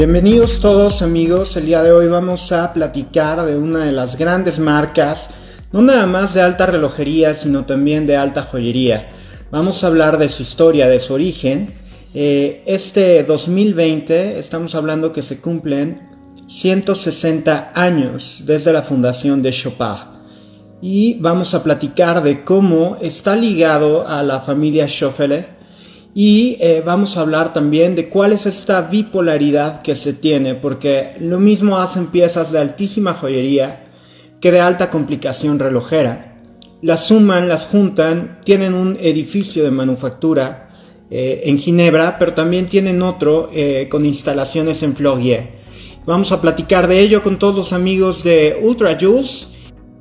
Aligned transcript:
Bienvenidos 0.00 0.60
todos 0.60 1.02
amigos, 1.02 1.58
el 1.58 1.66
día 1.66 1.82
de 1.82 1.92
hoy 1.92 2.06
vamos 2.06 2.52
a 2.52 2.72
platicar 2.72 3.44
de 3.44 3.58
una 3.58 3.84
de 3.84 3.92
las 3.92 4.16
grandes 4.16 4.58
marcas, 4.58 5.28
no 5.72 5.82
nada 5.82 6.06
más 6.06 6.32
de 6.32 6.40
alta 6.40 6.64
relojería, 6.64 7.34
sino 7.34 7.66
también 7.66 8.06
de 8.06 8.16
alta 8.16 8.40
joyería. 8.40 9.10
Vamos 9.50 9.84
a 9.84 9.88
hablar 9.88 10.16
de 10.16 10.30
su 10.30 10.42
historia, 10.42 10.88
de 10.88 11.00
su 11.00 11.12
origen. 11.12 11.74
Eh, 12.14 12.62
este 12.64 13.24
2020 13.24 14.38
estamos 14.38 14.74
hablando 14.74 15.12
que 15.12 15.20
se 15.20 15.38
cumplen 15.38 16.00
160 16.46 17.72
años 17.74 18.44
desde 18.46 18.72
la 18.72 18.80
fundación 18.80 19.42
de 19.42 19.50
Chopin. 19.50 19.96
Y 20.80 21.18
vamos 21.20 21.52
a 21.52 21.62
platicar 21.62 22.22
de 22.22 22.42
cómo 22.42 22.96
está 23.02 23.36
ligado 23.36 24.08
a 24.08 24.22
la 24.22 24.40
familia 24.40 24.88
Schoffele 24.88 25.59
y 26.14 26.56
eh, 26.60 26.82
vamos 26.84 27.16
a 27.16 27.20
hablar 27.20 27.52
también 27.52 27.94
de 27.94 28.08
cuál 28.08 28.32
es 28.32 28.46
esta 28.46 28.82
bipolaridad 28.82 29.82
que 29.82 29.94
se 29.94 30.12
tiene, 30.12 30.54
porque 30.54 31.14
lo 31.20 31.38
mismo 31.38 31.78
hacen 31.78 32.08
piezas 32.08 32.50
de 32.50 32.58
altísima 32.58 33.14
joyería 33.14 33.84
que 34.40 34.50
de 34.50 34.60
alta 34.60 34.90
complicación 34.90 35.58
relojera. 35.58 36.38
Las 36.82 37.06
suman, 37.06 37.48
las 37.48 37.66
juntan, 37.66 38.40
tienen 38.44 38.74
un 38.74 38.96
edificio 39.00 39.62
de 39.62 39.70
manufactura 39.70 40.70
eh, 41.10 41.42
en 41.44 41.58
Ginebra, 41.58 42.18
pero 42.18 42.34
también 42.34 42.68
tienen 42.68 43.02
otro 43.02 43.50
eh, 43.52 43.88
con 43.90 44.04
instalaciones 44.06 44.82
en 44.82 44.96
Florier. 44.96 45.60
Vamos 46.06 46.32
a 46.32 46.40
platicar 46.40 46.88
de 46.88 47.00
ello 47.00 47.22
con 47.22 47.38
todos 47.38 47.56
los 47.56 47.72
amigos 47.72 48.24
de 48.24 48.58
Ultra 48.62 48.96
Jules. 48.98 49.48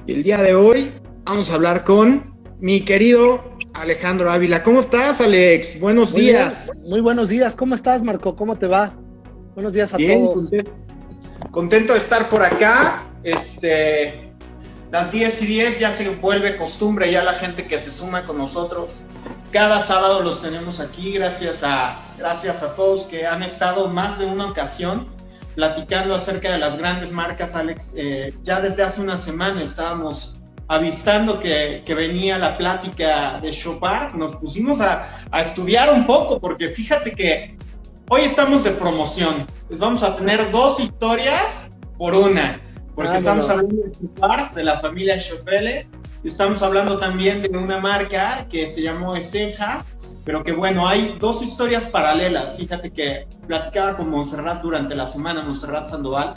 El 0.07 0.23
día 0.23 0.41
de 0.41 0.55
hoy 0.55 0.91
vamos 1.25 1.51
a 1.51 1.55
hablar 1.55 1.83
con 1.83 2.28
mi 2.59 2.81
querido 2.81 3.41
Alejandro 3.73 4.29
Ávila. 4.29 4.63
¿Cómo 4.63 4.81
estás, 4.81 5.21
Alex? 5.21 5.79
Buenos 5.79 6.13
días. 6.13 6.71
muy 6.83 7.01
buenos 7.01 7.29
días. 7.29 7.55
¿Cómo 7.55 7.75
estás, 7.75 8.03
Marco? 8.03 8.35
¿Cómo 8.35 8.57
te 8.57 8.67
va? 8.67 8.93
Buenos 9.55 9.73
días 9.73 9.93
a 9.93 9.97
todos. 9.97 10.49
Contento, 11.51 11.93
de 11.93 11.99
estar 11.99 12.27
por 12.29 12.43
acá. 12.43 13.03
Este, 13.23 14.33
las 14.91 15.11
10 15.11 15.41
y 15.41 15.45
10 15.45 15.79
ya 15.79 15.91
se 15.91 16.09
vuelve 16.09 16.57
costumbre, 16.57 17.11
ya 17.11 17.23
la 17.23 17.33
gente 17.33 17.65
que 17.65 17.79
se 17.79 17.91
suma 17.91 18.23
con 18.23 18.37
nosotros. 18.37 19.01
Cada 19.51 19.79
sábado 19.79 20.21
los 20.21 20.41
tenemos 20.41 20.79
aquí, 20.79 21.13
gracias 21.13 21.63
a, 21.63 21.97
gracias 22.17 22.61
a 22.61 22.75
todos 22.75 23.03
que 23.05 23.25
han 23.25 23.41
estado 23.41 23.87
más 23.87 24.19
de 24.19 24.25
una 24.25 24.47
ocasión 24.47 25.07
platicando 25.55 26.15
acerca 26.15 26.51
de 26.51 26.59
las 26.59 26.77
grandes 26.77 27.11
marcas, 27.11 27.55
Alex. 27.55 27.93
Eh, 27.97 28.33
ya 28.43 28.61
desde 28.61 28.83
hace 28.83 29.01
una 29.01 29.17
semana 29.17 29.63
estábamos 29.63 30.38
avistando 30.69 31.39
que, 31.39 31.83
venía 31.87 32.37
la 32.37 32.57
plática 32.57 33.39
de 33.41 33.49
Chopin, 33.49 34.17
nos 34.17 34.35
pusimos 34.35 34.79
a, 34.79 35.09
estudiar 35.41 35.91
un 35.91 36.05
poco, 36.05 36.39
porque 36.39 36.69
fíjate 36.69 37.11
que 37.11 37.57
hoy 38.07 38.21
estamos 38.21 38.63
de 38.63 38.71
promoción. 38.71 39.45
Les 39.69 39.79
vamos 39.79 40.03
a 40.03 40.15
tener 40.15 40.51
dos 40.51 40.79
historias 40.79 41.71
por 41.97 42.13
una, 42.13 42.59
porque 42.95 43.13
ah, 43.13 43.17
estamos 43.17 43.49
hablando 43.49 43.75
de 43.83 43.91
Chopin, 43.91 44.55
de 44.55 44.63
la 44.63 44.79
familia 44.79 45.17
Chopele, 45.17 45.87
estamos 46.23 46.61
hablando 46.61 46.99
también 46.99 47.41
de 47.41 47.57
una 47.57 47.79
marca 47.79 48.45
que 48.47 48.67
se 48.67 48.83
llamó 48.83 49.15
Eseja, 49.15 49.83
pero 50.23 50.43
que 50.43 50.51
bueno, 50.51 50.87
hay 50.87 51.17
dos 51.19 51.41
historias 51.41 51.87
paralelas. 51.87 52.55
Fíjate 52.57 52.91
que 52.91 53.25
platicaba 53.47 53.97
con 53.97 54.11
Monserrat 54.11 54.61
durante 54.61 54.93
la 54.93 55.07
semana, 55.07 55.41
Monserrat 55.41 55.85
Sandoval, 55.85 56.33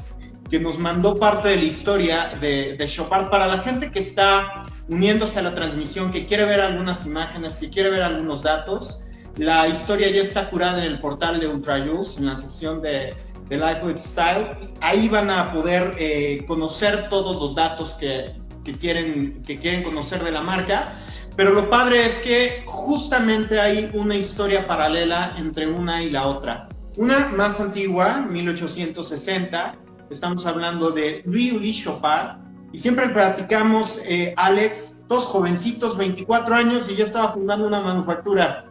que 0.53 0.61
nos 0.61 0.79
mandó 0.79 1.15
parte 1.15 1.49
de 1.49 1.57
la 1.57 1.65
historia 1.65 2.39
de, 2.39 2.77
de 2.77 2.87
Chopard 2.87 3.31
para 3.31 3.47
la 3.47 3.57
gente 3.57 3.91
que 3.91 4.01
está 4.01 4.67
uniéndose 4.87 5.39
a 5.39 5.43
la 5.43 5.55
transmisión, 5.55 6.13
que 6.13 6.27
quiere 6.27 6.45
ver 6.45 6.61
algunas 6.61 7.07
imágenes, 7.07 7.57
que 7.57 7.71
quiere 7.71 7.89
ver 7.89 8.03
algunos 8.03 8.43
datos. 8.43 9.01
La 9.39 9.67
historia 9.67 10.11
ya 10.11 10.21
está 10.21 10.51
curada 10.51 10.85
en 10.85 10.93
el 10.93 10.99
portal 10.99 11.41
de 11.41 11.49
Ultrajuice, 11.49 12.21
en 12.21 12.27
la 12.27 12.37
sección 12.37 12.83
de, 12.83 13.15
de 13.49 13.57
Life 13.57 13.81
with 13.83 13.97
Style. 13.97 14.47
Ahí 14.83 15.09
van 15.09 15.31
a 15.31 15.55
poder 15.55 15.95
eh, 15.99 16.45
conocer 16.47 17.09
todos 17.09 17.41
los 17.41 17.55
datos 17.55 17.95
que, 17.95 18.35
que, 18.63 18.75
quieren, 18.75 19.43
que 19.47 19.59
quieren 19.59 19.83
conocer 19.83 20.23
de 20.23 20.33
la 20.33 20.43
marca. 20.43 20.93
Pero 21.35 21.53
lo 21.53 21.71
padre 21.71 22.05
es 22.05 22.19
que 22.19 22.63
justamente 22.67 23.59
hay 23.59 23.91
una 23.95 24.17
historia 24.17 24.67
paralela 24.67 25.33
entre 25.39 25.67
una 25.67 26.03
y 26.03 26.11
la 26.11 26.27
otra. 26.27 26.69
Una 26.99 27.29
más 27.29 27.59
antigua, 27.59 28.27
1860, 28.29 29.77
Estamos 30.13 30.47
hablando 30.47 30.91
de 30.91 31.23
Louis 31.25 31.53
Ulysse 31.53 31.85
Chopard. 31.85 32.37
Y 32.73 32.79
siempre 32.79 33.09
platicamos, 33.09 33.99
eh, 34.07 34.35
Alex, 34.37 35.07
dos 35.09 35.25
jovencitos, 35.25 35.97
24 35.97 36.55
años, 36.55 36.91
y 36.91 36.97
ya 36.97 37.05
estaba 37.05 37.31
fundando 37.31 37.67
una 37.67 37.81
manufactura. 37.81 38.67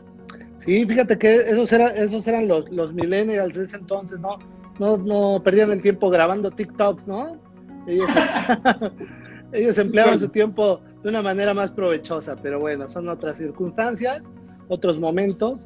Sí, 0.60 0.86
fíjate 0.86 1.18
que 1.18 1.36
esos, 1.36 1.72
eran, 1.72 1.98
esos 1.98 2.26
eran 2.28 2.48
los, 2.48 2.70
los 2.72 2.94
millennials 2.94 3.56
de 3.56 3.64
ese 3.64 3.78
entonces, 3.78 4.20
¿no? 4.20 4.38
No, 4.80 4.98
no 4.98 5.42
perdían 5.44 5.72
el 5.72 5.82
tiempo 5.82 6.10
grabando 6.10 6.52
TikToks, 6.52 7.08
¿no? 7.08 7.40
Ellos, 7.88 8.10
ellos 9.52 9.78
empleaban 9.80 10.20
su 10.20 10.30
tiempo 10.30 10.82
de 11.04 11.10
una 11.10 11.22
manera 11.24 11.54
más 11.54 11.72
provechosa, 11.72 12.36
pero 12.36 12.60
bueno, 12.60 12.88
son 12.88 13.10
otras 13.10 13.38
circunstancias, 13.38 14.22
otros 14.68 15.00
momentos, 15.00 15.60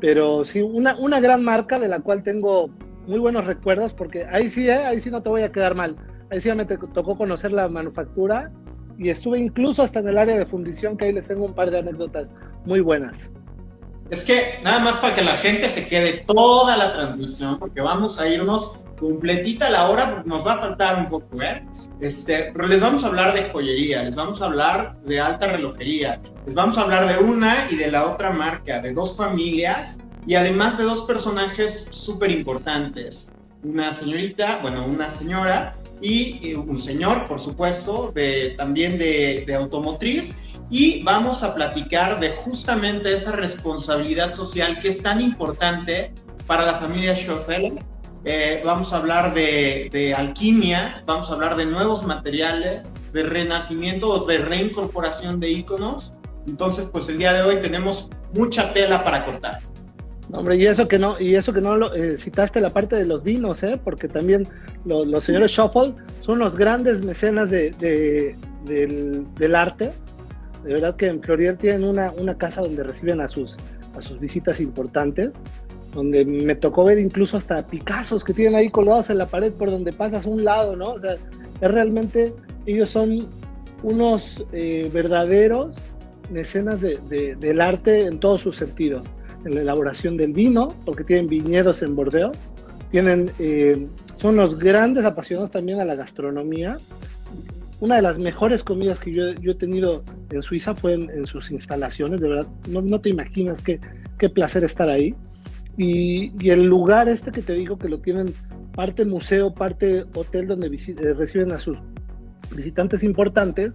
pero 0.00 0.44
sí, 0.44 0.62
una, 0.62 0.96
una 0.98 1.20
gran 1.20 1.44
marca 1.44 1.78
de 1.78 1.88
la 1.88 2.00
cual 2.00 2.22
tengo 2.22 2.70
muy 3.08 3.18
buenos 3.18 3.46
recuerdos 3.46 3.94
porque 3.94 4.26
ahí 4.30 4.50
sí, 4.50 4.68
¿eh? 4.68 4.84
ahí 4.84 5.00
sí 5.00 5.10
no 5.10 5.22
te 5.22 5.30
voy 5.30 5.42
a 5.42 5.50
quedar 5.50 5.74
mal. 5.74 5.96
Ahí 6.30 6.42
sí 6.42 6.52
me 6.52 6.66
tocó 6.66 7.16
conocer 7.16 7.52
la 7.52 7.66
manufactura 7.66 8.50
y 8.98 9.08
estuve 9.08 9.38
incluso 9.38 9.82
hasta 9.82 10.00
en 10.00 10.08
el 10.08 10.18
área 10.18 10.36
de 10.36 10.44
fundición, 10.44 10.96
que 10.96 11.06
ahí 11.06 11.12
les 11.12 11.26
tengo 11.26 11.46
un 11.46 11.54
par 11.54 11.70
de 11.70 11.78
anécdotas 11.78 12.28
muy 12.66 12.80
buenas. 12.80 13.18
Es 14.10 14.24
que 14.24 14.58
nada 14.62 14.80
más 14.80 14.96
para 14.98 15.14
que 15.14 15.22
la 15.22 15.36
gente 15.36 15.70
se 15.70 15.88
quede 15.88 16.24
toda 16.26 16.76
la 16.76 16.92
transmisión, 16.92 17.58
porque 17.58 17.80
vamos 17.80 18.20
a 18.20 18.28
irnos 18.28 18.78
completita 19.00 19.70
la 19.70 19.88
hora, 19.88 20.14
porque 20.14 20.28
nos 20.28 20.46
va 20.46 20.54
a 20.54 20.58
faltar 20.58 20.98
un 20.98 21.08
poco, 21.08 21.40
¿eh? 21.40 21.64
Este, 22.00 22.50
pero 22.52 22.66
les 22.66 22.80
vamos 22.80 23.04
a 23.04 23.06
hablar 23.06 23.32
de 23.32 23.44
joyería, 23.44 24.02
les 24.02 24.16
vamos 24.16 24.42
a 24.42 24.46
hablar 24.46 24.96
de 25.04 25.20
alta 25.20 25.46
relojería, 25.46 26.20
les 26.44 26.54
vamos 26.54 26.76
a 26.76 26.82
hablar 26.82 27.06
de 27.06 27.24
una 27.24 27.68
y 27.70 27.76
de 27.76 27.90
la 27.90 28.06
otra 28.06 28.30
marca, 28.30 28.80
de 28.80 28.92
dos 28.92 29.16
familias 29.16 29.98
y 30.28 30.34
además 30.34 30.76
de 30.76 30.84
dos 30.84 31.04
personajes 31.04 31.88
súper 31.90 32.30
importantes. 32.30 33.30
Una 33.62 33.94
señorita, 33.94 34.58
bueno, 34.60 34.84
una 34.84 35.10
señora 35.10 35.74
y 36.02 36.52
un 36.52 36.78
señor, 36.78 37.26
por 37.26 37.40
supuesto, 37.40 38.12
de, 38.14 38.50
también 38.58 38.98
de, 38.98 39.44
de 39.46 39.54
automotriz. 39.54 40.36
Y 40.70 41.02
vamos 41.02 41.42
a 41.42 41.54
platicar 41.54 42.20
de 42.20 42.28
justamente 42.28 43.14
esa 43.14 43.32
responsabilidad 43.32 44.34
social 44.34 44.78
que 44.82 44.90
es 44.90 45.02
tan 45.02 45.22
importante 45.22 46.12
para 46.46 46.66
la 46.66 46.74
familia 46.74 47.16
Schoffel. 47.16 47.78
Eh, 48.26 48.60
vamos 48.62 48.92
a 48.92 48.98
hablar 48.98 49.32
de, 49.32 49.88
de, 49.90 50.14
alquimia, 50.14 51.02
vamos 51.06 51.30
a 51.30 51.32
hablar 51.32 51.56
de 51.56 51.64
nuevos 51.64 52.04
materiales, 52.04 52.96
de 53.14 53.22
renacimiento 53.22 54.10
o 54.10 54.26
de 54.26 54.36
reincorporación 54.36 55.40
de 55.40 55.48
íconos. 55.52 56.12
Entonces, 56.46 56.86
pues 56.92 57.08
el 57.08 57.16
día 57.16 57.32
de 57.32 57.44
hoy 57.44 57.62
tenemos 57.62 58.10
mucha 58.34 58.74
tela 58.74 59.02
para 59.02 59.24
cortar 59.24 59.60
hombre, 60.32 60.56
y 60.56 60.66
eso 60.66 60.88
que 60.88 60.98
no, 60.98 61.18
y 61.18 61.34
eso 61.34 61.52
que 61.52 61.60
no 61.60 61.76
lo, 61.76 61.94
eh, 61.94 62.18
citaste 62.18 62.60
la 62.60 62.70
parte 62.70 62.96
de 62.96 63.06
los 63.06 63.22
vinos, 63.22 63.62
¿eh? 63.62 63.80
porque 63.82 64.08
también 64.08 64.46
los 64.84 65.24
señores 65.24 65.50
Shuffle 65.50 65.94
son 66.20 66.38
los 66.38 66.56
grandes 66.56 67.04
mecenas 67.04 67.50
de, 67.50 67.70
del, 68.64 69.54
arte. 69.54 69.92
De 70.64 70.74
verdad 70.74 70.96
que 70.96 71.06
en 71.06 71.22
Florier 71.22 71.56
tienen 71.56 71.84
una, 71.84 72.12
una 72.12 72.36
casa 72.36 72.60
donde 72.60 72.82
reciben 72.82 73.20
a 73.20 73.28
sus, 73.28 73.56
a 73.96 74.02
sus 74.02 74.18
visitas 74.20 74.60
importantes, 74.60 75.30
donde 75.94 76.24
me 76.24 76.54
tocó 76.54 76.84
ver 76.84 76.98
incluso 76.98 77.36
hasta 77.36 77.66
Picassos 77.66 78.24
que 78.24 78.34
tienen 78.34 78.56
ahí 78.56 78.68
colgados 78.68 79.08
en 79.10 79.18
la 79.18 79.26
pared 79.26 79.52
por 79.52 79.70
donde 79.70 79.92
pasas 79.92 80.26
un 80.26 80.44
lado, 80.44 80.76
¿no? 80.76 80.92
O 80.92 81.00
sea, 81.00 81.14
es 81.14 81.70
realmente, 81.70 82.34
ellos 82.66 82.90
son 82.90 83.26
unos 83.82 84.44
eh, 84.52 84.90
verdaderos 84.92 85.76
mecenas 86.30 86.80
del 86.82 87.60
arte 87.60 88.04
en 88.04 88.20
todos 88.20 88.42
sus 88.42 88.56
sentidos 88.56 89.02
en 89.44 89.54
la 89.54 89.60
elaboración 89.62 90.16
del 90.16 90.32
vino, 90.32 90.68
porque 90.84 91.04
tienen 91.04 91.28
viñedos 91.28 91.82
en 91.82 91.94
Bordeaux, 91.94 92.36
tienen, 92.90 93.30
eh, 93.38 93.86
son 94.18 94.36
los 94.36 94.58
grandes 94.58 95.04
apasionados 95.04 95.50
también 95.50 95.80
a 95.80 95.84
la 95.84 95.94
gastronomía. 95.94 96.78
Una 97.80 97.96
de 97.96 98.02
las 98.02 98.18
mejores 98.18 98.64
comidas 98.64 98.98
que 98.98 99.12
yo, 99.12 99.32
yo 99.34 99.52
he 99.52 99.54
tenido 99.54 100.02
en 100.30 100.42
Suiza 100.42 100.74
fue 100.74 100.94
en, 100.94 101.26
sus 101.26 101.50
instalaciones, 101.50 102.20
de 102.20 102.28
verdad, 102.28 102.48
no, 102.68 102.82
no 102.82 103.00
te 103.00 103.10
imaginas 103.10 103.60
qué, 103.60 103.78
qué, 104.18 104.28
placer 104.28 104.64
estar 104.64 104.88
ahí. 104.88 105.14
Y, 105.76 106.32
y, 106.42 106.50
el 106.50 106.64
lugar 106.64 107.08
este 107.08 107.30
que 107.30 107.40
te 107.40 107.54
digo 107.54 107.78
que 107.78 107.88
lo 107.88 108.00
tienen 108.00 108.34
parte 108.74 109.04
museo, 109.04 109.54
parte 109.54 110.04
hotel 110.14 110.48
donde 110.48 110.66
eh, 110.68 111.14
reciben 111.14 111.52
a 111.52 111.58
sus 111.58 111.78
visitantes 112.54 113.02
importantes, 113.02 113.72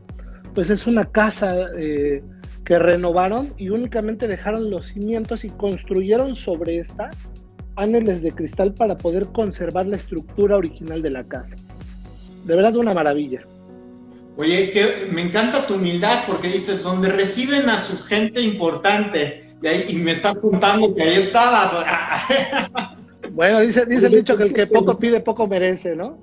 pues 0.53 0.69
es 0.69 0.87
una 0.87 1.05
casa 1.05 1.69
eh, 1.77 2.23
que 2.65 2.79
renovaron 2.79 3.53
y 3.57 3.69
únicamente 3.69 4.27
dejaron 4.27 4.69
los 4.69 4.87
cimientos 4.87 5.43
y 5.43 5.49
construyeron 5.49 6.35
sobre 6.35 6.79
esta 6.79 7.09
paneles 7.75 8.21
de 8.21 8.31
cristal 8.31 8.73
para 8.73 8.95
poder 8.95 9.25
conservar 9.27 9.87
la 9.87 9.95
estructura 9.95 10.57
original 10.57 11.01
de 11.01 11.11
la 11.11 11.23
casa. 11.23 11.55
De 12.45 12.55
verdad 12.55 12.75
una 12.75 12.93
maravilla. 12.93 13.41
Oye, 14.37 14.71
que 14.71 15.07
me 15.11 15.21
encanta 15.21 15.67
tu 15.67 15.75
humildad 15.75 16.23
porque 16.27 16.49
dices, 16.49 16.83
donde 16.83 17.09
reciben 17.09 17.69
a 17.69 17.79
su 17.79 17.97
gente 17.99 18.41
importante, 18.41 19.55
y, 19.61 19.67
ahí, 19.67 19.85
y 19.89 19.95
me 19.95 20.11
está 20.11 20.35
contando 20.35 20.93
que 20.93 21.03
ahí 21.03 21.15
estabas. 21.15 21.71
Bueno, 23.31 23.61
dice, 23.61 23.85
dice 23.87 24.07
el 24.07 24.11
dicho 24.11 24.37
que 24.37 24.43
el 24.43 24.53
que 24.53 24.67
poco 24.67 24.99
pide, 24.99 25.19
poco 25.19 25.47
merece, 25.47 25.95
¿no? 25.95 26.19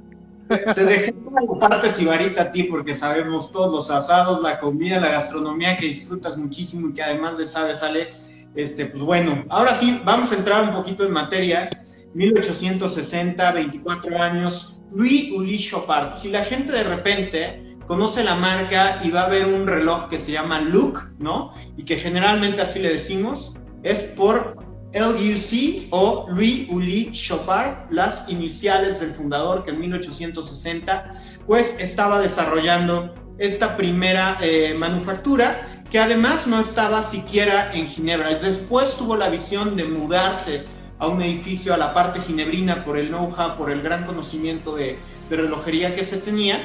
Te 0.75 0.85
dejé 0.85 1.15
una 1.25 1.61
parte 1.61 1.91
sibarita 1.91 2.43
a 2.43 2.53
ti 2.53 2.65
porque 2.65 2.95
sabemos 2.95 3.53
todos 3.53 3.73
los 3.73 3.91
asados, 3.91 4.43
la 4.43 4.59
comida, 4.59 4.99
la 4.99 5.11
gastronomía 5.11 5.77
que 5.77 5.87
disfrutas 5.87 6.37
muchísimo 6.37 6.89
y 6.89 6.95
que 6.95 7.03
además 7.03 7.39
de 7.39 7.47
sabes, 7.47 7.83
Alex. 7.85 8.29
Este, 8.57 8.87
pues 8.87 9.01
bueno, 9.03 9.45
ahora 9.49 9.77
sí, 9.77 10.01
vamos 10.05 10.33
a 10.33 10.35
entrar 10.35 10.65
un 10.65 10.75
poquito 10.75 11.07
en 11.07 11.13
materia. 11.13 11.71
1860, 12.15 13.53
24 13.53 14.21
años, 14.21 14.81
Louis 14.93 15.31
Uli 15.31 15.57
Chopard. 15.57 16.13
Si 16.13 16.31
la 16.31 16.43
gente 16.43 16.73
de 16.73 16.83
repente 16.83 17.77
conoce 17.87 18.25
la 18.25 18.35
marca 18.35 19.01
y 19.05 19.11
va 19.13 19.27
a 19.27 19.29
ver 19.29 19.47
un 19.47 19.69
reloj 19.69 20.09
que 20.09 20.19
se 20.19 20.33
llama 20.33 20.61
Look, 20.61 21.13
¿no? 21.21 21.53
Y 21.77 21.85
que 21.85 21.97
generalmente 21.97 22.63
así 22.63 22.81
le 22.81 22.93
decimos, 22.93 23.55
es 23.85 24.03
por 24.03 24.70
LUC 24.93 25.89
o 25.91 26.27
Louis 26.31 26.67
Uli 26.69 27.13
Chopard, 27.13 27.91
las 27.91 28.25
iniciales 28.29 29.01
del 29.01 29.13
fundador 29.13 29.65
que 29.65 29.71
en 29.71 29.81
1860 29.81 31.13
pues 31.47 31.75
estaba 31.79 32.19
desarrollando 32.21 33.15
esta 33.39 33.77
primera 33.77 34.37
eh, 34.41 34.75
manufactura 34.77 35.67
que 35.91 35.99
además 35.99 36.47
no 36.47 36.61
estaba 36.61 37.03
siquiera 37.03 37.73
en 37.75 37.87
Ginebra. 37.87 38.39
Después 38.39 38.97
tuvo 38.97 39.17
la 39.17 39.29
visión 39.29 39.77
de 39.77 39.85
mudarse 39.85 40.65
a 40.99 41.09
un 41.09 41.23
edificio 41.23 41.75
a 41.75 41.77
la 41.77 41.95
parte 41.95 42.21
ginebrina 42.21 42.85
por 42.85 42.99
el 42.99 43.09
know-how, 43.09 43.57
por 43.57 43.71
el 43.71 43.83
gran 43.83 44.05
conocimiento 44.05 44.77
de, 44.77 44.97
relojería 45.31 45.95
que 45.95 46.03
se 46.03 46.17
tenía, 46.17 46.59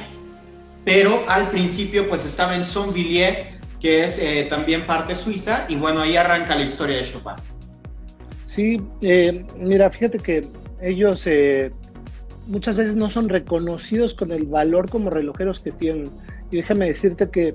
pero 0.84 1.24
al 1.28 1.50
principio 1.50 2.08
pues 2.08 2.24
estaba 2.24 2.56
en 2.56 2.64
Sonvilliers, 2.64 3.46
que 3.80 4.04
es 4.04 4.18
eh, 4.18 4.44
también 4.50 4.82
parte 4.82 5.14
suiza, 5.14 5.66
y 5.68 5.76
bueno, 5.76 6.00
ahí 6.00 6.16
arranca 6.16 6.56
la 6.56 6.64
historia 6.64 6.96
de 6.96 7.04
Chopin. 7.04 7.55
Sí, 8.56 8.80
eh, 9.02 9.44
mira, 9.58 9.90
fíjate 9.90 10.18
que 10.18 10.48
ellos 10.80 11.26
eh, 11.26 11.70
muchas 12.46 12.74
veces 12.74 12.96
no 12.96 13.10
son 13.10 13.28
reconocidos 13.28 14.14
con 14.14 14.32
el 14.32 14.46
valor 14.46 14.88
como 14.88 15.10
relojeros 15.10 15.60
que 15.60 15.72
tienen. 15.72 16.10
Y 16.50 16.56
déjame 16.56 16.86
decirte 16.86 17.28
que 17.28 17.54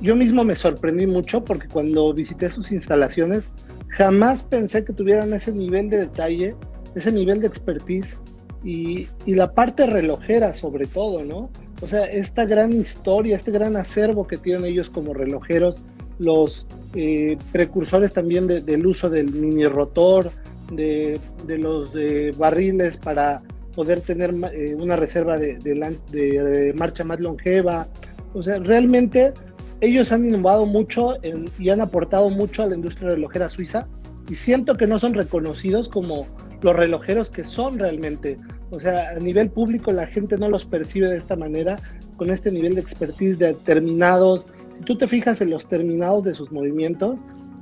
yo 0.00 0.14
mismo 0.14 0.44
me 0.44 0.54
sorprendí 0.54 1.04
mucho 1.04 1.42
porque 1.42 1.66
cuando 1.66 2.14
visité 2.14 2.48
sus 2.48 2.70
instalaciones, 2.70 3.42
jamás 3.88 4.44
pensé 4.44 4.84
que 4.84 4.92
tuvieran 4.92 5.32
ese 5.32 5.50
nivel 5.50 5.90
de 5.90 5.98
detalle, 5.98 6.54
ese 6.94 7.10
nivel 7.10 7.40
de 7.40 7.48
expertise 7.48 8.16
y, 8.62 9.08
la 9.26 9.52
parte 9.52 9.84
relojera 9.86 10.54
sobre 10.54 10.86
todo, 10.86 11.24
¿no? 11.24 11.50
O 11.82 11.88
sea, 11.88 12.04
esta 12.04 12.44
gran 12.44 12.72
historia, 12.72 13.34
este 13.34 13.50
gran 13.50 13.74
acervo 13.74 14.28
que 14.28 14.36
tienen 14.36 14.64
ellos 14.64 14.90
como 14.90 15.12
relojeros, 15.12 15.82
los 16.20 16.68
eh, 16.96 17.36
precursores 17.52 18.12
también 18.12 18.46
del 18.46 18.86
uso 18.86 19.10
del 19.10 19.30
mini 19.30 19.66
rotor, 19.66 20.30
de, 20.72 21.20
los 21.46 21.92
barriles 22.36 22.96
para 22.96 23.42
poder 23.74 24.00
tener 24.00 24.34
eh, 24.52 24.74
una 24.74 24.96
reserva 24.96 25.36
de, 25.36 25.56
de, 25.58 26.72
marcha 26.74 27.04
más 27.04 27.20
longeva. 27.20 27.86
O 28.32 28.42
sea, 28.42 28.58
realmente 28.58 29.32
ellos 29.80 30.10
han 30.10 30.26
innovado 30.26 30.64
mucho 30.64 31.16
y 31.58 31.68
han 31.68 31.80
aportado 31.82 32.30
mucho 32.30 32.62
a 32.62 32.66
la 32.66 32.74
industria 32.74 33.10
relojera 33.10 33.50
suiza 33.50 33.86
y 34.28 34.34
siento 34.34 34.74
que 34.74 34.86
no 34.86 34.98
son 34.98 35.14
reconocidos 35.14 35.88
como 35.88 36.26
los 36.62 36.74
relojeros 36.74 37.30
que 37.30 37.44
son 37.44 37.78
realmente. 37.78 38.38
O 38.70 38.80
sea, 38.80 39.10
a 39.10 39.14
nivel 39.20 39.50
público 39.50 39.92
la 39.92 40.06
gente 40.06 40.36
no 40.38 40.48
los 40.48 40.64
percibe 40.64 41.10
de 41.10 41.18
esta 41.18 41.36
manera, 41.36 41.78
con 42.16 42.30
este 42.30 42.50
nivel 42.50 42.74
de 42.74 42.80
expertise 42.80 43.38
de 43.38 43.54
terminados. 43.54 44.46
Tú 44.84 44.96
te 44.96 45.08
fijas 45.08 45.40
en 45.40 45.50
los 45.50 45.66
terminados 45.68 46.24
de 46.24 46.34
sus 46.34 46.50
movimientos, 46.52 47.18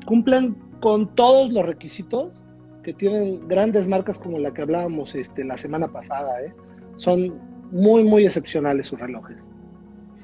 cumplen 0.07 0.57
con 0.81 1.15
todos 1.15 1.53
los 1.53 1.65
requisitos 1.65 2.33
que 2.83 2.93
tienen 2.93 3.49
grandes 3.49 3.89
marcas 3.89 4.19
como 4.19 4.39
la 4.39 4.53
que 4.53 4.63
hablábamos 4.63 5.15
este, 5.15 5.45
la 5.45 5.57
semana 5.57 5.89
pasada. 5.89 6.43
¿eh? 6.43 6.53
Son 6.97 7.35
muy, 7.71 8.05
muy 8.05 8.27
excepcionales 8.27 8.89
sus 8.89 9.01
relojes. 9.01 9.39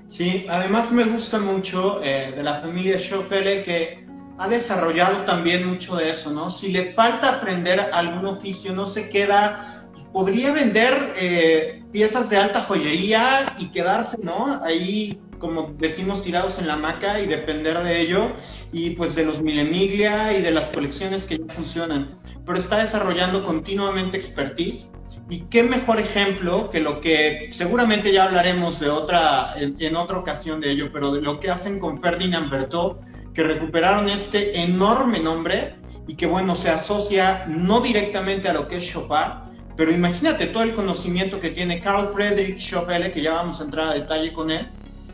Sí, 0.09 0.45
además 0.49 0.91
me 0.93 1.05
gusta 1.05 1.39
mucho 1.39 2.03
eh, 2.03 2.33
de 2.37 2.43
la 2.43 2.61
familia 2.61 2.99
Schoffele 2.99 3.63
que 3.63 4.07
ha 4.39 4.49
desarrollado 4.49 5.25
también 5.25 5.67
mucho 5.67 5.97
de 5.97 6.11
eso, 6.11 6.33
¿no? 6.33 6.51
Si 6.51 6.73
le 6.73 6.87
falta 6.93 7.37
aprender 7.37 7.79
algún 7.93 8.27
oficio, 8.27 8.73
no 8.73 8.87
se 8.87 9.09
queda, 9.09 9.87
podría 10.13 10.53
vender 10.53 11.15
eh, 11.17 11.83
piezas 11.93 12.31
de 12.31 12.39
alta 12.39 12.61
joyería 12.63 13.55
y 13.59 13.67
quedarse, 13.67 14.19
¿no? 14.23 14.61
Ahí, 14.65 15.21
como 15.41 15.75
decimos, 15.79 16.23
tirados 16.23 16.61
en 16.61 16.69
la 16.69 16.75
hamaca 16.75 17.21
y 17.21 17.27
depender 17.27 17.83
de 17.83 18.01
ello, 18.01 18.31
y 18.71 18.91
pues 18.91 19.17
de 19.17 19.25
los 19.25 19.43
Milemiglia 19.43 20.39
y 20.39 20.43
de 20.43 20.53
las 20.53 20.69
colecciones 20.69 21.25
que 21.25 21.39
ya 21.39 21.53
funcionan. 21.53 22.17
Pero 22.47 22.59
está 22.59 22.79
desarrollando 22.79 23.45
continuamente 23.45 24.17
expertise 24.17 24.89
y 25.29 25.41
qué 25.51 25.63
mejor 25.63 25.99
ejemplo 26.01 26.71
que 26.71 26.81
lo 26.81 27.01
que 27.01 27.49
seguramente 27.53 28.13
ya 28.13 28.25
hablaremos 28.25 28.79
de 28.81 28.91
otra, 28.91 29.55
en, 29.57 29.97
otra 29.97 30.19
ocasión 30.19 30.61
de 30.61 30.73
ello, 30.73 30.91
pero 30.93 31.13
de 31.13 31.23
lo 31.23 31.41
que 31.41 31.51
hacen 31.51 31.81
con 31.81 32.01
Ferdinand 32.01 32.51
Berthaud, 32.51 32.97
que 33.35 33.43
recuperaron 33.43 34.09
este 34.09 34.61
enorme 34.61 35.21
nombre 35.21 35.77
y 36.07 36.15
que 36.15 36.27
bueno, 36.27 36.55
se 36.55 36.69
asocia 36.69 37.45
no 37.47 37.81
directamente 37.81 38.49
a 38.49 38.53
lo 38.53 38.67
que 38.69 38.79
es 38.79 38.93
Chopin, 38.93 39.51
pero 39.77 39.93
imagínate 39.93 40.47
todo 40.47 40.65
el 40.65 40.75
conocimiento 40.75 41.39
que 41.39 41.51
tiene 41.51 41.81
Carl 41.81 42.09
Friedrich 42.09 42.59
Chopin, 42.59 43.11
que 43.13 43.23
ya 43.23 43.35
vamos 43.35 43.61
a 43.61 43.65
entrar 43.65 43.89
a 43.89 43.95
detalle 43.95 44.33
con 44.33 44.51
él, 44.51 44.67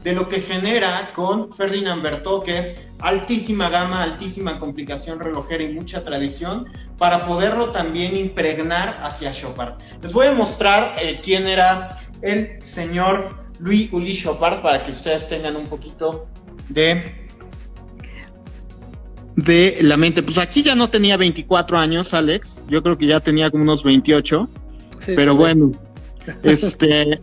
de 0.07 0.13
lo 0.13 0.29
que 0.29 0.41
genera 0.41 1.11
con 1.17 1.53
Ferdinand 1.53 2.01
Berthaud, 2.01 2.45
que 2.45 2.61
es 2.61 2.79
altísima 3.01 3.69
gama, 3.69 4.05
altísima 4.05 4.61
complicación 4.61 5.19
relojera 5.19 5.65
y 5.65 5.75
mucha 5.75 6.05
tradición, 6.05 6.69
para 6.97 7.27
poderlo 7.27 7.73
también 7.73 8.17
impregnar 8.17 9.01
hacia 9.03 9.33
Chopard. 9.33 9.75
Les 10.01 10.13
voy 10.13 10.29
a 10.29 10.33
mostrar 10.33 10.95
eh, 11.03 11.19
quién 11.21 11.49
era 11.49 11.99
el 12.23 12.63
señor 12.63 13.37
Louis 13.59 13.93
Uli 13.93 14.17
Chopard 14.17 14.63
para 14.63 14.85
que 14.85 14.93
ustedes 14.93 15.29
tengan 15.29 15.57
un 15.57 15.67
poquito 15.67 16.29
de 16.69 17.03
de 19.35 19.79
la 19.81 19.97
mente. 19.97 20.23
Pues 20.23 20.39
aquí 20.39 20.63
ya 20.63 20.77
no 20.77 20.89
tenía 20.89 21.17
24 21.17 21.79
años, 21.79 22.15
Alex. 22.15 22.65
Yo 22.69 22.81
creo 22.81 22.97
que 22.97 23.07
ya 23.07 23.19
tenía 23.19 23.51
como 23.51 23.65
unos 23.65 23.83
28. 23.83 24.49
pero 25.05 25.35
bueno, 25.35 25.73
este 26.45 27.21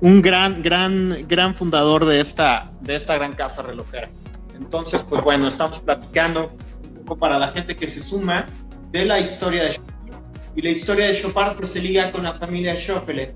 un 0.00 0.22
gran, 0.22 0.62
gran, 0.62 1.26
gran 1.26 1.54
fundador 1.54 2.04
de 2.04 2.20
esta, 2.20 2.70
de 2.80 2.96
esta 2.96 3.14
gran 3.16 3.32
casa 3.32 3.62
relojera. 3.62 4.08
Entonces, 4.54 5.02
pues 5.08 5.22
bueno, 5.22 5.48
estamos 5.48 5.80
platicando 5.80 6.52
un 6.98 7.04
poco 7.04 7.20
para 7.20 7.38
la 7.38 7.48
gente 7.48 7.76
que 7.76 7.88
se 7.88 8.02
suma 8.02 8.46
de 8.90 9.04
la 9.04 9.20
historia 9.20 9.64
de 9.64 9.74
Chopin. 9.74 9.94
Y 10.54 10.62
la 10.62 10.70
historia 10.70 11.06
de 11.06 11.14
Chopin 11.14 11.52
pues, 11.56 11.70
se 11.70 11.80
liga 11.80 12.10
con 12.12 12.22
la 12.22 12.34
familia 12.34 12.74
Schoffele. 12.74 13.34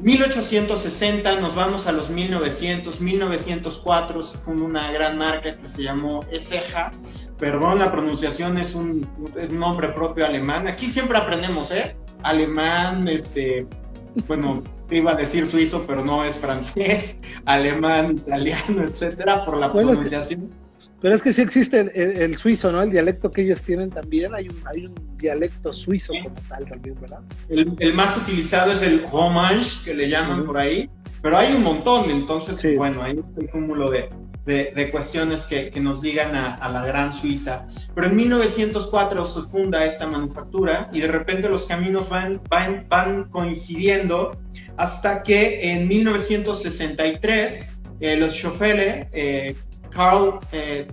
1860 0.00 1.40
nos 1.40 1.56
vamos 1.56 1.88
a 1.88 1.92
los 1.92 2.08
1900, 2.08 3.00
1904 3.00 4.22
se 4.22 4.38
fundó 4.38 4.64
una 4.64 4.92
gran 4.92 5.18
marca 5.18 5.56
que 5.56 5.66
se 5.66 5.82
llamó 5.82 6.24
Eseja. 6.30 6.90
Perdón, 7.36 7.80
la 7.80 7.90
pronunciación 7.90 8.58
es 8.58 8.76
un, 8.76 9.08
es 9.36 9.50
nombre 9.50 9.88
propio 9.88 10.24
alemán. 10.24 10.68
Aquí 10.68 10.88
siempre 10.88 11.18
aprendemos, 11.18 11.72
¿eh? 11.72 11.96
Alemán, 12.22 13.08
este, 13.08 13.66
bueno, 14.28 14.62
iba 14.96 15.12
a 15.12 15.14
decir 15.14 15.46
suizo, 15.46 15.84
pero 15.86 16.04
no 16.04 16.24
es 16.24 16.36
francés, 16.36 17.16
alemán, 17.44 18.16
italiano, 18.16 18.82
etcétera, 18.82 19.44
por 19.44 19.58
la 19.58 19.72
pronunciación. 19.72 20.50
pero 21.00 21.14
es 21.14 21.22
que 21.22 21.32
sí 21.32 21.42
existe 21.42 21.90
el, 21.94 22.36
suizo, 22.36 22.72
¿no? 22.72 22.82
El 22.82 22.90
dialecto 22.90 23.30
que 23.30 23.42
ellos 23.42 23.62
tienen 23.62 23.90
también, 23.90 24.34
hay 24.34 24.48
un, 24.48 24.56
hay 24.66 24.86
un 24.86 24.94
dialecto 25.18 25.72
suizo 25.72 26.12
como 26.22 26.34
tal 26.48 26.64
también, 26.66 26.96
¿verdad? 27.00 27.20
El, 27.48 27.94
más 27.94 28.16
utilizado 28.16 28.72
es 28.72 28.82
el 28.82 29.04
romanche, 29.10 29.84
que 29.84 29.94
le 29.94 30.08
llaman 30.08 30.44
por 30.44 30.56
ahí, 30.56 30.88
pero 31.22 31.36
hay 31.36 31.54
un 31.54 31.62
montón, 31.62 32.10
entonces, 32.10 32.76
bueno, 32.76 33.02
hay 33.02 33.18
un 33.18 33.46
cúmulo 33.48 33.90
de, 33.90 34.08
de, 34.48 34.88
cuestiones 34.90 35.44
que, 35.44 35.70
que, 35.70 35.80
nos 35.80 36.00
digan 36.00 36.34
a, 36.34 36.68
la 36.70 36.84
gran 36.86 37.12
Suiza. 37.12 37.66
Pero 37.94 38.06
en 38.06 38.16
1904 38.16 39.24
se 39.26 39.42
funda 39.42 39.84
esta 39.84 40.06
manufactura 40.06 40.88
y 40.92 41.00
de 41.00 41.08
repente 41.08 41.48
los 41.48 41.66
caminos 41.66 42.08
van, 42.08 42.40
van, 42.48 42.86
van 42.88 43.24
coincidiendo 43.24 44.30
hasta 44.76 45.22
que 45.22 45.70
en 45.72 45.86
1963 45.86 47.68
eh, 48.00 48.16
los 48.16 48.32
Schoffele, 48.32 49.08
eh, 49.12 49.54
Carl 49.90 50.38
eh, 50.52 50.86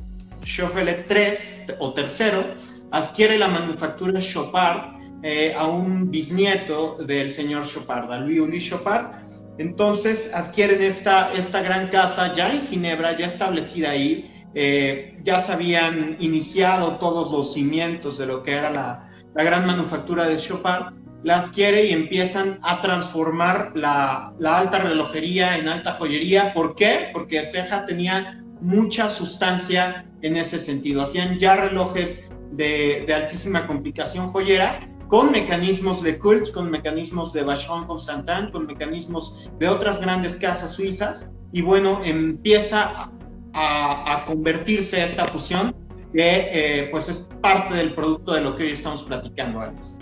III 0.46 1.76
o 1.80 1.94
tercero, 1.94 2.44
adquiere 2.92 3.38
la 3.38 3.48
manufactura 3.48 4.20
Chopard 4.20 4.96
eh, 5.28 5.56
a 5.58 5.66
un 5.68 6.12
bisnieto 6.12 6.98
del 6.98 7.32
señor 7.32 7.66
Chopard, 7.66 8.12
a 8.12 8.20
Louis 8.20 8.64
Chopard, 8.70 9.25
entonces 9.58 10.32
adquieren 10.34 10.82
esta, 10.82 11.34
esta 11.34 11.62
gran 11.62 11.90
casa 11.90 12.34
ya 12.36 12.52
en 12.52 12.62
Ginebra, 12.62 13.18
ya 13.18 13.26
establecida 13.26 13.92
ahí, 13.92 14.32
eh, 14.54 15.16
ya 15.24 15.42
se 15.42 15.54
habían 15.54 16.18
iniciado 16.20 16.98
todos 16.98 17.32
los 17.32 17.54
cimientos 17.54 18.18
de 18.18 18.26
lo 18.26 18.44
que 18.44 18.54
era 18.54 18.70
la, 18.70 19.10
gran 19.34 19.66
manufactura 19.66 20.26
de 20.26 20.38
Chopin, 20.38 21.04
la 21.24 21.40
adquiere 21.40 21.86
y 21.86 21.92
empiezan 21.94 22.60
a 22.64 22.82
transformar 22.82 23.72
la, 23.76 24.34
alta 24.46 24.80
relojería 24.80 25.58
en 25.58 25.68
alta 25.68 25.94
joyería. 25.94 26.54
¿Por 26.54 26.76
qué? 26.76 27.10
Porque 27.12 27.44
Ceja 27.44 27.86
tenía 27.86 28.44
mucha 28.62 29.10
sustancia 29.10 30.06
en 30.22 30.38
ese 30.38 30.60
sentido. 30.60 31.02
Hacían 31.02 31.38
ya 31.38 31.56
relojes 31.56 32.30
de, 32.52 33.04
de 33.08 33.14
altísima 33.14 33.68
complicación 33.68 34.30
joyera 34.30 34.80
con 35.08 35.32
mecanismos 35.32 36.02
de 36.04 36.18
Colt, 36.18 36.52
con 36.52 36.72
mecanismos 36.72 37.34
de 37.34 37.44
Vacheron 37.44 37.86
Constantin, 37.86 38.52
con 38.52 38.66
mecanismos 38.66 39.50
de 39.60 39.68
otras 39.68 40.00
grandes 40.02 40.36
casas 40.36 40.72
suizas, 40.72 41.30
y 41.52 41.62
bueno, 41.62 42.04
empieza 42.04 43.10
a, 43.54 44.26
convertirse 44.28 45.04
esta 45.04 45.26
fusión 45.26 45.74
que 46.14 46.50
eh, 46.52 46.88
pues 46.92 47.08
es 47.08 47.30
parte 47.42 47.76
del 47.76 47.94
producto 47.94 48.34
de 48.34 48.42
lo 48.42 48.56
que 48.56 48.64
hoy 48.64 48.72
estamos 48.72 49.04
platicando, 49.04 49.62
Alex. 49.62 49.98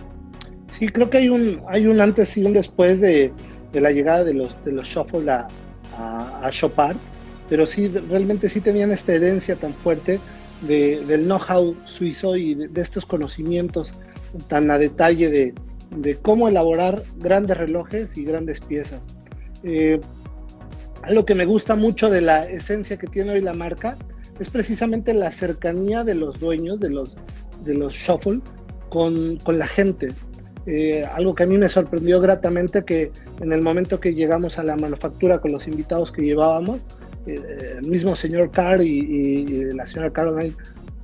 Sí, 0.71 0.87
creo 0.87 1.09
que 1.09 1.19
hay 1.19 1.29
un, 1.29 1.61
hay 1.69 1.85
un 1.85 2.01
antes 2.01 2.35
y 2.37 2.43
un 2.43 2.53
después 2.53 2.99
de, 2.99 3.31
de 3.71 3.81
la 3.81 3.91
llegada 3.91 4.23
de 4.23 4.33
los, 4.33 4.55
de 4.65 4.71
los 4.71 4.87
Shuffle 4.87 5.29
a, 5.29 5.47
a, 6.41 6.49
Chopard, 6.49 6.95
pero 7.49 7.67
sí, 7.67 7.87
realmente 7.87 8.49
sí 8.49 8.61
tenían 8.61 8.91
esta 8.91 9.13
herencia 9.13 9.55
tan 9.55 9.73
fuerte 9.73 10.19
de, 10.61 11.03
del 11.05 11.25
know-how 11.25 11.75
suizo 11.85 12.35
y 12.35 12.55
de, 12.55 12.81
estos 12.81 13.05
conocimientos 13.05 13.93
tan 14.47 14.71
a 14.71 14.77
detalle 14.77 15.29
de, 15.29 16.17
cómo 16.21 16.47
elaborar 16.47 17.03
grandes 17.17 17.57
relojes 17.57 18.17
y 18.17 18.25
grandes 18.25 18.59
piezas. 18.61 19.01
Eh, 19.63 19.99
algo 21.03 21.25
que 21.25 21.35
me 21.35 21.45
gusta 21.45 21.75
mucho 21.75 22.09
de 22.09 22.21
la 22.21 22.45
esencia 22.45 22.97
que 22.97 23.07
tiene 23.07 23.33
hoy 23.33 23.41
la 23.41 23.53
marca 23.53 23.97
es 24.39 24.49
precisamente 24.49 25.13
la 25.13 25.31
cercanía 25.31 26.03
de 26.03 26.15
los 26.15 26.39
dueños 26.39 26.79
de 26.79 26.89
los, 26.89 27.15
de 27.63 27.75
los 27.75 27.93
Shuffle 27.93 28.41
con, 28.89 29.37
con 29.37 29.59
la 29.59 29.67
gente. 29.67 30.13
Eh, 30.65 31.03
algo 31.13 31.35
que 31.35 31.43
a 31.43 31.45
mí 31.45 31.57
me 31.57 31.67
sorprendió 31.67 32.21
gratamente 32.21 32.85
que 32.85 33.11
en 33.41 33.51
el 33.51 33.61
momento 33.61 33.99
que 33.99 34.15
llegamos 34.15 34.57
a 34.59 34.63
la 34.63 34.77
manufactura 34.77 35.39
con 35.39 35.51
los 35.51 35.67
invitados 35.67 36.11
que 36.11 36.21
llevábamos, 36.21 36.79
eh, 37.27 37.77
el 37.79 37.87
mismo 37.87 38.15
señor 38.15 38.49
Carr 38.49 38.81
y, 38.81 39.71
la 39.73 39.85
señora 39.85 40.11
Caroline 40.11 40.53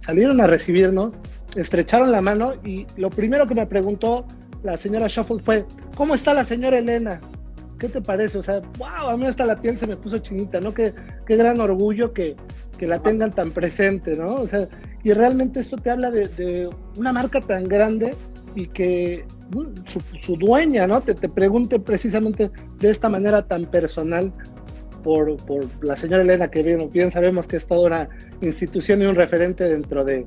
salieron 0.05 0.41
a 0.41 0.47
recibirnos, 0.47 1.13
estrecharon 1.55 2.11
la 2.11 2.21
mano 2.21 2.53
y 2.63 2.85
lo 2.97 3.09
primero 3.09 3.47
que 3.47 3.55
me 3.55 3.65
preguntó 3.65 4.25
la 4.63 4.77
señora 4.77 5.07
Shuffle 5.07 5.39
fue, 5.39 5.65
¿cómo 5.95 6.15
está 6.15 6.33
la 6.33 6.45
señora 6.45 6.79
Elena? 6.79 7.19
¿Qué 7.79 7.87
te 7.87 8.01
parece? 8.01 8.37
O 8.37 8.43
sea, 8.43 8.61
wow, 8.77 9.09
a 9.09 9.17
mí 9.17 9.25
hasta 9.25 9.45
la 9.45 9.61
piel 9.61 9.77
se 9.77 9.87
me 9.87 9.95
puso 9.95 10.17
chinita, 10.17 10.59
¿no? 10.59 10.73
Qué, 10.73 10.93
qué 11.25 11.37
gran 11.37 11.61
orgullo 11.61 12.11
que, 12.11 12.35
que 12.77 12.87
la 12.87 12.99
tengan 12.99 13.33
tan 13.33 13.51
presente, 13.51 14.15
¿no? 14.15 14.33
O 14.33 14.47
sea, 14.47 14.67
y 15.03 15.13
realmente 15.13 15.61
esto 15.61 15.77
te 15.77 15.89
habla 15.89 16.11
de, 16.11 16.27
de 16.27 16.69
una 16.97 17.13
marca 17.13 17.39
tan 17.39 17.65
grande 17.65 18.15
y 18.55 18.67
que 18.67 19.25
su, 19.85 20.35
dueña, 20.35 20.87
¿no? 20.87 21.01
Te, 21.01 21.13
te, 21.13 21.29
pregunte 21.29 21.79
precisamente 21.79 22.51
de 22.77 22.89
esta 22.89 23.07
manera 23.07 23.47
tan 23.47 23.65
personal 23.65 24.33
por, 25.01 25.37
por 25.45 25.65
la 25.81 25.95
señora 25.95 26.23
Elena, 26.23 26.49
que 26.49 26.63
bien, 26.63 26.89
bien, 26.91 27.11
sabemos 27.11 27.47
que 27.47 27.57
es 27.57 27.65
toda 27.65 27.87
una 27.87 28.09
institución 28.41 29.01
y 29.01 29.05
un 29.05 29.15
referente 29.15 29.67
dentro 29.67 30.03
de, 30.03 30.25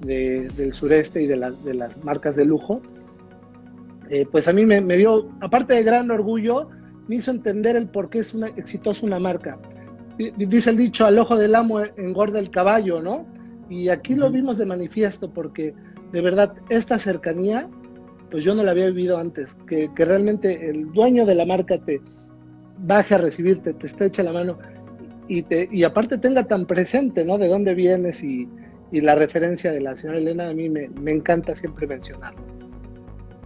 del 0.00 0.72
sureste 0.72 1.22
y 1.22 1.26
de, 1.26 1.52
de, 1.64 1.74
las 1.74 2.04
marcas 2.04 2.36
de 2.36 2.44
lujo. 2.44 2.80
Eh, 4.10 4.26
pues 4.30 4.48
a 4.48 4.52
mí 4.52 4.66
me, 4.66 4.80
me, 4.80 4.96
dio, 4.96 5.30
aparte 5.40 5.74
de 5.74 5.82
gran 5.82 6.10
orgullo, 6.10 6.68
me 7.08 7.16
hizo 7.16 7.30
entender 7.30 7.76
el 7.76 7.88
por 7.88 8.10
qué 8.10 8.20
es 8.20 8.34
una, 8.34 8.48
exitosa 8.48 9.06
una 9.06 9.18
marca. 9.18 9.58
Dice 10.36 10.70
el 10.70 10.76
dicho, 10.76 11.06
al 11.06 11.18
ojo 11.18 11.36
del 11.36 11.54
amo 11.54 11.80
engorda 11.96 12.38
el 12.38 12.50
caballo, 12.50 13.02
¿no? 13.02 13.26
Y 13.68 13.88
aquí 13.88 14.14
lo 14.14 14.30
vimos 14.30 14.58
de 14.58 14.66
manifiesto 14.66 15.30
porque 15.30 15.74
de 16.12 16.20
verdad 16.20 16.54
esta 16.68 16.98
cercanía 16.98 17.68
pues 18.34 18.42
yo 18.42 18.52
no 18.52 18.64
la 18.64 18.72
había 18.72 18.86
vivido 18.86 19.16
antes, 19.16 19.56
que, 19.68 19.88
realmente 19.94 20.68
el 20.68 20.90
dueño 20.90 21.24
de 21.24 21.36
la 21.36 21.46
marca 21.46 21.78
te 21.78 22.00
baje 22.78 23.14
a 23.14 23.18
recibirte, 23.18 23.72
te 23.74 23.86
estrecha 23.86 24.22
la 24.22 24.32
mano 24.32 24.58
y, 25.28 25.42
te, 25.42 25.68
y 25.70 25.84
aparte 25.84 26.18
tenga 26.18 26.44
tan 26.44 26.66
presente, 26.66 27.24
¿no? 27.24 27.38
De 27.38 27.48
dónde 27.48 27.74
vienes 27.74 28.22
y, 28.22 28.48
la 28.92 29.16
referencia 29.16 29.72
de 29.72 29.80
la 29.80 29.96
señora 29.96 30.18
Elena, 30.18 30.50
a 30.50 30.54
mí 30.54 30.68
me, 30.68 30.88
me 30.88 31.10
encanta 31.10 31.56
siempre 31.56 31.84
mencionarlo. 31.84 32.40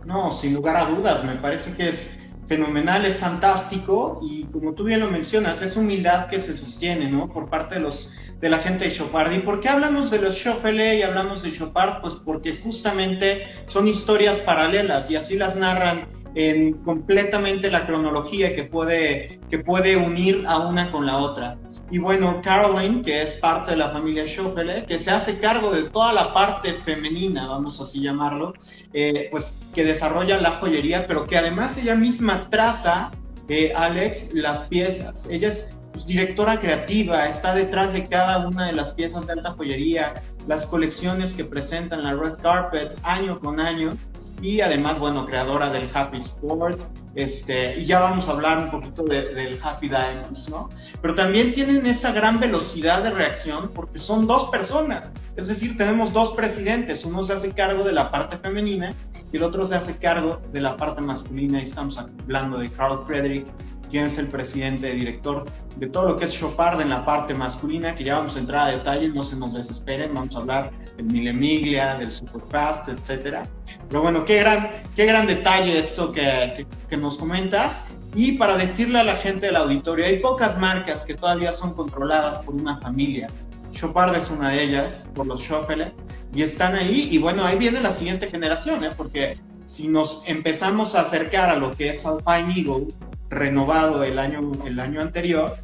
No, 0.04 0.30
sin 0.30 0.52
lugar 0.52 0.76
a 0.76 0.90
dudas, 0.90 1.24
me 1.24 1.36
parece 1.36 1.72
que 1.72 1.88
es 1.88 2.18
fenomenal, 2.46 3.06
es 3.06 3.16
fantástico 3.16 4.20
y 4.22 4.44
como 4.44 4.74
tú 4.74 4.84
bien 4.84 5.00
lo 5.00 5.10
mencionas, 5.10 5.62
es 5.62 5.74
humildad 5.78 6.28
que 6.28 6.40
se 6.40 6.54
sostiene, 6.54 7.10
¿no? 7.10 7.32
Por 7.32 7.48
parte 7.48 7.76
de 7.76 7.80
los 7.80 8.12
de 8.40 8.48
la 8.48 8.58
gente 8.58 8.84
de 8.84 8.90
Chopard. 8.92 9.32
¿Y 9.32 9.40
por 9.40 9.60
qué 9.60 9.68
hablamos 9.68 10.10
de 10.10 10.20
los 10.20 10.36
Chopele 10.36 10.98
y 10.98 11.02
hablamos 11.02 11.42
de 11.42 11.50
Chopard? 11.50 12.00
Pues 12.00 12.14
porque 12.14 12.56
justamente 12.56 13.46
son 13.66 13.88
historias 13.88 14.38
paralelas 14.38 15.10
y 15.10 15.16
así 15.16 15.36
las 15.36 15.56
narran 15.56 16.06
en 16.38 16.74
completamente 16.84 17.68
la 17.68 17.84
cronología 17.84 18.54
que 18.54 18.62
puede, 18.62 19.40
que 19.50 19.58
puede 19.58 19.96
unir 19.96 20.44
a 20.46 20.68
una 20.68 20.92
con 20.92 21.04
la 21.04 21.18
otra. 21.18 21.58
Y 21.90 21.98
bueno, 21.98 22.40
Caroline, 22.44 23.02
que 23.02 23.22
es 23.22 23.32
parte 23.34 23.72
de 23.72 23.78
la 23.78 23.90
familia 23.90 24.24
Schoffele, 24.24 24.84
que 24.86 25.00
se 25.00 25.10
hace 25.10 25.40
cargo 25.40 25.72
de 25.72 25.90
toda 25.90 26.12
la 26.12 26.32
parte 26.32 26.74
femenina, 26.84 27.48
vamos 27.48 27.80
así 27.80 28.00
llamarlo, 28.00 28.54
eh, 28.92 29.26
pues 29.32 29.58
que 29.74 29.82
desarrolla 29.82 30.40
la 30.40 30.52
joyería, 30.52 31.08
pero 31.08 31.26
que 31.26 31.36
además 31.36 31.76
ella 31.76 31.96
misma 31.96 32.48
traza, 32.50 33.10
eh, 33.48 33.72
Alex, 33.74 34.32
las 34.32 34.60
piezas. 34.68 35.26
Ella 35.28 35.48
es 35.48 35.66
pues, 35.92 36.06
directora 36.06 36.60
creativa, 36.60 37.26
está 37.26 37.52
detrás 37.52 37.94
de 37.94 38.06
cada 38.06 38.46
una 38.46 38.66
de 38.66 38.74
las 38.74 38.90
piezas 38.90 39.26
de 39.26 39.32
alta 39.32 39.54
joyería, 39.56 40.22
las 40.46 40.66
colecciones 40.66 41.32
que 41.32 41.44
presentan 41.44 42.04
la 42.04 42.14
Red 42.14 42.34
Carpet 42.40 42.96
año 43.02 43.40
con 43.40 43.58
año 43.58 43.96
y 44.40 44.60
además, 44.60 44.98
bueno, 44.98 45.26
creadora 45.26 45.70
del 45.70 45.88
Happy 45.92 46.18
Sport, 46.18 46.80
este, 47.14 47.80
y 47.80 47.86
ya 47.86 48.00
vamos 48.00 48.28
a 48.28 48.32
hablar 48.32 48.58
un 48.58 48.70
poquito 48.70 49.02
del 49.04 49.58
Happy 49.62 49.88
Diamonds, 49.88 50.48
¿no? 50.50 50.68
Pero 51.00 51.14
también 51.14 51.52
tienen 51.52 51.84
esa 51.86 52.12
gran 52.12 52.38
velocidad 52.38 53.02
de 53.02 53.10
reacción 53.10 53.70
porque 53.74 53.98
son 53.98 54.26
dos 54.26 54.46
personas, 54.50 55.10
es 55.36 55.46
decir, 55.46 55.76
tenemos 55.76 56.12
dos 56.12 56.32
presidentes, 56.32 57.04
uno 57.04 57.22
se 57.22 57.32
hace 57.32 57.52
cargo 57.52 57.84
de 57.84 57.92
la 57.92 58.10
parte 58.10 58.38
femenina 58.38 58.92
y 59.32 59.36
el 59.36 59.42
otro 59.42 59.68
se 59.68 59.76
hace 59.76 59.96
cargo 59.96 60.40
de 60.52 60.60
la 60.60 60.74
parte 60.74 61.00
masculina. 61.00 61.60
Y 61.60 61.64
estamos 61.64 61.96
hablando 61.96 62.58
de 62.58 62.68
Carl 62.70 63.04
Frederick 63.06 63.46
quién 63.88 64.06
es 64.06 64.18
el 64.18 64.28
presidente, 64.28 64.92
director 64.92 65.44
de 65.76 65.86
todo 65.88 66.08
lo 66.08 66.16
que 66.16 66.26
es 66.26 66.34
Chopard 66.34 66.80
en 66.80 66.90
la 66.90 67.04
parte 67.04 67.34
masculina, 67.34 67.94
que 67.94 68.04
ya 68.04 68.16
vamos 68.16 68.36
a 68.36 68.38
entrar 68.38 68.68
a 68.68 68.70
detalles, 68.70 69.14
no 69.14 69.22
se 69.22 69.36
nos 69.36 69.52
desesperen, 69.52 70.12
vamos 70.14 70.34
a 70.34 70.38
hablar 70.38 70.70
del 70.96 71.06
Mille 71.06 71.32
Miglia, 71.32 71.96
del 71.96 72.10
Superfast, 72.10 72.88
etcétera. 72.88 73.46
Pero 73.88 74.02
bueno, 74.02 74.24
qué 74.24 74.38
gran, 74.38 74.70
qué 74.96 75.06
gran 75.06 75.26
detalle 75.26 75.78
esto 75.78 76.12
que, 76.12 76.66
que, 76.88 76.96
nos 76.96 77.18
comentas. 77.18 77.84
Y 78.14 78.32
para 78.32 78.56
decirle 78.56 79.00
a 79.00 79.04
la 79.04 79.16
gente 79.16 79.46
del 79.46 79.56
auditorio, 79.56 80.06
hay 80.06 80.18
pocas 80.18 80.58
marcas 80.58 81.04
que 81.04 81.14
todavía 81.14 81.52
son 81.52 81.74
controladas 81.74 82.38
por 82.38 82.54
una 82.54 82.78
familia. 82.78 83.28
Chopard 83.72 84.14
es 84.16 84.30
una 84.30 84.50
de 84.50 84.62
ellas, 84.62 85.06
por 85.14 85.26
los 85.26 85.42
Schoffele, 85.42 85.92
y 86.34 86.42
están 86.42 86.74
ahí. 86.74 87.08
Y 87.10 87.18
bueno, 87.18 87.44
ahí 87.44 87.58
viene 87.58 87.80
la 87.80 87.92
siguiente 87.92 88.28
generación, 88.28 88.82
¿eh? 88.82 88.90
porque 88.96 89.36
si 89.66 89.86
nos 89.86 90.22
empezamos 90.26 90.94
a 90.94 91.02
acercar 91.02 91.50
a 91.50 91.56
lo 91.56 91.74
que 91.76 91.90
es 91.90 92.04
Alpine 92.06 92.54
Eagle, 92.56 92.88
renovado 93.30 94.04
el 94.04 94.18
año, 94.18 94.52
el 94.66 94.80
año 94.80 95.00
anterior, 95.00 95.56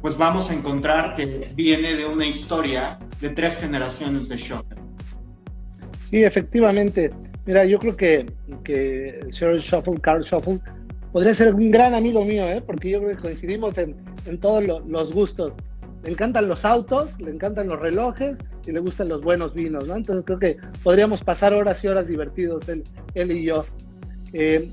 pues 0.00 0.16
vamos 0.16 0.50
a 0.50 0.54
encontrar 0.54 1.14
que 1.14 1.50
viene 1.54 1.94
de 1.94 2.06
una 2.06 2.26
historia 2.26 2.98
de 3.20 3.30
tres 3.30 3.56
generaciones 3.58 4.28
de 4.28 4.36
Chopin. 4.36 4.78
Sí, 6.08 6.22
efectivamente. 6.22 7.10
Mira, 7.44 7.64
yo 7.64 7.78
creo 7.78 7.96
que, 7.96 8.26
que 8.62 9.20
señor 9.30 9.58
Shuffle, 9.58 10.00
Carl 10.00 10.22
Shuffle, 10.22 10.60
podría 11.12 11.34
ser 11.34 11.54
un 11.54 11.70
gran 11.70 11.94
amigo 11.94 12.24
mío, 12.24 12.46
¿eh? 12.48 12.62
porque 12.64 12.90
yo 12.90 13.00
creo 13.00 13.16
que 13.16 13.22
coincidimos 13.22 13.78
en, 13.78 13.96
en 14.26 14.38
todos 14.38 14.62
los 14.86 15.12
gustos. 15.12 15.52
Le 16.04 16.10
encantan 16.10 16.46
los 16.46 16.64
autos, 16.64 17.10
le 17.18 17.30
encantan 17.30 17.68
los 17.68 17.80
relojes 17.80 18.36
y 18.66 18.72
le 18.72 18.80
gustan 18.80 19.08
los 19.08 19.22
buenos 19.22 19.54
vinos, 19.54 19.86
¿no? 19.86 19.96
Entonces 19.96 20.24
creo 20.24 20.38
que 20.38 20.56
podríamos 20.84 21.24
pasar 21.24 21.54
horas 21.54 21.82
y 21.82 21.88
horas 21.88 22.06
divertidos 22.06 22.68
él, 22.68 22.84
él 23.14 23.32
y 23.32 23.44
yo. 23.44 23.64
Eh, 24.32 24.68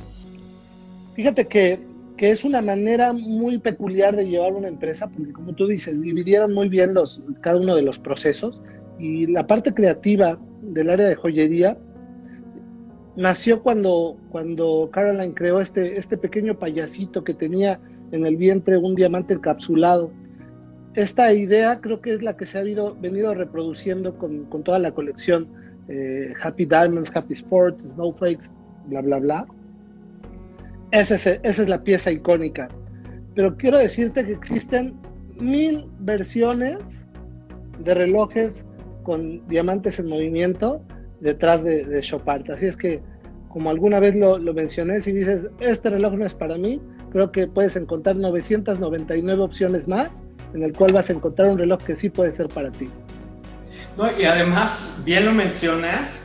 fíjate 1.15 1.47
que 1.47 1.79
que 2.17 2.31
es 2.31 2.43
una 2.43 2.61
manera 2.61 3.11
muy 3.13 3.57
peculiar 3.57 4.15
de 4.15 4.27
llevar 4.27 4.53
una 4.53 4.67
empresa, 4.67 5.07
porque 5.07 5.33
como 5.33 5.53
tú 5.53 5.67
dices, 5.67 5.99
dividieron 6.01 6.53
muy 6.53 6.69
bien 6.69 6.93
los, 6.93 7.21
cada 7.41 7.57
uno 7.57 7.75
de 7.75 7.81
los 7.81 7.99
procesos 7.99 8.61
y 8.99 9.27
la 9.27 9.45
parte 9.45 9.73
creativa 9.73 10.39
del 10.61 10.89
área 10.89 11.07
de 11.07 11.15
joyería 11.15 11.77
nació 13.17 13.61
cuando, 13.61 14.17
cuando 14.29 14.89
Caroline 14.91 15.33
creó 15.33 15.59
este, 15.59 15.97
este 15.97 16.17
pequeño 16.17 16.57
payasito 16.57 17.23
que 17.23 17.33
tenía 17.33 17.79
en 18.11 18.25
el 18.25 18.37
vientre 18.37 18.77
un 18.77 18.95
diamante 18.95 19.33
encapsulado. 19.33 20.11
Esta 20.95 21.33
idea 21.33 21.81
creo 21.81 21.99
que 21.99 22.13
es 22.13 22.21
la 22.21 22.37
que 22.37 22.45
se 22.45 22.57
ha 22.57 22.63
venido 22.63 23.33
reproduciendo 23.33 24.17
con, 24.17 24.45
con 24.45 24.63
toda 24.63 24.79
la 24.79 24.91
colección 24.91 25.47
eh, 25.89 26.33
Happy 26.41 26.65
Diamonds, 26.65 27.11
Happy 27.13 27.33
Sports, 27.33 27.91
Snowflakes, 27.91 28.49
bla, 28.87 29.01
bla, 29.01 29.19
bla. 29.19 29.47
Esa 30.95 31.15
es, 31.43 31.59
la 31.67 31.83
pieza 31.83 32.09
icónica. 32.09 32.69
Pero 33.35 33.57
quiero 33.57 33.77
decirte 33.77 34.25
que 34.25 34.31
existen 34.31 34.97
mil 35.37 35.89
versiones 35.99 36.79
de 37.79 37.93
relojes 37.93 38.65
con 39.03 39.45
diamantes 39.49 39.99
en 39.99 40.07
movimiento 40.07 40.81
detrás 41.19 41.65
de, 41.65 41.83
de 41.83 41.99
Chopard. 41.99 42.49
Así 42.49 42.67
es 42.67 42.77
que, 42.77 43.01
como 43.49 43.69
alguna 43.69 43.99
vez 43.99 44.15
lo, 44.15 44.39
mencioné, 44.53 45.01
si 45.01 45.11
dices, 45.11 45.41
este 45.59 45.89
reloj 45.89 46.13
no 46.13 46.25
es 46.25 46.33
para 46.33 46.57
mí, 46.57 46.81
creo 47.11 47.29
que 47.29 47.45
puedes 47.45 47.75
encontrar 47.75 48.15
999 48.15 49.43
opciones 49.43 49.89
más 49.89 50.23
en 50.53 50.63
el 50.63 50.71
cual 50.71 50.93
vas 50.93 51.09
a 51.09 51.13
encontrar 51.13 51.49
un 51.49 51.57
reloj 51.57 51.83
que 51.83 51.97
sí 51.97 52.09
puede 52.09 52.31
ser 52.31 52.47
para 52.47 52.71
ti. 52.71 52.89
y 54.17 54.23
además, 54.23 54.97
bien 55.03 55.25
lo 55.25 55.33
mencionas, 55.33 56.24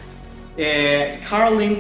eh, 0.57 1.21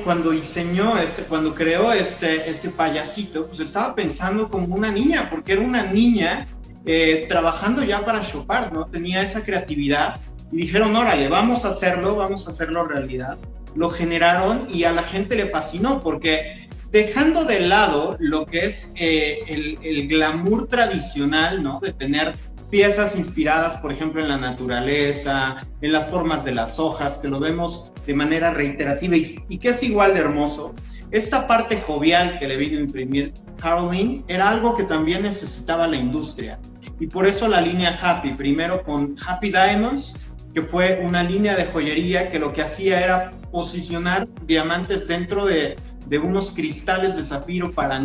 cuando 0.04 0.30
diseñó, 0.30 0.98
este, 0.98 1.22
cuando 1.22 1.54
creó 1.54 1.92
este, 1.92 2.48
este 2.48 2.70
payasito, 2.70 3.46
pues 3.46 3.60
estaba 3.60 3.94
pensando 3.94 4.48
como 4.48 4.74
una 4.74 4.90
niña, 4.90 5.28
porque 5.30 5.52
era 5.52 5.62
una 5.62 5.84
niña 5.84 6.46
eh, 6.86 7.26
trabajando 7.28 7.82
ya 7.84 8.02
para 8.02 8.20
Chopard, 8.20 8.72
¿no? 8.72 8.86
Tenía 8.86 9.22
esa 9.22 9.42
creatividad 9.42 10.18
y 10.50 10.58
dijeron, 10.58 10.96
órale, 10.96 11.28
vamos 11.28 11.64
a 11.64 11.70
hacerlo, 11.70 12.16
vamos 12.16 12.46
a 12.46 12.50
hacerlo 12.50 12.86
realidad. 12.86 13.36
Lo 13.74 13.90
generaron 13.90 14.66
y 14.72 14.84
a 14.84 14.92
la 14.92 15.02
gente 15.02 15.36
le 15.36 15.46
fascinó 15.46 16.00
porque 16.02 16.68
dejando 16.90 17.44
de 17.44 17.60
lado 17.60 18.16
lo 18.18 18.46
que 18.46 18.66
es 18.66 18.92
eh, 18.96 19.40
el, 19.46 19.78
el, 19.82 20.08
glamour 20.08 20.66
tradicional, 20.66 21.62
¿no? 21.62 21.78
De 21.80 21.92
tener 21.92 22.34
piezas 22.70 23.16
inspiradas, 23.16 23.76
por 23.76 23.92
ejemplo, 23.92 24.22
en 24.22 24.28
la 24.28 24.38
naturaleza, 24.38 25.66
en 25.80 25.92
las 25.92 26.08
formas 26.08 26.44
de 26.44 26.52
las 26.52 26.78
hojas, 26.78 27.18
que 27.18 27.28
lo 27.28 27.40
vemos 27.40 27.90
de 28.06 28.14
manera 28.14 28.52
reiterativa 28.52 29.16
y, 29.16 29.58
que 29.58 29.70
es 29.70 29.82
igual 29.82 30.14
de 30.14 30.20
hermoso. 30.20 30.72
Esta 31.10 31.46
parte 31.46 31.80
jovial 31.80 32.38
que 32.38 32.46
le 32.46 32.56
vino 32.56 32.78
a 32.78 32.82
imprimir 32.82 33.34
Caroline 33.60 34.22
era 34.28 34.48
algo 34.48 34.76
que 34.76 34.84
también 34.84 35.22
necesitaba 35.22 35.88
la 35.88 35.96
industria. 35.96 36.58
Y 37.00 37.08
por 37.08 37.26
eso 37.26 37.48
la 37.48 37.60
línea 37.60 37.98
Happy, 38.00 38.30
primero 38.30 38.82
con 38.84 39.16
Happy 39.26 39.50
Diamonds, 39.50 40.14
que 40.54 40.62
fue 40.62 41.00
una 41.02 41.22
línea 41.22 41.56
de 41.56 41.66
joyería 41.66 42.30
que 42.30 42.38
lo 42.38 42.52
que 42.52 42.62
hacía 42.62 43.00
era 43.00 43.32
posicionar 43.50 44.28
diamantes 44.46 45.08
dentro 45.08 45.46
de, 45.46 45.76
unos 46.22 46.52
cristales 46.52 47.14
de 47.16 47.24
zafiro 47.24 47.70
para 47.70 48.00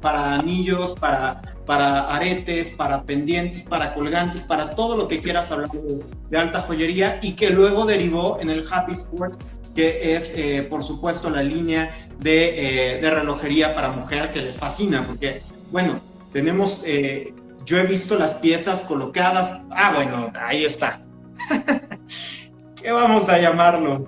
para 0.00 0.34
anillos, 0.34 0.94
para 0.98 1.40
para 1.66 2.14
aretes, 2.14 2.70
para 2.70 3.02
pendientes, 3.02 3.62
para 3.62 3.94
colgantes, 3.94 4.42
para 4.42 4.74
todo 4.74 4.96
lo 4.96 5.08
que 5.08 5.20
quieras 5.20 5.50
hablar 5.50 5.70
de, 5.70 6.38
alta 6.38 6.60
joyería 6.60 7.18
y 7.22 7.32
que 7.32 7.50
luego 7.50 7.86
derivó 7.86 8.38
en 8.40 8.50
el 8.50 8.64
Happy 8.70 8.92
Sport, 8.92 9.40
que 9.74 10.14
es, 10.14 10.32
eh, 10.36 10.66
por 10.68 10.84
supuesto, 10.84 11.30
la 11.30 11.42
línea 11.42 11.96
de, 12.18 12.96
eh, 12.96 13.00
de, 13.00 13.10
relojería 13.10 13.74
para 13.74 13.90
mujer 13.90 14.30
que 14.30 14.40
les 14.40 14.56
fascina, 14.56 15.04
porque, 15.06 15.40
bueno, 15.70 15.98
tenemos, 16.32 16.82
eh, 16.84 17.32
yo 17.64 17.78
he 17.78 17.84
visto 17.84 18.18
las 18.18 18.34
piezas 18.34 18.82
colocadas, 18.82 19.60
ah, 19.70 19.92
bueno, 19.94 20.32
ahí 20.34 20.64
está. 20.64 21.02
¿Qué 22.82 22.92
vamos 22.92 23.28
a 23.28 23.38
llamarlo? 23.38 24.06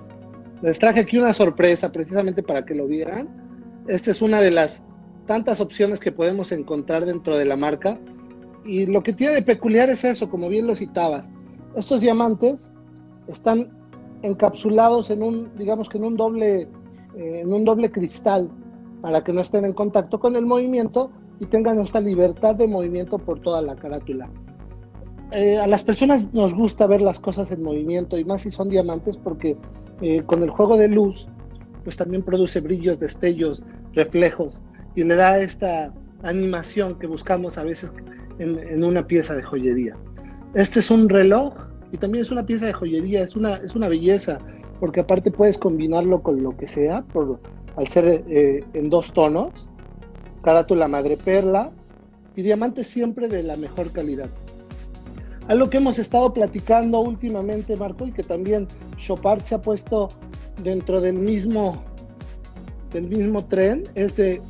Les 0.61 0.77
traje 0.79 1.01
aquí 1.01 1.17
una 1.17 1.33
sorpresa 1.33 1.91
precisamente 1.91 2.43
para 2.43 2.65
que 2.65 2.75
lo 2.75 2.87
vieran. 2.87 3.27
Esta 3.87 4.11
es 4.11 4.21
una 4.21 4.39
de 4.39 4.51
las 4.51 4.81
tantas 5.27 5.61
opciones 5.61 5.99
que 5.99 6.11
podemos 6.11 6.51
encontrar 6.51 7.05
dentro 7.05 7.37
de 7.37 7.45
la 7.45 7.55
marca. 7.55 7.99
Y 8.65 8.87
lo 8.87 9.03
que 9.03 9.13
tiene 9.13 9.35
de 9.35 9.41
peculiar 9.43 9.89
es 9.89 10.03
eso, 10.03 10.29
como 10.29 10.49
bien 10.49 10.65
lo 10.65 10.75
citabas. 10.75 11.29
Estos 11.75 12.01
diamantes 12.01 12.67
están 13.27 13.69
encapsulados 14.23 15.11
en 15.11 15.21
un, 15.21 15.55
digamos 15.57 15.89
que 15.89 15.99
en 15.99 16.05
un 16.05 16.17
doble, 16.17 16.61
eh, 17.15 17.41
en 17.41 17.53
un 17.53 17.63
doble 17.63 17.91
cristal 17.91 18.49
para 19.01 19.23
que 19.23 19.31
no 19.31 19.41
estén 19.41 19.63
en 19.63 19.73
contacto 19.73 20.19
con 20.19 20.35
el 20.35 20.45
movimiento 20.45 21.11
y 21.39 21.45
tengan 21.45 21.79
esta 21.79 21.99
libertad 21.99 22.55
de 22.55 22.67
movimiento 22.67 23.19
por 23.19 23.39
toda 23.41 23.61
la 23.61 23.75
carátula. 23.75 24.27
Eh, 25.31 25.57
a 25.57 25.67
las 25.67 25.83
personas 25.83 26.33
nos 26.33 26.53
gusta 26.53 26.87
ver 26.87 27.01
las 27.01 27.19
cosas 27.19 27.51
en 27.51 27.61
movimiento 27.61 28.17
y 28.17 28.25
más 28.25 28.41
si 28.41 28.51
son 28.51 28.69
diamantes 28.69 29.17
porque 29.17 29.57
eh, 30.01 30.23
con 30.25 30.41
el 30.41 30.49
juego 30.49 30.77
de 30.77 30.87
luz 30.87 31.27
pues 31.83 31.95
también 31.95 32.23
produce 32.23 32.59
brillos, 32.59 32.99
destellos, 32.99 33.63
reflejos 33.93 34.61
y 34.97 35.03
le 35.03 35.15
da 35.15 35.39
esta 35.39 35.93
animación 36.23 36.97
que 36.97 37.05
buscamos 37.05 37.59
a 37.59 37.63
veces 37.63 37.91
en, 38.39 38.83
una 38.83 39.05
pieza 39.05 39.35
de 39.35 39.43
joyería. 39.43 39.95
Este 40.55 40.79
es 40.79 40.89
un 40.89 41.07
reloj 41.07 41.53
y 41.91 41.97
también 41.97 42.23
es 42.23 42.31
una 42.31 42.47
pieza 42.47 42.65
de 42.65 42.73
joyería, 42.73 43.21
es 43.21 43.35
una, 43.35 43.57
es 43.57 43.75
una 43.75 43.89
belleza, 43.89 44.39
porque 44.79 45.01
aparte 45.01 45.29
puedes 45.29 45.59
combinarlo 45.59 46.23
con 46.23 46.41
lo 46.41 46.57
que 46.57 46.67
sea, 46.67 47.03
por, 47.03 47.39
al 47.75 47.87
ser 47.87 48.23
eh, 48.27 48.63
en 48.73 48.89
dos 48.89 49.13
tonos, 49.13 49.69
carátula 50.41 50.87
madre 50.87 51.15
perla 51.15 51.69
y 52.35 52.41
diamante 52.41 52.83
siempre 52.83 53.27
de 53.27 53.43
la 53.43 53.55
mejor 53.55 53.91
calidad. 53.91 54.29
Algo 55.47 55.69
que 55.69 55.77
hemos 55.77 55.99
estado 55.99 56.33
platicando 56.33 57.01
últimamente, 57.01 57.75
Marco, 57.75 58.07
y 58.07 58.11
que 58.11 58.23
también 58.23 58.67
Chopard 58.97 59.41
se 59.41 59.53
ha 59.53 59.61
puesto 59.61 60.09
dentro 60.63 61.01
del 61.01 61.19
mismo, 61.19 61.83
del 62.91 63.07
mismo 63.07 63.45
tren, 63.45 63.83
es 63.93 64.15
de 64.17 64.41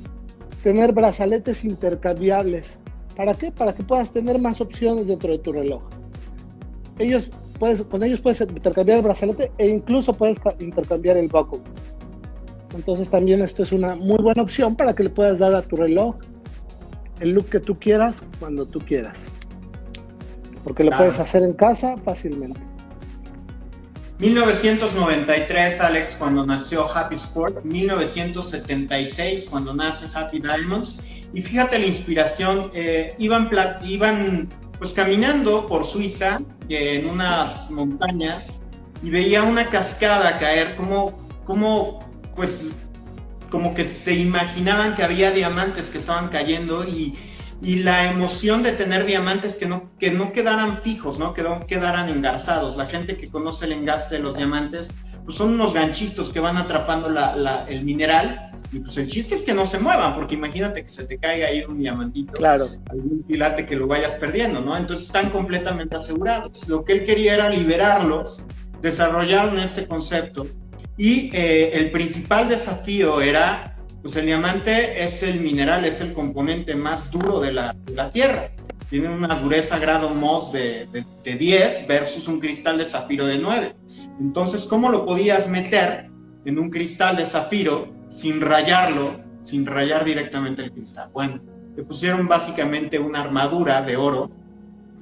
tener 0.67 0.91
brazaletes 0.91 1.63
intercambiables. 1.63 2.67
¿Para 3.15 3.33
qué? 3.35 3.53
Para 3.53 3.71
que 3.71 3.83
puedas 3.83 4.11
tener 4.11 4.37
más 4.37 4.59
opciones 4.59 5.07
dentro 5.07 5.31
de 5.31 5.39
tu 5.39 5.53
reloj. 5.53 5.81
Ellos 6.99 7.29
puedes, 7.57 7.83
con 7.83 8.03
ellos 8.03 8.19
puedes 8.19 8.41
intercambiar 8.41 8.97
el 8.97 9.03
brazalete 9.05 9.49
e 9.57 9.69
incluso 9.69 10.11
puedes 10.11 10.37
intercambiar 10.59 11.15
el 11.15 11.29
buckle. 11.29 11.61
Entonces 12.75 13.07
también 13.07 13.41
esto 13.41 13.63
es 13.63 13.71
una 13.71 13.95
muy 13.95 14.17
buena 14.17 14.41
opción 14.41 14.75
para 14.75 14.93
que 14.93 15.03
le 15.03 15.09
puedas 15.09 15.39
dar 15.39 15.55
a 15.55 15.61
tu 15.61 15.77
reloj 15.77 16.17
el 17.21 17.29
look 17.29 17.45
que 17.45 17.61
tú 17.61 17.75
quieras 17.75 18.25
cuando 18.37 18.65
tú 18.65 18.79
quieras. 18.79 19.17
Porque 20.65 20.83
lo 20.83 20.91
puedes 20.97 21.17
hacer 21.17 21.43
en 21.43 21.53
casa 21.53 21.95
fácilmente. 22.03 22.59
1993, 24.19 25.79
Alex, 25.79 26.15
cuando 26.17 26.45
nació 26.45 26.89
Happy 26.95 27.15
Sport. 27.15 27.63
1976, 27.63 29.45
cuando 29.49 29.73
nace 29.73 30.07
Happy 30.13 30.39
Diamonds. 30.39 30.99
Y 31.33 31.41
fíjate 31.41 31.77
la 31.77 31.85
inspiración. 31.85 32.71
Eh, 32.73 33.13
iban, 33.19 33.49
iban 33.83 34.49
pues 34.79 34.93
caminando 34.93 35.67
por 35.67 35.85
Suiza 35.85 36.39
en 36.69 37.09
unas 37.09 37.69
montañas 37.69 38.51
y 39.03 39.09
veía 39.09 39.43
una 39.43 39.65
cascada 39.69 40.39
caer 40.39 40.75
como, 40.75 41.17
como 41.45 41.99
pues 42.35 42.65
como 43.49 43.73
que 43.73 43.85
se 43.85 44.13
imaginaban 44.13 44.95
que 44.95 45.03
había 45.03 45.31
diamantes 45.31 45.89
que 45.89 45.99
estaban 45.99 46.27
cayendo 46.27 46.83
y 46.83 47.17
y 47.61 47.77
la 47.77 48.11
emoción 48.11 48.61
de 48.61 48.71
tener 48.71 49.05
diamantes 49.05 49.55
que 49.55 49.65
no, 49.65 49.91
que 49.99 50.11
no 50.11 50.31
quedaran 50.31 50.77
fijos, 50.77 51.17
¿no? 51.17 51.33
que 51.33 51.41
no 51.41 51.65
quedaran 51.65 52.09
engarzados. 52.09 52.77
La 52.77 52.85
gente 52.85 53.17
que 53.17 53.29
conoce 53.29 53.65
el 53.65 53.73
engaste 53.73 54.15
de 54.15 54.21
los 54.21 54.37
diamantes, 54.37 54.91
pues 55.25 55.37
son 55.37 55.53
unos 55.53 55.73
ganchitos 55.73 56.29
que 56.29 56.39
van 56.39 56.57
atrapando 56.57 57.09
la, 57.09 57.65
el 57.67 57.83
mineral 57.83 58.51
y 58.71 58.79
pues 58.79 58.97
el 58.97 59.07
chiste 59.07 59.35
es 59.35 59.43
que 59.43 59.53
no 59.53 59.65
se 59.65 59.79
muevan, 59.79 60.15
porque 60.15 60.35
imagínate 60.35 60.83
que 60.83 60.89
se 60.89 61.05
te 61.05 61.17
caiga 61.17 61.47
ahí 61.47 61.63
un 61.63 61.79
diamantito, 61.79 62.33
claro. 62.33 62.67
algún 62.91 63.23
pilate 63.23 63.65
que 63.65 63.77
lo 63.77 63.87
vayas 63.87 64.13
perdiendo, 64.15 64.59
¿no? 64.59 64.75
Entonces 64.75 65.07
están 65.07 65.29
completamente 65.29 65.95
asegurados. 65.95 66.67
Lo 66.67 66.83
que 66.83 66.93
él 66.93 67.05
quería 67.05 67.35
era 67.35 67.49
liberarlos, 67.49 68.43
desarrollaron 68.81 69.57
este 69.59 69.87
concepto 69.87 70.47
y 70.97 71.29
eh, 71.33 71.71
el 71.73 71.91
principal 71.91 72.49
desafío 72.49 73.21
era 73.21 73.76
pues 74.07 74.15
el 74.15 74.27
diamante 74.27 75.03
es 75.03 75.21
el 75.21 75.41
mineral, 75.41 75.83
es 75.83 75.99
el 75.99 76.13
componente 76.13 76.75
más 76.75 77.11
duro 77.11 77.41
de 77.41 77.51
la, 77.51 77.75
Tierra. 78.13 78.51
Tiene 78.89 79.09
una 79.09 79.35
dureza 79.41 79.79
grado 79.79 80.11
MOS 80.11 80.53
de, 80.53 80.87
de, 81.25 81.35
10 81.35 81.87
versus 81.89 82.29
un 82.29 82.39
cristal 82.39 82.77
de 82.77 82.85
zafiro 82.85 83.25
de 83.25 83.37
9. 83.37 83.75
Entonces, 84.21 84.65
¿cómo 84.65 84.89
lo 84.89 85.05
podías 85.05 85.49
meter 85.49 86.09
en 86.45 86.57
un 86.57 86.69
cristal 86.69 87.17
de 87.17 87.25
zafiro 87.25 87.93
sin 88.07 88.39
rayarlo, 88.39 89.19
sin 89.41 89.65
rayar 89.65 90.05
directamente 90.05 90.63
el 90.63 90.71
cristal? 90.71 91.09
Bueno, 91.11 91.41
le 91.75 91.83
pusieron 91.83 92.29
básicamente 92.29 92.97
una 92.99 93.23
armadura 93.23 93.81
de 93.81 93.97
oro 93.97 94.31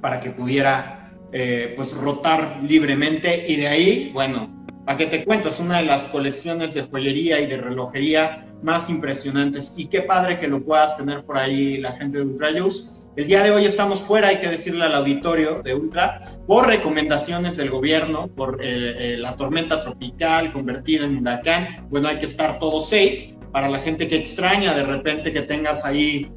para 0.00 0.18
que 0.18 0.30
pudiera 0.30 1.12
eh, 1.30 1.74
pues 1.76 1.96
rotar 1.96 2.58
libremente 2.60 3.46
y 3.46 3.54
de 3.54 3.68
ahí, 3.68 4.10
bueno, 4.12 4.66
¿para 4.84 4.98
qué 4.98 5.06
te 5.06 5.24
cuento? 5.24 5.50
Es 5.50 5.60
una 5.60 5.78
de 5.78 5.84
las 5.84 6.08
colecciones 6.08 6.74
de 6.74 6.82
joyería 6.82 7.38
y 7.38 7.46
de 7.46 7.58
relojería 7.58 8.45
más 8.62 8.90
impresionantes. 8.90 9.74
Y 9.76 9.86
qué 9.86 10.02
padre 10.02 10.38
que 10.38 10.48
lo 10.48 10.62
puedas 10.62 10.96
tener 10.96 11.24
por 11.24 11.38
ahí 11.38 11.78
la 11.78 11.92
gente 11.92 12.18
de 12.18 12.24
Ultra 12.24 12.48
El 12.48 13.26
día 13.26 13.42
de 13.42 13.50
hoy 13.50 13.64
estamos 13.64 14.02
fuera, 14.02 14.28
hay 14.28 14.40
que 14.40 14.48
decirle 14.48 14.84
al 14.84 14.94
auditorio 14.94 15.62
de 15.62 15.74
Ultra, 15.74 16.20
por 16.46 16.66
recomendaciones 16.66 17.56
del 17.56 17.70
gobierno, 17.70 18.28
por 18.28 18.62
eh, 18.62 19.14
eh, 19.14 19.16
la 19.16 19.36
tormenta 19.36 19.80
tropical 19.80 20.52
convertida 20.52 21.04
en 21.04 21.18
huracán. 21.18 21.86
Bueno, 21.88 22.08
hay 22.08 22.18
que 22.18 22.26
estar 22.26 22.58
todo 22.58 22.80
safe. 22.80 23.34
Para 23.52 23.68
la 23.68 23.78
gente 23.78 24.06
que 24.08 24.16
extraña 24.16 24.74
de 24.74 24.84
repente 24.84 25.32
que 25.32 25.42
tengas 25.42 25.84
ahí, 25.84 26.30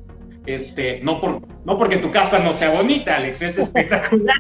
este, 0.46 1.02
no, 1.04 1.20
por, 1.20 1.42
no 1.66 1.78
porque 1.78 1.98
tu 1.98 2.12
casa 2.12 2.40
no 2.40 2.54
sea 2.54 2.70
bonita, 2.72 3.18
Alex, 3.18 3.42
es 3.42 3.58
espectacular. 3.60 4.38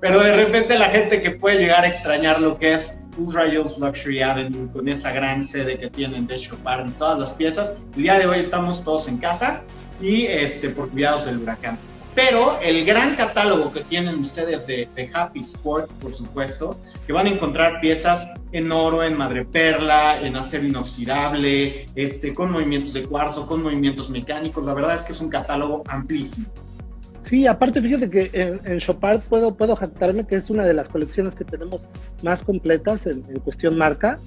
pero 0.00 0.20
de 0.20 0.34
repente 0.34 0.76
la 0.76 0.88
gente 0.88 1.22
que 1.22 1.32
puede 1.32 1.60
llegar 1.60 1.84
a 1.84 1.88
extrañar 1.88 2.40
lo 2.40 2.58
que 2.58 2.74
es 2.74 3.01
Ultra 3.16 3.46
Luxury 3.46 4.22
Avenue 4.22 4.70
con 4.72 4.88
esa 4.88 5.12
gran 5.12 5.44
sede 5.44 5.78
que 5.78 5.90
tienen 5.90 6.26
de 6.26 6.36
Chopard 6.36 6.86
en 6.86 6.92
todas 6.94 7.18
las 7.18 7.32
piezas. 7.32 7.74
El 7.96 8.02
día 8.02 8.18
de 8.18 8.26
hoy 8.26 8.38
estamos 8.40 8.82
todos 8.82 9.08
en 9.08 9.18
casa 9.18 9.62
y 10.00 10.26
este, 10.26 10.70
por 10.70 10.88
cuidados 10.90 11.26
del 11.26 11.38
huracán. 11.38 11.78
Pero 12.14 12.60
el 12.60 12.84
gran 12.84 13.16
catálogo 13.16 13.72
que 13.72 13.80
tienen 13.80 14.16
ustedes 14.16 14.66
de, 14.66 14.88
Happy 15.14 15.40
Sport, 15.40 15.90
por 15.92 16.14
supuesto, 16.14 16.78
que 17.06 17.12
van 17.12 17.26
a 17.26 17.30
encontrar 17.30 17.80
piezas 17.80 18.26
en 18.52 18.70
oro, 18.70 19.02
en 19.02 19.16
madreperla, 19.16 20.20
en 20.20 20.36
acero 20.36 20.64
inoxidable, 20.64 21.86
este, 21.94 22.34
con 22.34 22.50
movimientos 22.50 22.92
de 22.92 23.04
cuarzo, 23.04 23.46
con 23.46 23.62
movimientos 23.62 24.10
mecánicos. 24.10 24.62
La 24.64 24.74
verdad 24.74 24.94
es 24.94 25.02
que 25.02 25.12
es 25.12 25.20
un 25.22 25.30
catálogo 25.30 25.82
amplísimo. 25.88 26.46
Sí, 27.24 27.46
aparte 27.46 27.80
fíjate 27.80 28.10
que 28.10 28.30
en, 28.32 28.78
Chopard 28.78 29.20
puedo, 29.22 29.54
puedo 29.54 29.76
jactarme 29.76 30.26
que 30.26 30.36
es 30.36 30.50
una 30.50 30.64
de 30.64 30.74
las 30.74 30.88
colecciones 30.88 31.34
que 31.34 31.44
tenemos 31.44 31.80
más 32.22 32.42
completas 32.42 33.06
en, 33.06 33.22
cuestión 33.40 33.76
marca. 33.76 34.18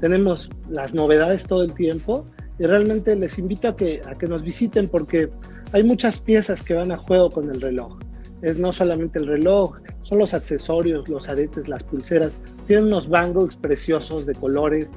tenemos 0.00 0.50
las 0.68 0.94
novedades 0.94 1.44
todo 1.44 1.62
el 1.62 1.74
tiempo 1.74 2.26
y 2.58 2.64
realmente 2.64 3.14
les 3.16 3.38
invito 3.38 3.68
a 3.68 3.76
que, 3.76 4.02
a 4.06 4.16
que 4.16 4.26
nos 4.26 4.42
visiten 4.42 4.88
porque 4.88 5.30
hay 5.72 5.84
muchas 5.84 6.18
piezas 6.18 6.62
que 6.62 6.74
van 6.74 6.92
a 6.92 6.96
juego 6.96 7.30
con 7.30 7.50
el 7.50 7.60
reloj. 7.60 7.98
Es 8.42 8.58
no 8.58 8.72
solamente 8.72 9.18
el 9.18 9.26
reloj, 9.26 9.76
son 10.02 10.18
los 10.18 10.34
accesorios, 10.34 11.08
los 11.08 11.28
aretes, 11.28 11.68
las 11.68 11.82
pulseras. 11.84 12.32
Tienen 12.66 12.86
unos 12.86 13.08
bangles 13.08 13.54
preciosos 13.56 14.26
de 14.26 14.34
colores. 14.34 14.88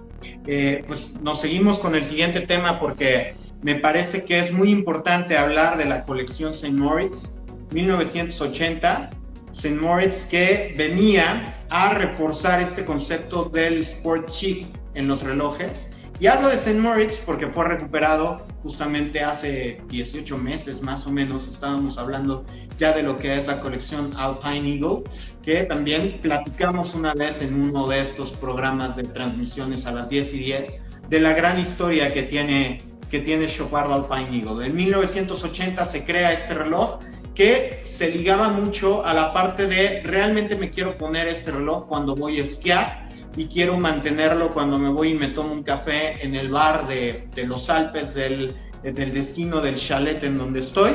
Eh, 0.47 0.83
pues 0.87 1.21
nos 1.21 1.39
seguimos 1.39 1.77
con 1.77 1.93
el 1.93 2.03
siguiente 2.03 2.41
tema 2.41 2.79
porque 2.79 3.35
me 3.61 3.75
parece 3.75 4.25
que 4.25 4.39
es 4.39 4.51
muy 4.51 4.71
importante 4.71 5.37
hablar 5.37 5.77
de 5.77 5.85
la 5.85 6.03
colección 6.03 6.51
St. 6.51 6.75
Moritz 6.75 7.37
1980. 7.71 9.11
St. 9.57 9.75
Moritz 9.75 10.25
que 10.25 10.75
venía 10.77 11.51
a 11.71 11.95
reforzar 11.95 12.61
este 12.61 12.85
concepto 12.85 13.45
del 13.45 13.79
sport 13.79 14.29
chic 14.29 14.67
en 14.93 15.07
los 15.07 15.23
relojes. 15.23 15.89
Y 16.19 16.27
hablo 16.27 16.49
de 16.49 16.57
St. 16.57 16.79
Moritz 16.79 17.17
porque 17.25 17.47
fue 17.47 17.67
recuperado 17.67 18.45
justamente 18.61 19.23
hace 19.23 19.81
18 19.89 20.37
meses 20.37 20.83
más 20.83 21.07
o 21.07 21.11
menos. 21.11 21.47
Estábamos 21.47 21.97
hablando 21.97 22.45
ya 22.77 22.93
de 22.93 23.01
lo 23.01 23.17
que 23.17 23.35
es 23.35 23.47
la 23.47 23.59
colección 23.59 24.13
Alpine 24.15 24.75
Eagle, 24.75 25.03
que 25.43 25.63
también 25.63 26.19
platicamos 26.21 26.93
una 26.93 27.15
vez 27.15 27.41
en 27.41 27.59
uno 27.59 27.87
de 27.87 28.01
estos 28.01 28.33
programas 28.33 28.95
de 28.95 29.05
transmisiones 29.05 29.87
a 29.87 29.91
las 29.91 30.07
10 30.07 30.35
y 30.35 30.37
10 30.37 30.81
de 31.09 31.19
la 31.19 31.33
gran 31.33 31.59
historia 31.59 32.13
que 32.13 32.23
tiene, 32.23 32.83
que 33.09 33.21
tiene 33.21 33.47
Chopard 33.47 33.91
Alpine 33.91 34.37
Eagle. 34.37 34.67
En 34.67 34.75
1980 34.75 35.83
se 35.83 36.05
crea 36.05 36.31
este 36.33 36.53
reloj 36.53 36.99
que 37.37 37.81
se 37.83 38.09
ligaba 38.09 38.49
mucho 38.49 39.05
a 39.05 39.13
la 39.13 39.31
parte 39.31 39.67
de 39.67 40.01
realmente 40.01 40.55
me 40.55 40.71
quiero 40.71 40.97
poner 40.97 41.27
este 41.27 41.51
reloj 41.51 41.85
cuando 41.85 42.15
voy 42.15 42.39
a 42.39 42.43
esquiar 42.43 43.07
y 43.35 43.45
quiero 43.45 43.77
mantenerlo 43.77 44.49
cuando 44.49 44.79
me 44.79 44.89
voy 44.89 45.09
y 45.09 45.13
me 45.13 45.27
tomo 45.27 45.53
un 45.53 45.61
café 45.61 46.25
en 46.25 46.33
el 46.33 46.49
bar 46.49 46.87
de, 46.87 47.29
los 47.45 47.69
Alpes 47.69 48.15
del, 48.15 48.55
del, 48.81 49.13
destino 49.13 49.61
del 49.61 49.75
chalet 49.75 50.23
en 50.23 50.39
donde 50.39 50.61
estoy. 50.61 50.93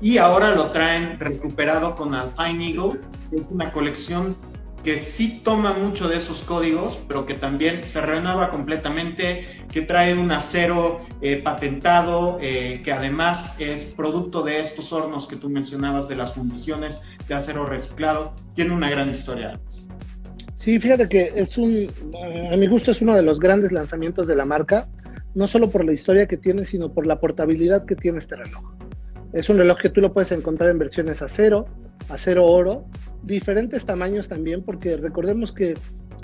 Y 0.00 0.16
ahora 0.16 0.54
lo 0.54 0.70
traen 0.70 1.20
recuperado 1.20 1.94
con 1.94 2.14
Alpine 2.14 2.70
Eagle, 2.70 2.98
es 3.30 3.48
una 3.48 3.70
colección 3.70 4.34
que 4.82 4.98
sí 4.98 5.40
toma 5.44 5.72
mucho 5.74 6.08
de 6.08 6.16
esos 6.16 6.42
códigos, 6.42 7.00
pero 7.06 7.24
que 7.24 7.34
también 7.34 7.84
se 7.84 8.00
renueva 8.00 8.50
completamente, 8.50 9.44
que 9.72 9.82
trae 9.82 10.14
un 10.14 10.30
acero 10.32 11.00
eh, 11.20 11.36
patentado, 11.42 12.38
eh, 12.40 12.80
que 12.84 12.92
además 12.92 13.60
es 13.60 13.86
producto 13.94 14.42
de 14.42 14.60
estos 14.60 14.92
hornos 14.92 15.26
que 15.26 15.36
tú 15.36 15.48
mencionabas, 15.48 16.08
de 16.08 16.16
las 16.16 16.34
fundiciones 16.34 17.00
de 17.28 17.34
acero 17.34 17.64
reciclado. 17.66 18.34
Tiene 18.54 18.72
una 18.72 18.90
gran 18.90 19.10
historia. 19.10 19.52
Sí, 20.56 20.78
fíjate 20.78 21.08
que 21.08 21.32
es 21.34 21.58
un, 21.58 21.88
a 22.52 22.56
mi 22.56 22.66
gusto 22.66 22.92
es 22.92 23.02
uno 23.02 23.14
de 23.14 23.22
los 23.22 23.40
grandes 23.40 23.72
lanzamientos 23.72 24.26
de 24.26 24.36
la 24.36 24.44
marca, 24.44 24.88
no 25.34 25.48
solo 25.48 25.70
por 25.70 25.84
la 25.84 25.92
historia 25.92 26.26
que 26.26 26.36
tiene, 26.36 26.64
sino 26.64 26.92
por 26.92 27.06
la 27.06 27.18
portabilidad 27.18 27.84
que 27.84 27.96
tiene 27.96 28.18
este 28.18 28.36
reloj. 28.36 28.62
Es 29.32 29.48
un 29.48 29.56
reloj 29.56 29.78
que 29.78 29.88
tú 29.88 30.00
lo 30.00 30.12
puedes 30.12 30.30
encontrar 30.32 30.70
en 30.70 30.78
versiones 30.78 31.22
acero, 31.22 31.66
acero 32.08 32.44
oro, 32.44 32.84
diferentes 33.22 33.84
tamaños 33.86 34.28
también, 34.28 34.62
porque 34.62 34.96
recordemos 34.96 35.52
que 35.52 35.74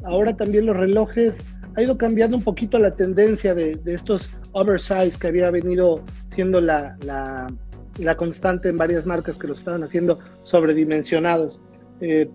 ahora 0.05 0.37
también 0.37 0.66
los 0.66 0.77
relojes 0.77 1.38
ha 1.75 1.83
ido 1.83 1.97
cambiando 1.97 2.37
un 2.37 2.42
poquito 2.42 2.79
la 2.79 2.94
tendencia 2.94 3.55
de, 3.55 3.81
estos 3.87 4.31
oversize 4.53 5.18
que 5.18 5.29
había 5.29 5.51
venido 5.51 6.03
siendo 6.35 6.61
la, 6.61 6.97
la, 7.05 7.47
la, 7.99 8.16
constante 8.16 8.68
en 8.68 8.77
varias 8.77 9.07
marcas 9.07 9.38
que 9.38 9.47
lo 9.47 9.55
estaban 9.55 9.83
haciendo 9.83 10.18
sobredimensionados. 10.44 11.61
Eh, 12.01 12.29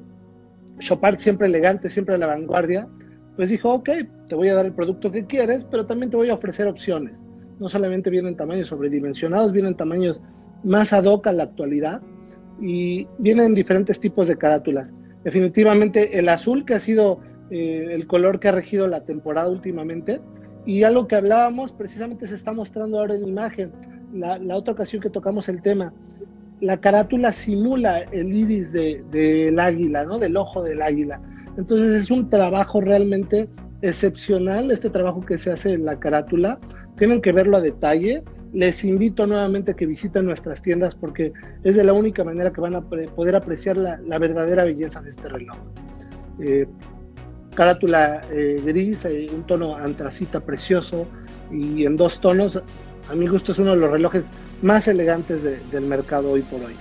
Chopard 0.79 1.17
siempre 1.19 1.47
elegante, 1.47 1.89
siempre 1.89 2.15
a 2.15 2.17
la 2.17 2.27
vanguardia, 2.27 2.87
pues 3.35 3.49
dijo, 3.49 3.73
ok, 3.73 3.89
te 4.27 4.35
voy 4.35 4.47
a 4.47 4.55
dar 4.55 4.65
el 4.65 4.73
producto 4.73 5.11
que 5.11 5.25
quieres, 5.25 5.65
pero 5.65 5.85
también 5.85 6.09
te 6.09 6.17
voy 6.17 6.29
a 6.29 6.33
ofrecer 6.33 6.67
opciones. 6.67 7.13
No 7.59 7.69
solamente 7.69 8.09
vienen 8.09 8.35
tamaños 8.35 8.69
sobredimensionados, 8.69 9.51
vienen 9.51 9.75
tamaños 9.75 10.21
más 10.63 10.93
ad 10.93 11.05
hoc 11.05 11.27
a 11.27 11.33
la 11.33 11.43
actualidad 11.43 12.01
y 12.61 13.07
vienen 13.17 13.53
diferentes 13.53 13.99
tipos 13.99 14.27
de 14.27 14.37
carátulas. 14.37 14.93
Definitivamente 15.23 16.17
el 16.19 16.29
azul, 16.29 16.65
que 16.65 16.75
ha 16.75 16.79
sido 16.79 17.19
eh, 17.49 17.87
el 17.91 18.07
color 18.07 18.39
que 18.39 18.49
ha 18.49 18.51
regido 18.51 18.87
la 18.87 19.03
temporada 19.03 19.49
últimamente, 19.49 20.21
y 20.65 20.83
algo 20.83 21.07
que 21.07 21.15
hablábamos 21.15 21.73
precisamente 21.73 22.27
se 22.27 22.35
está 22.35 22.53
mostrando 22.53 22.99
ahora 22.99 23.15
en 23.15 23.27
imagen. 23.27 23.71
La, 24.13 24.37
la 24.37 24.55
otra 24.55 24.73
ocasión 24.73 25.01
que 25.01 25.09
tocamos 25.09 25.49
el 25.49 25.61
tema, 25.61 25.93
la 26.63 26.79
carátula 26.79 27.33
simula 27.33 27.99
el 28.11 28.33
iris 28.33 28.71
del 28.71 29.09
de, 29.11 29.53
águila, 29.59 30.05
¿no? 30.05 30.17
Del 30.17 30.37
ojo 30.37 30.63
del 30.63 30.81
águila. 30.81 31.19
Entonces 31.57 32.03
es 32.03 32.11
un 32.11 32.29
trabajo 32.29 32.79
realmente 32.79 33.49
excepcional, 33.81 34.71
este 34.71 34.89
trabajo 34.89 35.21
que 35.21 35.37
se 35.37 35.51
hace 35.51 35.73
en 35.73 35.83
la 35.83 35.99
carátula. 35.99 36.59
Tienen 36.97 37.21
que 37.21 37.33
verlo 37.33 37.57
a 37.57 37.61
detalle. 37.61 38.23
Les 38.53 38.83
invito 38.83 39.25
nuevamente 39.25 39.71
a 39.71 39.73
que 39.73 39.87
visiten 39.87 40.25
nuestras 40.25 40.61
tiendas 40.61 40.93
porque 40.93 41.33
es 41.63 41.75
de 41.75 41.83
la 41.83 41.93
única 41.93 42.23
manera 42.23 42.53
que 42.53 42.61
van 42.61 42.75
a 42.75 42.81
poder 42.81 43.35
apreciar 43.35 43.77
la, 43.77 44.19
verdadera 44.19 44.63
belleza 44.63 45.01
de 45.01 45.09
este 45.09 45.27
reloj. 45.27 45.57
Eh, 46.39 46.67
carátula 47.55 48.21
eh, 48.31 48.61
gris, 48.63 49.05
eh, 49.05 49.27
un 49.33 49.45
tono 49.45 49.75
antracita 49.75 50.39
precioso 50.39 51.07
y 51.51 51.85
en 51.85 51.95
dos 51.95 52.19
tonos. 52.19 52.61
A 53.09 53.15
mi 53.15 53.27
gusto 53.27 53.51
es 53.51 53.59
uno 53.59 53.71
de 53.71 53.77
los 53.77 53.91
relojes 53.91 54.25
más 54.61 54.87
elegantes 54.87 55.41
del 55.43 55.85
mercado 55.85 56.31
hoy 56.31 56.41
por 56.41 56.61
hoy. 56.61 56.75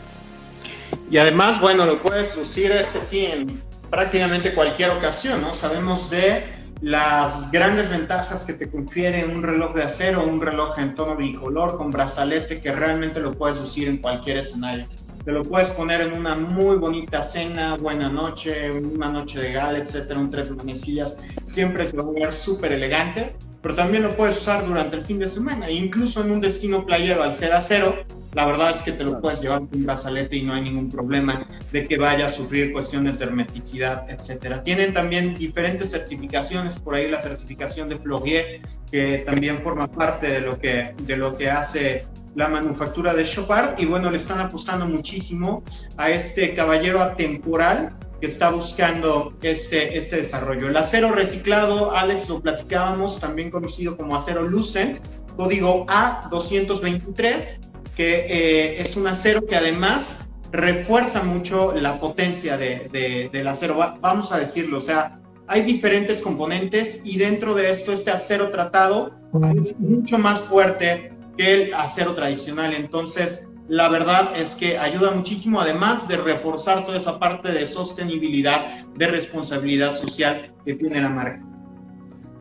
Y 1.11 1.16
además, 1.16 1.61
bueno, 1.61 1.85
lo 1.85 2.00
puedes 2.02 2.37
lucir 2.37 2.70
este 2.70 3.00
sí 3.00 3.26
en 3.26 3.61
prácticamente 3.90 4.54
cualquier 4.54 4.90
ocasión, 4.90 5.40
¿no? 5.40 5.52
Sabemos 5.52 6.11
de 6.11 6.44
las 6.82 7.50
grandes 7.50 7.88
ventajas 7.88 8.42
que 8.42 8.54
te 8.54 8.70
confiere 8.70 9.24
un 9.24 9.42
reloj 9.42 9.74
de 9.74 9.84
acero, 9.84 10.26
un 10.26 10.40
reloj 10.40 10.78
en 10.78 10.94
tono 10.94 11.16
bicolor 11.16 11.76
con 11.78 11.90
brazalete 11.90 12.60
que 12.60 12.72
realmente 12.72 13.20
lo 13.20 13.32
puedes 13.32 13.60
lucir 13.60 13.88
en 13.88 13.98
cualquier 13.98 14.38
escenario. 14.38 14.86
Te 15.24 15.30
lo 15.30 15.42
puedes 15.42 15.70
poner 15.70 16.00
en 16.00 16.12
una 16.12 16.34
muy 16.34 16.76
bonita 16.76 17.22
cena, 17.22 17.76
buena 17.76 18.08
noche, 18.08 18.72
una 18.72 19.08
noche 19.08 19.40
de 19.40 19.52
gala, 19.52 19.78
etcétera, 19.78 20.18
un 20.18 20.30
tres 20.30 20.50
manecillas, 20.50 21.18
siempre 21.44 21.86
se 21.86 21.96
va 21.96 22.02
a 22.02 22.10
ver 22.10 22.32
súper 22.32 22.72
elegante 22.72 23.36
pero 23.62 23.76
también 23.76 24.02
lo 24.02 24.16
puedes 24.16 24.38
usar 24.38 24.66
durante 24.66 24.96
el 24.96 25.04
fin 25.04 25.20
de 25.20 25.28
semana. 25.28 25.70
Incluso 25.70 26.20
en 26.22 26.32
un 26.32 26.40
destino 26.40 26.84
playero 26.84 27.22
al 27.22 27.32
ser 27.32 27.52
acero, 27.52 27.94
la 28.34 28.46
verdad 28.46 28.70
es 28.70 28.82
que 28.82 28.92
te 28.92 29.04
lo 29.04 29.20
puedes 29.20 29.42
llevar 29.42 29.60
con 29.60 29.68
un 29.72 29.84
brazalete 29.84 30.36
y 30.36 30.42
no 30.42 30.54
hay 30.54 30.62
ningún 30.62 30.90
problema 30.90 31.44
de 31.70 31.86
que 31.86 31.98
vaya 31.98 32.26
a 32.26 32.30
sufrir 32.30 32.72
cuestiones 32.72 33.18
de 33.18 33.26
hermeticidad, 33.26 34.08
etcétera. 34.08 34.62
Tienen 34.62 34.94
también 34.94 35.36
diferentes 35.36 35.90
certificaciones, 35.90 36.78
por 36.78 36.94
ahí 36.94 37.10
la 37.10 37.20
certificación 37.20 37.88
de 37.88 37.96
Flogier, 37.96 38.62
que 38.90 39.18
también 39.26 39.58
forma 39.58 39.86
parte 39.86 40.28
de 40.28 40.40
lo 40.40 40.58
que, 40.58 40.94
de 41.02 41.16
lo 41.16 41.36
que 41.36 41.50
hace 41.50 42.06
la 42.34 42.48
manufactura 42.48 43.12
de 43.12 43.24
Chopard 43.24 43.78
y 43.78 43.84
bueno, 43.84 44.10
le 44.10 44.16
están 44.16 44.40
apostando 44.40 44.86
muchísimo 44.86 45.62
a 45.98 46.10
este 46.10 46.54
caballero 46.54 47.02
atemporal 47.02 47.94
que 48.22 48.28
está 48.28 48.50
buscando 48.50 49.34
este, 49.42 49.98
este 49.98 50.16
desarrollo. 50.16 50.68
El 50.68 50.76
acero 50.76 51.10
reciclado, 51.10 51.94
Alex, 51.94 52.28
lo 52.28 52.40
platicábamos, 52.40 53.20
también 53.20 53.50
conocido 53.50 53.96
como 53.96 54.16
acero 54.16 54.42
Lucent, 54.42 54.98
código 55.36 55.86
A223, 55.86 57.71
que 57.96 58.26
eh, 58.28 58.81
es 58.81 58.96
un 58.96 59.07
acero 59.07 59.46
que 59.46 59.57
además 59.57 60.18
refuerza 60.50 61.22
mucho 61.22 61.74
la 61.74 61.98
potencia 61.98 62.57
de, 62.57 63.28
del 63.33 63.48
acero, 63.48 63.76
vamos 64.00 64.33
a 64.33 64.38
decirlo, 64.38 64.78
o 64.78 64.83
sea, 64.83 65.18
hay 65.46 65.62
diferentes 65.62 66.20
componentes 66.20 67.00
y 67.05 67.18
dentro 67.18 67.55
de 67.55 67.70
esto 67.70 67.92
este 67.92 68.11
acero 68.11 68.50
tratado 68.50 69.12
es 69.57 69.78
mucho 69.78 70.18
más 70.18 70.42
fuerte 70.42 71.12
que 71.37 71.55
el 71.64 71.74
acero 71.74 72.14
tradicional, 72.14 72.74
entonces 72.74 73.46
la 73.68 73.88
verdad 73.88 74.38
es 74.38 74.55
que 74.55 74.76
ayuda 74.76 75.12
muchísimo, 75.12 75.61
además 75.61 76.07
de 76.07 76.18
reforzar 76.18 76.85
toda 76.85 76.98
esa 76.98 77.18
parte 77.18 77.50
de 77.50 77.66
sostenibilidad, 77.66 78.85
de 78.96 79.07
responsabilidad 79.07 79.94
social 79.94 80.52
que 80.66 80.74
tiene 80.74 81.00
la 81.00 81.09
marca. 81.09 81.42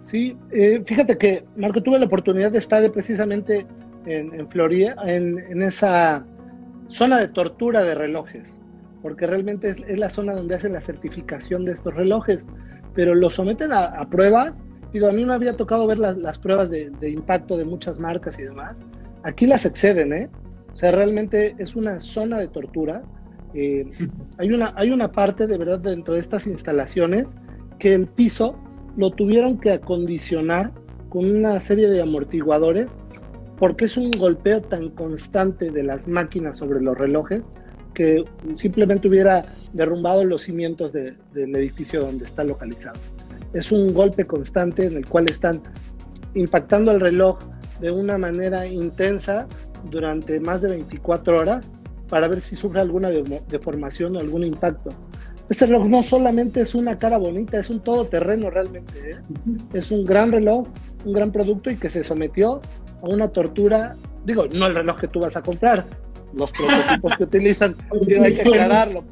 Sí, 0.02 0.36
eh, 0.52 0.82
fíjate 0.86 1.18
que, 1.18 1.46
Marco, 1.56 1.82
tuve 1.82 2.00
la 2.00 2.06
oportunidad 2.06 2.52
de 2.52 2.58
estar 2.58 2.92
precisamente 2.92 3.66
en, 4.06 4.34
en 4.34 4.48
Florida, 4.50 4.96
en, 5.06 5.62
esa 5.62 6.26
zona 6.88 7.20
de 7.20 7.28
tortura 7.30 7.84
de 7.84 7.96
relojes, 7.96 8.48
porque 9.02 9.28
realmente 9.28 9.70
es, 9.70 9.98
la 9.98 10.10
zona 10.10 10.34
donde 10.34 10.56
hacen 10.56 10.74
la 10.74 10.82
certificación 10.82 11.66
de 11.66 11.74
estos 11.74 11.94
relojes, 11.94 12.46
pero 12.94 13.16
los 13.16 13.36
someten 13.36 13.72
a, 13.72 14.08
pruebas. 14.10 14.62
Digo, 14.92 15.08
a 15.08 15.14
mí 15.14 15.24
me 15.24 15.34
había 15.34 15.56
tocado 15.56 15.88
ver 15.88 16.00
las, 16.00 16.38
pruebas 16.40 16.70
de, 16.70 16.90
de, 17.00 17.10
impacto 17.10 17.58
de 17.58 17.64
muchas 17.64 17.98
marcas 17.98 18.38
y 18.38 18.44
demás. 18.44 18.76
Aquí 19.24 19.46
las 19.46 19.66
exceden, 19.66 20.12
¿eh? 20.12 20.30
O 20.74 20.76
sea, 20.76 20.92
realmente 20.92 21.56
es 21.58 21.76
una 21.76 22.00
zona 22.00 22.40
de 22.40 22.48
tortura. 22.48 23.04
Eh, 23.54 23.90
hay, 24.38 24.52
una, 24.52 24.74
hay 24.76 24.92
una 24.92 25.12
parte 25.12 25.48
de 25.48 25.58
verdad 25.58 25.80
dentro 25.80 26.14
de 26.14 26.22
estas 26.22 26.48
instalaciones 26.48 27.28
que 27.80 27.94
el 27.94 28.08
piso 28.08 28.56
lo 28.98 29.12
tuvieron 29.12 29.60
que 29.60 29.72
acondicionar 29.72 30.72
con 31.10 31.26
una 31.30 31.60
serie 31.60 31.90
de 31.90 32.02
amortiguadores 32.02 32.96
porque 33.62 33.86
es 33.86 33.96
un 33.96 34.10
golpeo 34.10 34.60
tan 34.60 34.90
constante 34.90 35.70
de 35.70 35.84
las 35.84 36.08
máquinas 36.08 36.58
sobre 36.58 36.82
los 36.82 36.98
relojes 36.98 37.44
que 37.94 38.26
simplemente 38.56 39.08
hubiera 39.08 39.46
derrumbado 39.72 40.26
los 40.26 40.42
cimientos 40.42 40.92
del 40.92 41.16
edificio 41.56 42.02
donde 42.02 42.26
está 42.26 42.44
localizado. 42.44 42.98
Es 43.54 43.72
un 43.72 43.94
golpe 43.94 44.26
constante 44.26 44.88
en 44.88 44.98
el 44.98 45.08
cual 45.08 45.30
están 45.30 45.62
impactando 46.34 46.90
el 46.90 47.00
reloj 47.00 47.38
de 47.80 47.92
una 47.92 48.18
manera 48.18 48.66
intensa 48.66 49.46
durante 49.92 50.40
más 50.40 50.64
de 50.64 50.70
24 50.70 51.38
horas 51.38 51.70
para 52.10 52.28
ver 52.28 52.42
si 52.42 52.56
sufre 52.56 52.82
alguna 52.82 53.12
deformación 53.12 54.16
o 54.16 54.20
algún 54.22 54.44
impacto. 54.44 54.90
Ese 55.50 55.68
reloj 55.68 55.88
no 55.88 56.02
solamente 56.02 56.62
es 56.62 56.74
una 56.74 56.98
cara 56.98 57.20
bonita, 57.20 57.60
es 57.60 57.70
un 57.70 57.82
todoterreno 57.82 58.50
realmente. 58.50 59.12
¿eh? 59.12 59.16
Es 59.74 59.92
un 59.92 60.04
gran 60.04 60.32
reloj, 60.32 60.66
un 61.06 61.14
gran 61.14 61.32
producto 61.32 61.70
y 61.70 61.76
que 61.76 61.92
se 61.92 62.04
sometió 62.04 62.60
a 63.02 63.08
una 63.08 63.30
tortura. 63.30 63.96
Digo, 64.26 64.46
no 64.54 64.68
el 64.68 64.76
reloj 64.76 65.00
que 65.00 65.08
tú 65.08 65.20
vas 65.20 65.36
a 65.36 65.42
comprar, 65.42 65.86
los 66.34 66.52
prototipos 66.52 67.14
que 67.18 67.24
utilizan, 67.24 67.76
hay 68.24 68.36
que 68.36 68.42
aclararlo. 68.42 69.04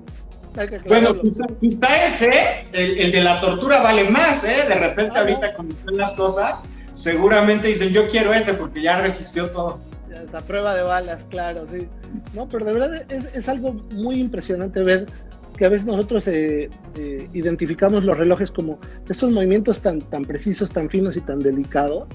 Bueno, 0.87 1.15
quizá 1.61 2.05
ese, 2.05 2.29
el, 2.73 2.97
el, 2.97 3.11
de 3.11 3.23
la 3.23 3.39
tortura 3.39 3.81
vale 3.81 4.09
más, 4.09 4.43
¿eh? 4.43 4.65
De 4.67 4.75
repente 4.75 5.17
ahorita 5.17 5.53
como 5.53 5.69
están 5.69 5.95
las 5.95 6.13
cosas, 6.13 6.55
seguramente 6.93 7.67
dicen 7.67 7.89
yo 7.89 8.09
quiero 8.09 8.33
ese 8.33 8.55
porque 8.55 8.81
ya 8.81 8.99
resistió 8.99 9.49
todo. 9.51 9.79
Esa 10.11 10.41
prueba 10.41 10.73
de 10.75 10.81
balas, 10.81 11.23
claro, 11.29 11.65
sí. 11.71 11.87
No, 12.33 12.47
pero 12.47 12.65
de 12.65 12.73
verdad 12.73 13.05
es, 13.09 13.25
es 13.33 13.47
algo 13.47 13.73
muy 13.93 14.19
impresionante 14.19 14.81
ver 14.81 15.05
que 15.59 15.65
a 15.65 15.69
veces 15.69 15.85
nosotros 15.85 16.25
eh, 16.29 16.69
eh, 16.95 17.29
identificamos 17.33 18.05
los 18.05 18.17
relojes 18.17 18.49
como 18.49 18.79
estos 19.09 19.29
movimientos 19.29 19.81
tan, 19.81 19.99
tan 19.99 20.23
precisos, 20.23 20.71
tan 20.71 20.89
finos 20.89 21.17
y 21.17 21.21
tan 21.21 21.39
delicados, 21.39 22.07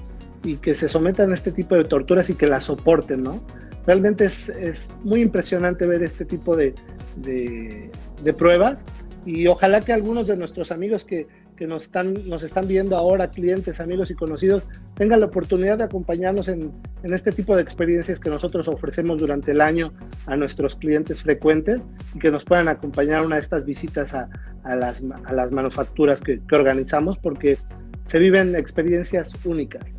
y 0.45 0.57
que 0.57 0.75
se 0.75 0.87
sometan 0.87 1.31
a 1.31 1.33
este 1.33 1.51
tipo 1.51 1.75
de 1.75 1.83
torturas 1.83 2.29
y 2.29 2.35
que 2.35 2.45
las 2.47 2.65
soporten, 2.65 3.21
¿no? 3.21 3.43
Realmente 3.87 4.25
es, 4.25 4.49
es 4.49 4.87
muy 5.03 5.21
impresionante 5.21 5.87
ver 5.87 6.03
este 6.03 6.23
tipo 6.23 6.55
de, 6.55 6.73
de, 7.17 7.89
de 8.23 8.33
pruebas 8.33 8.85
y 9.25 9.47
ojalá 9.47 9.81
que 9.81 9.91
algunos 9.91 10.27
de 10.27 10.37
nuestros 10.37 10.71
amigos 10.71 11.03
que, 11.03 11.27
que 11.55 11.65
nos 11.65 11.83
están, 11.83 12.13
nos 12.27 12.43
están 12.43 12.67
viendo 12.67 12.95
ahora, 12.95 13.29
clientes, 13.29 13.79
amigos 13.79 14.11
y 14.11 14.15
conocidos, 14.15 14.63
tengan 14.93 15.19
la 15.19 15.25
oportunidad 15.27 15.79
de 15.79 15.85
acompañarnos 15.85 16.47
en, 16.47 16.71
en, 17.03 17.13
este 17.13 17.31
tipo 17.31 17.55
de 17.55 17.63
experiencias 17.63 18.19
que 18.19 18.29
nosotros 18.29 18.67
ofrecemos 18.67 19.19
durante 19.19 19.51
el 19.51 19.61
año 19.61 19.93
a 20.27 20.35
nuestros 20.35 20.75
clientes 20.75 21.21
frecuentes 21.21 21.81
y 22.13 22.19
que 22.19 22.29
nos 22.29 22.43
puedan 22.43 22.67
acompañar 22.67 23.25
una 23.25 23.37
de 23.37 23.41
estas 23.41 23.65
visitas 23.65 24.13
a, 24.13 24.29
a, 24.63 24.75
las, 24.75 25.03
a 25.25 25.33
las, 25.33 25.51
manufacturas 25.51 26.21
que, 26.21 26.39
que 26.47 26.55
organizamos 26.55 27.17
porque 27.17 27.57
se 28.05 28.19
viven 28.19 28.55
experiencias 28.55 29.33
únicas. 29.43 29.94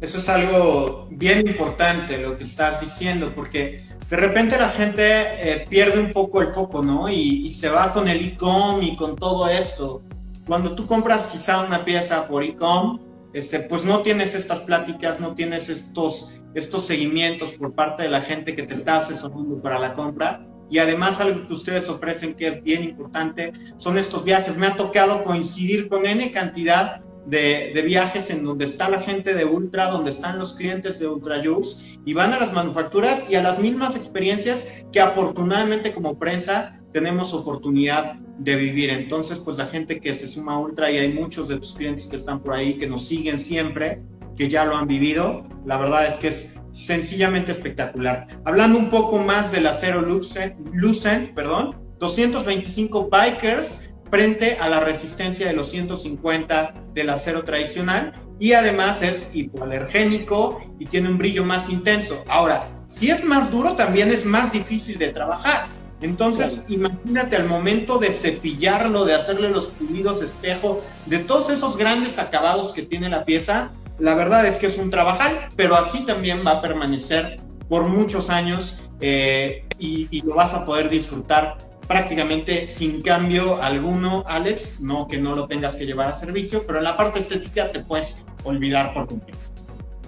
Eso 0.00 0.18
es 0.18 0.28
algo 0.28 1.08
bien 1.10 1.46
importante 1.46 2.18
lo 2.18 2.38
que 2.38 2.44
estás 2.44 2.80
diciendo, 2.80 3.32
porque 3.34 3.82
de 4.08 4.16
repente 4.16 4.58
la 4.58 4.70
gente 4.70 5.02
eh, 5.04 5.66
pierde 5.68 6.00
un 6.00 6.10
poco 6.12 6.40
el 6.40 6.48
foco, 6.48 6.82
¿no? 6.82 7.08
Y, 7.10 7.50
se 7.52 7.68
va 7.68 7.92
con 7.92 8.08
el 8.08 8.24
e-com 8.24 8.82
y 8.82 8.96
con 8.96 9.16
todo 9.16 9.48
esto 9.48 10.02
cuando 10.46 10.74
tú 10.74 10.86
compras 10.86 11.28
quizá 11.30 11.62
una 11.62 11.84
pieza 11.84 12.26
por 12.26 12.42
e-com, 12.42 12.98
este, 13.34 13.60
pues 13.60 13.84
no 13.84 14.00
tienes 14.00 14.34
estas 14.34 14.60
pláticas, 14.60 15.20
no 15.20 15.34
tienes 15.34 15.68
estos, 15.68 16.32
estos 16.54 16.86
seguimientos 16.86 17.52
por 17.52 17.74
parte 17.74 18.02
de 18.02 18.08
la 18.08 18.22
gente 18.22 18.56
que 18.56 18.64
te 18.64 18.74
está 18.74 18.96
asesorando 18.96 19.62
para 19.62 19.78
la 19.78 19.94
compra. 19.94 20.44
Y 20.68 20.78
además 20.78 21.20
algo 21.20 21.46
que 21.46 21.54
ustedes 21.54 21.88
ofrecen 21.88 22.34
que 22.34 22.48
es 22.48 22.62
bien 22.64 22.82
importante 22.82 23.52
son 23.76 23.96
estos 23.96 24.24
viajes. 24.24 24.56
Me 24.56 24.66
ha 24.66 24.76
tocado 24.76 25.22
coincidir 25.22 25.88
con 25.88 26.06
N 26.06 26.32
cantidad 26.32 27.00
de, 27.26 27.82
viajes 27.84 28.30
en 28.30 28.44
donde 28.44 28.64
está 28.64 28.88
la 28.88 29.00
gente 29.00 29.34
de 29.34 29.44
Ultra, 29.44 29.90
donde 29.90 30.10
están 30.10 30.38
los 30.38 30.54
clientes 30.54 30.98
de 30.98 31.08
Ultra 31.08 31.42
Juice 31.42 31.98
y 32.04 32.14
van 32.14 32.32
a 32.32 32.40
las 32.40 32.52
manufacturas 32.52 33.26
y 33.28 33.34
a 33.34 33.42
las 33.42 33.58
mismas 33.58 33.96
experiencias 33.96 34.84
que 34.92 35.00
afortunadamente 35.00 35.94
como 35.94 36.18
prensa 36.18 36.80
tenemos 36.92 37.32
oportunidad 37.34 38.14
de 38.38 38.56
vivir. 38.56 38.90
Entonces, 38.90 39.38
pues 39.38 39.58
la 39.58 39.66
gente 39.66 40.00
que 40.00 40.14
se 40.14 40.26
suma 40.26 40.54
a 40.54 40.58
Ultra 40.58 40.90
y 40.90 40.98
hay 40.98 41.12
muchos 41.12 41.48
de 41.48 41.58
tus 41.58 41.74
clientes 41.74 42.06
que 42.06 42.16
están 42.16 42.40
por 42.40 42.54
ahí, 42.54 42.74
que 42.74 42.86
nos 42.86 43.06
siguen 43.06 43.38
siempre, 43.38 44.02
que 44.36 44.48
ya 44.48 44.64
lo 44.64 44.76
han 44.76 44.88
vivido, 44.88 45.42
la 45.66 45.76
verdad 45.76 46.06
es 46.06 46.14
que 46.16 46.28
es 46.28 46.50
sencillamente 46.72 47.52
espectacular. 47.52 48.26
Hablando 48.44 48.78
un 48.78 48.90
poco 48.90 49.18
más 49.18 49.52
del 49.52 49.66
acero 49.66 50.00
Lucent, 50.00 50.56
Lucent 50.72 51.34
perdón, 51.34 51.76
225 51.98 53.10
bikers 53.10 53.82
frente 54.10 54.58
a 54.60 54.68
la 54.68 54.80
resistencia 54.80 55.46
de 55.46 55.52
los 55.52 55.70
150 55.70 56.74
del 56.94 57.10
acero 57.10 57.44
tradicional 57.44 58.12
y 58.38 58.54
además 58.54 59.02
es 59.02 59.28
hipoalergénico 59.32 60.60
y 60.78 60.86
tiene 60.86 61.08
un 61.08 61.18
brillo 61.18 61.44
más 61.44 61.68
intenso. 61.68 62.24
Ahora, 62.28 62.68
si 62.88 63.10
es 63.10 63.24
más 63.24 63.50
duro, 63.50 63.76
también 63.76 64.10
es 64.10 64.24
más 64.24 64.50
difícil 64.50 64.98
de 64.98 65.08
trabajar. 65.08 65.66
Entonces, 66.00 66.64
imagínate 66.68 67.36
al 67.36 67.46
momento 67.46 67.98
de 67.98 68.10
cepillarlo, 68.10 69.04
de 69.04 69.14
hacerle 69.14 69.50
los 69.50 69.66
pulidos 69.66 70.22
espejo, 70.22 70.82
de 71.06 71.18
todos 71.18 71.50
esos 71.50 71.76
grandes 71.76 72.18
acabados 72.18 72.72
que 72.72 72.82
tiene 72.82 73.10
la 73.10 73.24
pieza, 73.24 73.70
la 73.98 74.14
verdad 74.14 74.46
es 74.46 74.56
que 74.56 74.66
es 74.66 74.78
un 74.78 74.90
trabajal, 74.90 75.48
pero 75.56 75.76
así 75.76 76.06
también 76.06 76.42
va 76.44 76.52
a 76.52 76.62
permanecer 76.62 77.38
por 77.68 77.84
muchos 77.84 78.30
años 78.30 78.78
eh, 79.02 79.64
y, 79.78 80.08
y, 80.10 80.22
lo 80.22 80.34
vas 80.34 80.54
a 80.54 80.64
poder 80.64 80.88
disfrutar 80.88 81.58
prácticamente 81.90 82.68
sin 82.68 83.02
cambio 83.02 83.60
alguno, 83.60 84.22
Alex, 84.28 84.80
no 84.80 85.08
que 85.08 85.18
no 85.18 85.34
lo 85.34 85.48
tengas 85.48 85.74
que 85.74 85.86
llevar 85.86 86.08
a 86.08 86.14
servicio, 86.14 86.62
pero 86.64 86.78
en 86.78 86.84
la 86.84 86.96
parte 86.96 87.18
estética 87.18 87.66
te 87.66 87.80
puedes 87.80 88.24
olvidar 88.44 88.94
por 88.94 89.08
completo. 89.08 89.40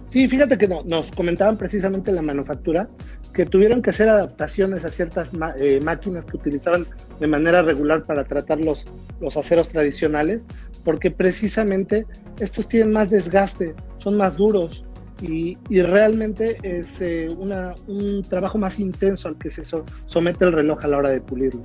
Sí, 0.09 0.29
fíjate 0.29 0.57
que 0.57 0.69
no, 0.69 0.85
nos 0.85 1.11
comentaban 1.11 1.57
precisamente 1.57 2.13
la 2.13 2.23
manufactura 2.23 2.89
que 3.35 3.47
tuvieron 3.47 3.83
que 3.83 3.91
hacer 3.91 4.09
adaptaciones 4.09 4.85
a 4.85 4.93
ciertas 4.93 5.33
eh, 5.59 5.81
máquinas 5.83 6.25
que 6.25 6.37
utilizaban 6.37 6.87
de 7.19 7.27
manera 7.27 7.63
regular 7.63 8.05
para 8.05 8.23
tratar 8.23 8.61
los, 8.61 8.85
los 9.21 9.37
aceros 9.37 9.69
tradicionales, 9.69 10.47
porque 10.85 11.11
precisamente 11.11 12.07
estos 12.39 12.69
tienen 12.69 12.93
más 12.93 13.11
desgaste, 13.11 13.75
son 13.99 14.17
más 14.17 14.37
duros 14.37 14.85
y, 15.23 15.57
y 15.69 15.83
realmente 15.83 16.59
es 16.63 17.01
eh, 17.01 17.29
una, 17.39 17.75
un 17.87 18.23
trabajo 18.23 18.59
más 18.59 18.79
intenso 18.79 19.29
al 19.29 19.39
que 19.39 19.49
se 19.49 19.65
so, 19.65 19.85
somete 20.07 20.45
el 20.45 20.53
reloj 20.53 20.85
a 20.85 20.89
la 20.89 20.99
hora 20.99 21.09
de 21.11 21.21
pulirlo. 21.21 21.63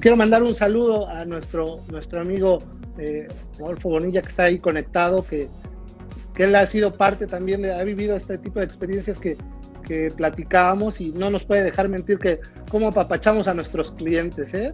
Quiero 0.00 0.16
mandar 0.16 0.42
un 0.42 0.54
saludo 0.54 1.08
a 1.08 1.24
nuestro, 1.24 1.80
nuestro 1.90 2.20
amigo 2.20 2.58
eh, 2.98 3.26
Rodolfo 3.58 3.90
Bonilla 3.90 4.22
que 4.22 4.28
está 4.28 4.44
ahí 4.44 4.58
conectado, 4.58 5.22
que 5.24 5.48
que 6.34 6.44
él 6.44 6.54
ha 6.54 6.66
sido 6.66 6.94
parte 6.94 7.26
también, 7.26 7.62
de, 7.62 7.72
ha 7.72 7.82
vivido 7.84 8.16
este 8.16 8.38
tipo 8.38 8.58
de 8.58 8.64
experiencias 8.64 9.18
que, 9.18 9.36
que 9.86 10.10
platicábamos 10.16 11.00
y 11.00 11.10
no 11.12 11.30
nos 11.30 11.44
puede 11.44 11.64
dejar 11.64 11.88
mentir 11.88 12.18
que 12.18 12.40
cómo 12.70 12.88
apapachamos 12.88 13.48
a 13.48 13.54
nuestros 13.54 13.92
clientes, 13.92 14.54
¿eh? 14.54 14.72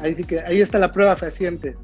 Ahí 0.00 0.14
sí 0.14 0.24
que 0.24 0.40
ahí 0.40 0.60
está 0.60 0.78
la 0.78 0.90
prueba 0.90 1.16
fehaciente. 1.16 1.76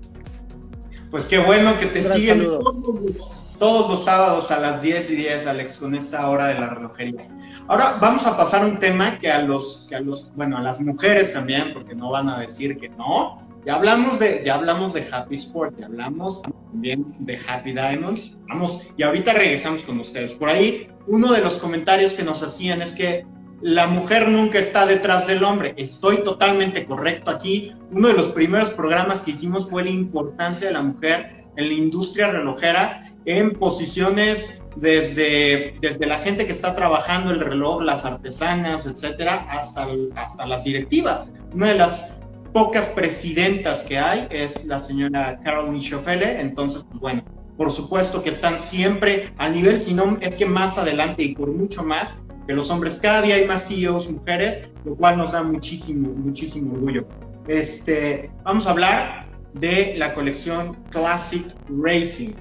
Pues 1.10 1.24
qué 1.26 1.38
bueno 1.38 1.78
que 1.78 1.86
te 1.86 2.02
siguen 2.02 2.44
todos 2.44 3.41
todos 3.62 3.88
los 3.88 4.04
sábados 4.04 4.50
a 4.50 4.58
las 4.58 4.82
10 4.82 5.10
y 5.10 5.14
10, 5.14 5.46
Alex, 5.46 5.76
con 5.76 5.94
esta 5.94 6.28
hora 6.28 6.48
de 6.48 6.54
la 6.58 6.70
relojería. 6.70 7.28
Ahora 7.68 7.96
vamos 8.00 8.26
a 8.26 8.36
pasar 8.36 8.64
un 8.64 8.80
tema 8.80 9.20
que 9.20 9.30
a 9.30 9.40
los, 9.40 9.86
que 9.88 9.94
a 9.94 10.00
los, 10.00 10.34
bueno, 10.34 10.56
a 10.56 10.62
las 10.62 10.80
mujeres 10.80 11.32
también, 11.32 11.72
porque 11.72 11.94
no 11.94 12.10
van 12.10 12.28
a 12.28 12.40
decir 12.40 12.76
que 12.76 12.88
no. 12.88 13.40
Ya 13.64 13.76
hablamos 13.76 14.18
de, 14.18 14.42
ya 14.44 14.56
hablamos 14.56 14.94
de 14.94 15.06
Happy 15.08 15.36
Sport, 15.36 15.78
ya 15.78 15.86
hablamos 15.86 16.42
también 16.42 17.14
de 17.20 17.38
Happy 17.46 17.70
Diamonds. 17.70 18.36
Vamos, 18.48 18.82
y 18.96 19.04
ahorita 19.04 19.32
regresamos 19.32 19.84
con 19.84 20.00
ustedes. 20.00 20.34
Por 20.34 20.48
ahí, 20.48 20.88
uno 21.06 21.30
de 21.30 21.40
los 21.40 21.60
comentarios 21.60 22.14
que 22.14 22.24
nos 22.24 22.42
hacían 22.42 22.82
es 22.82 22.90
que 22.90 23.24
la 23.60 23.86
mujer 23.86 24.28
nunca 24.28 24.58
está 24.58 24.86
detrás 24.86 25.28
del 25.28 25.44
hombre. 25.44 25.72
Estoy 25.76 26.24
totalmente 26.24 26.84
correcto 26.84 27.30
aquí. 27.30 27.72
Uno 27.92 28.08
de 28.08 28.14
los 28.14 28.26
primeros 28.30 28.70
programas 28.70 29.22
que 29.22 29.30
hicimos 29.30 29.70
fue 29.70 29.84
la 29.84 29.90
importancia 29.90 30.66
de 30.66 30.74
la 30.74 30.82
mujer 30.82 31.44
en 31.56 31.68
la 31.68 31.74
industria 31.74 32.28
relojera 32.32 33.11
en 33.24 33.52
posiciones 33.52 34.60
desde, 34.76 35.76
desde 35.80 36.06
la 36.06 36.18
gente 36.18 36.46
que 36.46 36.52
está 36.52 36.74
trabajando 36.74 37.30
el 37.30 37.40
reloj, 37.40 37.82
las 37.82 38.04
artesanas, 38.04 38.86
etcétera, 38.86 39.46
hasta, 39.50 39.86
hasta 40.16 40.46
las 40.46 40.64
directivas. 40.64 41.24
Una 41.54 41.68
de 41.68 41.74
las 41.74 42.18
pocas 42.52 42.88
presidentas 42.90 43.82
que 43.82 43.98
hay 43.98 44.26
es 44.30 44.64
la 44.64 44.78
señora 44.78 45.40
Carol 45.42 45.80
Schofele, 45.80 46.40
entonces, 46.40 46.84
pues 46.88 47.00
bueno, 47.00 47.24
por 47.56 47.70
supuesto 47.70 48.22
que 48.22 48.30
están 48.30 48.58
siempre 48.58 49.32
a 49.38 49.48
nivel, 49.48 49.78
si 49.78 49.94
no 49.94 50.18
es 50.20 50.36
que 50.36 50.46
más 50.46 50.78
adelante 50.78 51.22
y 51.22 51.34
por 51.34 51.50
mucho 51.50 51.82
más 51.82 52.22
que 52.46 52.54
los 52.54 52.70
hombres. 52.70 52.98
Cada 53.00 53.22
día 53.22 53.36
hay 53.36 53.46
más 53.46 53.68
CEOs 53.68 54.10
mujeres, 54.10 54.68
lo 54.84 54.96
cual 54.96 55.18
nos 55.18 55.32
da 55.32 55.42
muchísimo, 55.42 56.10
muchísimo 56.10 56.74
orgullo. 56.74 57.06
Este, 57.48 58.30
vamos 58.44 58.66
a 58.66 58.70
hablar 58.70 59.28
de 59.54 59.94
la 59.96 60.14
colección 60.14 60.74
Classic 60.90 61.44
Racing 61.68 62.32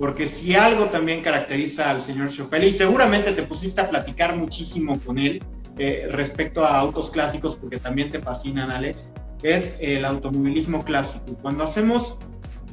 porque 0.00 0.28
si 0.28 0.54
algo 0.54 0.86
también 0.86 1.22
caracteriza 1.22 1.90
al 1.90 2.00
señor 2.00 2.30
Schofel, 2.30 2.64
y 2.64 2.72
seguramente 2.72 3.32
te 3.32 3.42
pusiste 3.42 3.82
a 3.82 3.90
platicar 3.90 4.34
muchísimo 4.34 4.98
con 4.98 5.18
él 5.18 5.44
eh, 5.76 6.08
respecto 6.10 6.64
a 6.64 6.78
autos 6.78 7.10
clásicos, 7.10 7.56
porque 7.56 7.76
también 7.76 8.10
te 8.10 8.18
fascinan, 8.18 8.70
Alex, 8.70 9.12
es 9.42 9.74
el 9.78 10.06
automovilismo 10.06 10.82
clásico. 10.84 11.36
Cuando 11.42 11.64
hacemos 11.64 12.16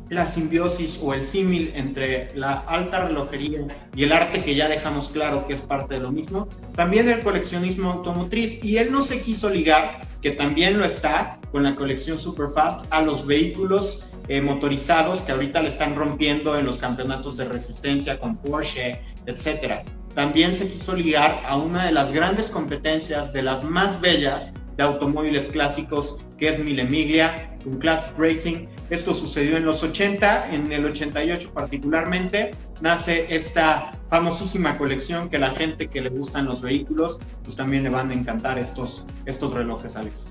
la 0.08 0.26
simbiosis 0.26 0.98
o 1.04 1.14
el 1.14 1.22
símil 1.22 1.74
entre 1.76 2.34
la 2.34 2.60
alta 2.60 3.08
relojería 3.08 3.68
y 3.94 4.06
el 4.06 4.14
arte 4.14 4.42
que 4.42 4.56
ya 4.56 4.70
dejamos 4.70 5.10
claro 5.10 5.46
que 5.48 5.54
es 5.56 5.62
parte 5.62 5.96
de 5.96 6.00
lo 6.00 6.14
mismo, 6.14 6.48
también 6.78 7.10
el 7.10 7.20
coleccionismo 7.20 7.92
automotriz. 7.92 8.64
Y 8.64 8.78
él 8.78 8.90
no 8.90 9.04
se 9.04 9.20
quiso 9.22 9.50
ligar, 9.50 10.00
que 10.22 10.32
también 10.32 10.80
lo 10.80 10.86
está, 10.86 11.42
con 11.52 11.64
la 11.64 11.76
colección 11.76 12.18
Superfast, 12.20 12.86
a 12.90 13.02
los 13.02 13.26
vehículos 13.26 14.07
eh, 14.28 14.42
motorizados 14.42 15.22
que 15.22 15.32
ahorita 15.32 15.62
le 15.62 15.70
están 15.70 15.96
rompiendo 15.96 16.58
en 16.58 16.66
los 16.66 16.78
campeonatos 16.78 17.38
de 17.38 17.46
resistencia 17.46 18.20
con 18.20 18.38
Porsche, 18.38 19.02
etcétera. 19.26 19.84
También 20.16 20.54
se 20.54 20.68
quiso 20.68 20.96
ligar 20.96 21.44
a 21.48 21.58
una 21.58 21.86
de 21.86 21.92
las 21.92 22.12
grandes 22.12 22.50
competencias, 22.50 23.34
de 23.34 23.44
las 23.44 23.64
más 23.64 24.02
bellas 24.02 24.52
de 24.76 24.84
automóviles 24.84 25.48
clásicos, 25.48 26.18
que 26.38 26.50
es 26.50 26.60
Mille 26.60 26.86
Miglia, 26.86 27.52
un 27.66 27.78
Classic 27.78 28.12
Racing. 28.18 28.68
Esto 28.90 29.14
sucedió 29.14 29.58
en 29.58 29.66
los 29.66 29.84
80, 29.84 30.54
en 30.54 30.72
el 30.72 30.86
88 30.86 31.52
particularmente, 31.54 32.52
nace 32.82 33.36
esta 33.36 33.92
famosísima 34.10 34.78
colección 34.78 35.30
que 35.30 35.40
la 35.40 35.52
gente 35.52 35.88
que 35.88 36.02
le 36.02 36.10
gustan 36.10 36.46
los 36.46 36.62
vehículos, 36.62 37.18
pues 37.44 37.56
también 37.56 37.84
le 37.84 37.90
van 37.90 38.12
a 38.12 38.14
encantar 38.14 38.58
estos, 38.58 39.04
estos 39.26 39.54
relojes, 39.54 39.96
Alex. 39.96 40.30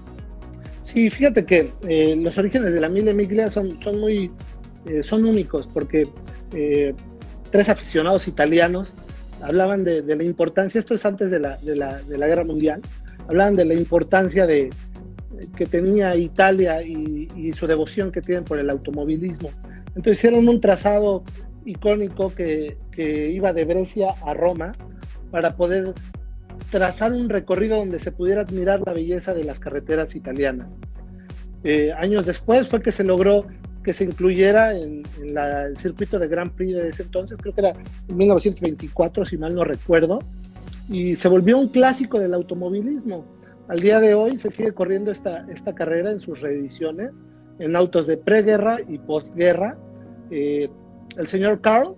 Sí, 0.86 1.10
fíjate 1.10 1.44
que 1.44 1.72
eh, 1.88 2.14
los 2.16 2.38
orígenes 2.38 2.72
de 2.72 2.80
la 2.80 2.88
Mille 2.88 3.12
Miglia 3.12 3.50
son, 3.50 3.82
son 3.82 3.98
muy 3.98 4.30
eh, 4.86 5.02
son 5.02 5.24
únicos 5.24 5.66
porque 5.66 6.06
eh, 6.54 6.94
tres 7.50 7.68
aficionados 7.68 8.28
italianos 8.28 8.94
hablaban 9.42 9.82
de, 9.82 10.02
la 10.02 10.22
importancia, 10.22 10.78
esto 10.78 10.94
es 10.94 11.04
antes 11.04 11.28
de 11.30 11.40
la, 11.40 11.56
de, 11.58 11.74
la, 11.74 12.00
de 12.02 12.16
la, 12.16 12.28
guerra 12.28 12.44
mundial, 12.44 12.80
hablaban 13.28 13.56
de 13.56 13.64
la 13.64 13.74
importancia 13.74 14.46
de, 14.46 14.70
que 15.56 15.66
tenía 15.66 16.14
Italia 16.14 16.80
y, 16.82 17.28
y, 17.34 17.52
su 17.52 17.66
devoción 17.66 18.12
que 18.12 18.20
tienen 18.20 18.44
por 18.44 18.58
el 18.58 18.70
automovilismo. 18.70 19.50
Entonces 19.88 20.18
hicieron 20.18 20.48
un 20.48 20.60
trazado 20.60 21.24
icónico 21.64 22.32
que, 22.32 22.78
que 22.92 23.30
iba 23.30 23.52
de 23.52 23.64
Brescia 23.64 24.14
a 24.24 24.34
Roma 24.34 24.72
para 25.32 25.56
poder 25.56 25.94
trazar 26.70 27.12
un 27.12 27.28
recorrido 27.28 27.76
donde 27.76 27.98
se 27.98 28.12
pudiera 28.12 28.42
admirar 28.42 28.82
la 28.84 28.92
belleza 28.92 29.34
de 29.34 29.44
las 29.44 29.60
carreteras 29.60 30.14
italianas. 30.14 30.68
Eh, 31.64 31.92
años 31.92 32.26
después 32.26 32.68
fue 32.68 32.82
que 32.82 32.92
se 32.92 33.04
logró 33.04 33.46
que 33.82 33.94
se 33.94 34.04
incluyera 34.04 34.76
en, 34.76 35.04
el 35.22 35.76
circuito 35.76 36.18
de 36.18 36.26
Grand 36.26 36.50
Prix 36.50 36.74
de 36.74 36.88
ese 36.88 37.04
entonces, 37.04 37.38
creo 37.40 37.54
que 37.54 37.60
era 37.60 37.72
en 38.08 38.16
1924, 38.16 39.24
si 39.24 39.38
mal 39.38 39.54
no 39.54 39.62
recuerdo, 39.62 40.18
y 40.88 41.14
se 41.14 41.28
volvió 41.28 41.56
un 41.56 41.68
clásico 41.68 42.18
del 42.18 42.34
automovilismo. 42.34 43.24
Al 43.68 43.78
día 43.78 44.00
de 44.00 44.14
hoy 44.14 44.38
se 44.38 44.50
sigue 44.50 44.72
corriendo 44.72 45.12
esta, 45.12 45.46
esta 45.52 45.72
carrera 45.72 46.10
en 46.10 46.18
sus 46.18 46.40
reediciones, 46.40 47.12
en 47.60 47.76
autos 47.76 48.08
de 48.08 48.16
preguerra 48.16 48.78
y 48.88 48.98
posguerra. 48.98 49.78
Eh, 50.32 50.68
el 51.16 51.26
señor 51.28 51.60
Carl, 51.60 51.94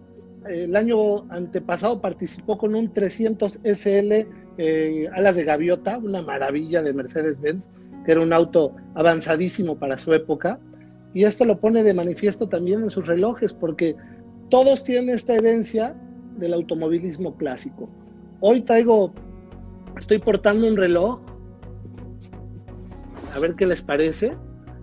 el 0.47 0.77
año 0.77 1.31
antepasado 1.31 2.03
participó 2.03 2.59
con 2.59 2.75
un 2.75 2.93
300 2.93 3.61
SL 3.65 4.27
eh, 4.59 5.09
alas 5.15 5.37
de 5.37 5.45
gaviota, 5.45 5.99
una 5.99 6.21
maravilla 6.21 6.83
de 6.83 6.93
Mercedes-Benz, 6.93 7.69
que 8.05 8.13
era 8.13 8.21
un 8.21 8.33
auto 8.33 8.75
avanzadísimo 8.95 9.79
para 9.79 9.99
su 9.99 10.13
época. 10.13 10.59
Y 11.15 11.25
esto 11.25 11.45
lo 11.45 11.61
pone 11.61 11.85
de 11.85 11.95
manifiesto 11.95 12.49
también 12.49 12.83
en 12.83 12.91
sus 12.91 13.07
relojes, 13.07 13.53
porque 13.53 13.95
todos 14.51 14.83
tienen 14.83 15.15
esta 15.15 15.35
herencia 15.35 15.95
del 16.37 16.55
automovilismo 16.55 17.37
clásico. 17.37 17.89
Hoy 18.41 18.63
traigo, 18.63 19.13
estoy 19.97 20.19
portando 20.19 20.67
un 20.67 20.77
reloj, 20.77 21.21
a 23.35 23.39
ver 23.39 23.55
qué 23.55 23.67
les 23.67 23.81
parece, 23.81 24.37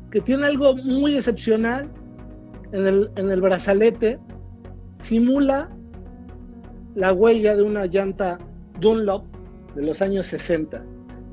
que 0.09 0.21
tiene 0.21 0.45
algo 0.45 0.75
muy 0.77 1.17
excepcional 1.17 1.89
en 2.71 2.87
el, 2.87 3.09
en 3.17 3.29
el 3.29 3.41
brazalete, 3.41 4.19
simula 4.99 5.69
la 6.95 7.11
huella 7.11 7.57
de 7.57 7.63
una 7.63 7.85
llanta 7.87 8.39
Dunlop 8.79 9.34
de 9.75 9.81
los 9.83 10.01
años 10.01 10.27
60. 10.27 10.81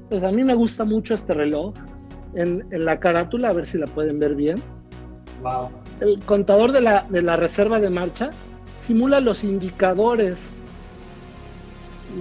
Entonces 0.03 0.29
a 0.29 0.33
mí 0.33 0.45
me 0.45 0.55
gusta 0.55 0.85
mucho 0.85 1.15
este 1.15 1.35
reloj. 1.35 1.75
En, 2.35 2.65
la 2.71 2.99
carátula, 2.99 3.51
a 3.51 3.53
ver 3.53 3.67
si 3.67 3.79
la 3.79 3.87
pueden 3.87 4.19
ver 4.19 4.35
bien. 4.35 4.63
Wow. 5.43 5.71
El 6.01 6.19
contador 6.21 6.73
de 6.73 6.81
la, 6.81 7.07
de 7.09 7.23
la 7.23 7.37
reserva 7.37 7.79
de 7.79 7.91
marcha 7.91 8.31
simula 8.81 9.21
los 9.21 9.45
indicadores 9.45 10.39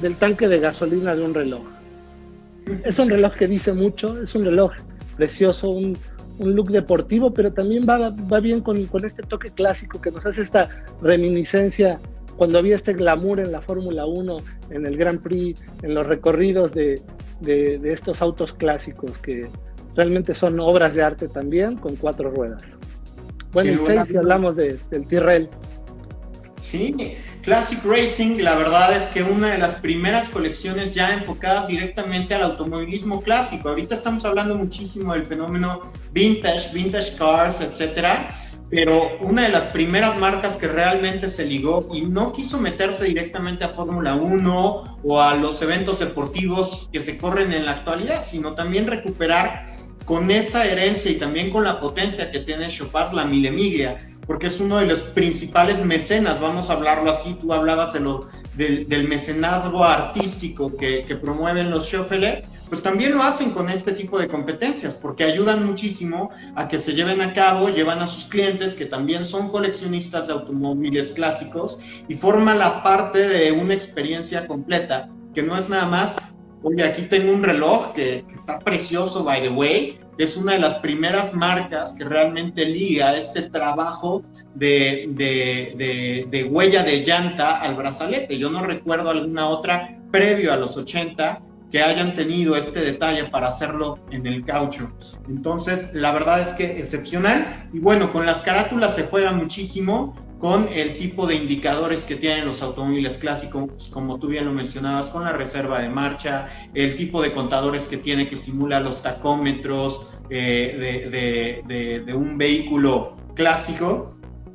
del 0.02 0.16
tanque 0.16 0.48
de 0.48 0.60
gasolina 0.60 1.16
de 1.16 1.24
un 1.24 1.34
reloj. 1.34 1.64
Es 2.86 3.00
un 3.00 3.10
reloj 3.10 3.34
que 3.34 3.48
dice 3.48 3.74
mucho, 3.74 4.22
es 4.22 4.36
un 4.36 4.46
reloj 4.46 4.72
precioso, 5.18 5.70
un, 5.70 5.98
un 6.38 6.56
look 6.56 6.70
deportivo, 6.70 7.34
pero 7.34 7.52
también 7.52 7.86
va, 7.88 8.10
va 8.10 8.40
bien 8.40 8.62
con, 8.62 8.86
con, 8.86 9.06
este 9.06 9.24
toque 9.24 9.50
clásico 9.50 10.00
que 10.02 10.12
nos 10.12 10.26
hace 10.26 10.42
esta 10.42 10.70
reminiscencia 11.02 12.00
cuando 12.42 12.58
había 12.58 12.76
este 12.76 12.94
glamour 12.94 13.40
en 13.40 13.52
la 13.52 13.62
Fórmula 13.62 14.08
1, 14.08 14.38
en 14.72 14.88
el 14.88 14.98
Grand 14.98 15.22
Prix, 15.22 15.62
en 15.84 15.94
los 15.94 16.08
recorridos 16.08 16.74
de, 16.74 17.00
de, 17.40 17.80
estos 17.84 18.20
autos 18.20 18.52
clásicos 18.52 19.16
que 19.20 19.48
realmente 19.96 20.34
son 20.34 20.60
obras 20.60 20.96
de 20.96 21.04
arte 21.04 21.28
también 21.28 21.76
con 21.76 21.96
cuatro 21.98 22.32
ruedas. 22.32 22.64
Bueno, 23.52 23.74
y 23.74 23.86
seis 23.86 24.02
si 24.08 24.18
hablamos 24.18 24.56
de, 24.56 24.80
del 24.90 25.06
Tyrrell. 25.06 25.50
Sí, 26.60 27.16
Classic 27.44 27.78
Racing, 27.86 28.38
la 28.40 28.56
verdad 28.56 28.98
es 28.98 29.04
que 29.10 29.22
una 29.22 29.52
de 29.52 29.60
las 29.60 29.76
primeras 29.76 30.28
colecciones 30.30 30.96
ya 30.96 31.14
enfocadas 31.14 31.68
directamente 31.68 32.34
al 32.34 32.42
automovilismo 32.42 33.22
clásico. 33.22 33.70
Ahorita 33.70 33.94
estamos 33.94 34.26
hablando 34.26 34.56
muchísimo 34.56 35.14
del 35.14 35.28
fenómeno 35.28 35.92
vintage, 36.12 36.74
vintage 36.74 37.16
cars, 37.18 37.62
etcétera 37.62 38.34
pero 38.72 39.18
una 39.20 39.44
de 39.44 39.50
las 39.50 39.66
primeras 39.66 40.18
marcas 40.18 40.56
que 40.56 40.70
realmente 40.70 41.30
se 41.30 41.46
ligó 41.46 41.90
y 41.94 42.04
no 42.04 42.32
quiso 42.32 42.58
meterse 42.58 43.04
directamente 43.04 43.66
a 43.66 43.70
Fórmula 43.70 44.16
1 44.16 45.00
o 45.04 45.22
a 45.22 45.36
los 45.36 45.62
eventos 45.62 46.00
deportivos 46.00 46.88
que 46.94 47.02
se 47.02 47.18
corren 47.18 47.52
en 47.52 47.66
la 47.66 47.72
actualidad, 47.72 48.24
sino 48.24 48.54
también 48.54 48.88
recuperar 48.88 49.66
con 50.06 50.32
esa 50.32 50.66
herencia 50.66 51.12
y 51.12 51.16
también 51.16 51.50
con 51.50 51.66
la 51.66 51.82
potencia 51.82 52.32
que 52.32 52.40
tiene 52.40 52.70
Chopard 52.70 53.12
la 53.12 53.26
Milemiglia, 53.26 53.98
porque 54.26 54.48
es 54.48 54.62
uno 54.62 54.78
de 54.78 54.86
los 54.86 55.00
principales 55.00 55.84
mecenas, 55.86 56.40
vamos 56.40 56.70
a 56.70 56.74
hablarlo 56.74 57.12
así, 57.12 57.36
tú 57.42 57.52
hablabas 57.52 57.92
de 57.92 58.00
lo, 58.00 58.30
del, 58.56 59.08
mecenazgo 59.08 59.84
artístico 59.84 60.78
que, 60.78 61.04
que 61.06 61.16
promueven 61.18 61.70
los 61.70 61.90
Schoeffele, 61.90 62.44
pues 62.72 62.82
también 62.82 63.14
lo 63.14 63.22
hacen 63.22 63.52
con 63.52 63.70
este 63.70 63.92
tipo 63.92 64.18
de 64.18 64.30
competencias, 64.30 64.96
porque 64.96 65.26
ayudan 65.26 65.66
muchísimo 65.66 66.30
a 66.56 66.70
que 66.70 66.80
se 66.80 66.94
lleven 66.94 67.20
a 67.20 67.34
cabo, 67.34 67.68
llevan 67.68 68.00
a 68.00 68.08
sus 68.08 68.24
clientes 68.24 68.76
que 68.76 68.86
también 68.86 69.26
son 69.26 69.50
coleccionistas 69.50 70.28
de 70.28 70.34
automóviles 70.34 71.12
clásicos 71.12 71.80
y 72.08 72.16
forma 72.16 72.56
la 72.56 72.82
parte 72.82 73.28
de 73.28 73.52
una 73.52 73.74
experiencia 73.74 74.48
completa, 74.48 75.10
que 75.36 75.44
no 75.44 75.58
es 75.58 75.68
nada 75.68 75.86
más 75.86 76.16
Oye, 76.64 76.84
aquí 76.84 77.02
tengo 77.04 77.34
un 77.34 77.44
reloj 77.44 77.92
que, 77.94 78.24
está 78.32 78.60
precioso, 78.60 79.24
by 79.24 79.42
the 79.42 79.50
way, 79.50 80.00
es 80.20 80.38
una 80.38 80.54
de 80.54 80.60
las 80.60 80.76
primeras 80.76 81.34
marcas 81.34 81.94
que 81.94 82.04
realmente 82.04 82.66
liga 82.66 83.18
este 83.18 83.50
trabajo 83.50 84.24
de, 84.54 85.10
de 86.30 86.44
huella 86.44 86.84
de 86.84 87.04
llanta 87.04 87.60
al 87.60 87.74
brazalete. 87.74 88.38
Yo 88.38 88.52
no 88.52 88.64
recuerdo 88.64 89.10
alguna 89.10 89.48
otra 89.48 89.98
previo 90.12 90.54
a 90.54 90.58
los 90.58 90.78
80 90.78 91.42
que 91.72 91.82
hayan 91.82 92.14
tenido 92.14 92.56
este 92.56 92.82
detalle 92.82 93.26
para 93.26 93.48
hacerlo 93.48 94.00
en 94.12 94.28
el 94.28 94.44
caucho. 94.44 94.92
Entonces, 95.28 95.94
la 95.94 96.12
verdad 96.12 96.42
es 96.42 96.50
que 96.54 96.80
excepcional. 96.80 97.70
Y 97.74 97.80
bueno, 97.80 98.12
con 98.12 98.26
las 98.26 98.42
carátulas 98.42 98.96
se 98.96 99.04
juega 99.04 99.32
muchísimo 99.32 100.16
con 100.40 100.68
el 100.74 100.98
tipo 100.98 101.28
de 101.28 101.36
indicadores 101.36 102.04
que 102.04 102.16
tienen 102.16 102.46
los 102.46 102.62
automóviles 102.64 103.20
clásicos, 103.20 103.90
como 103.92 104.20
tú 104.20 104.28
bien 104.28 104.46
lo 104.46 104.52
mencionabas, 104.52 105.08
con 105.08 105.24
la 105.24 105.34
reserva 105.34 105.80
de 105.82 105.90
marcha, 105.90 106.50
el 106.74 106.96
tipo 106.96 107.22
de 107.22 107.32
contadores 107.32 107.84
que 107.84 107.98
tiene 107.98 108.28
que 108.28 108.36
simula 108.36 108.80
los 108.80 109.04
tacómetros 109.04 110.10
eh, 110.32 111.62
de 112.04 112.14
un 112.14 112.40
vehículo 112.40 113.16
clásico 113.36 114.11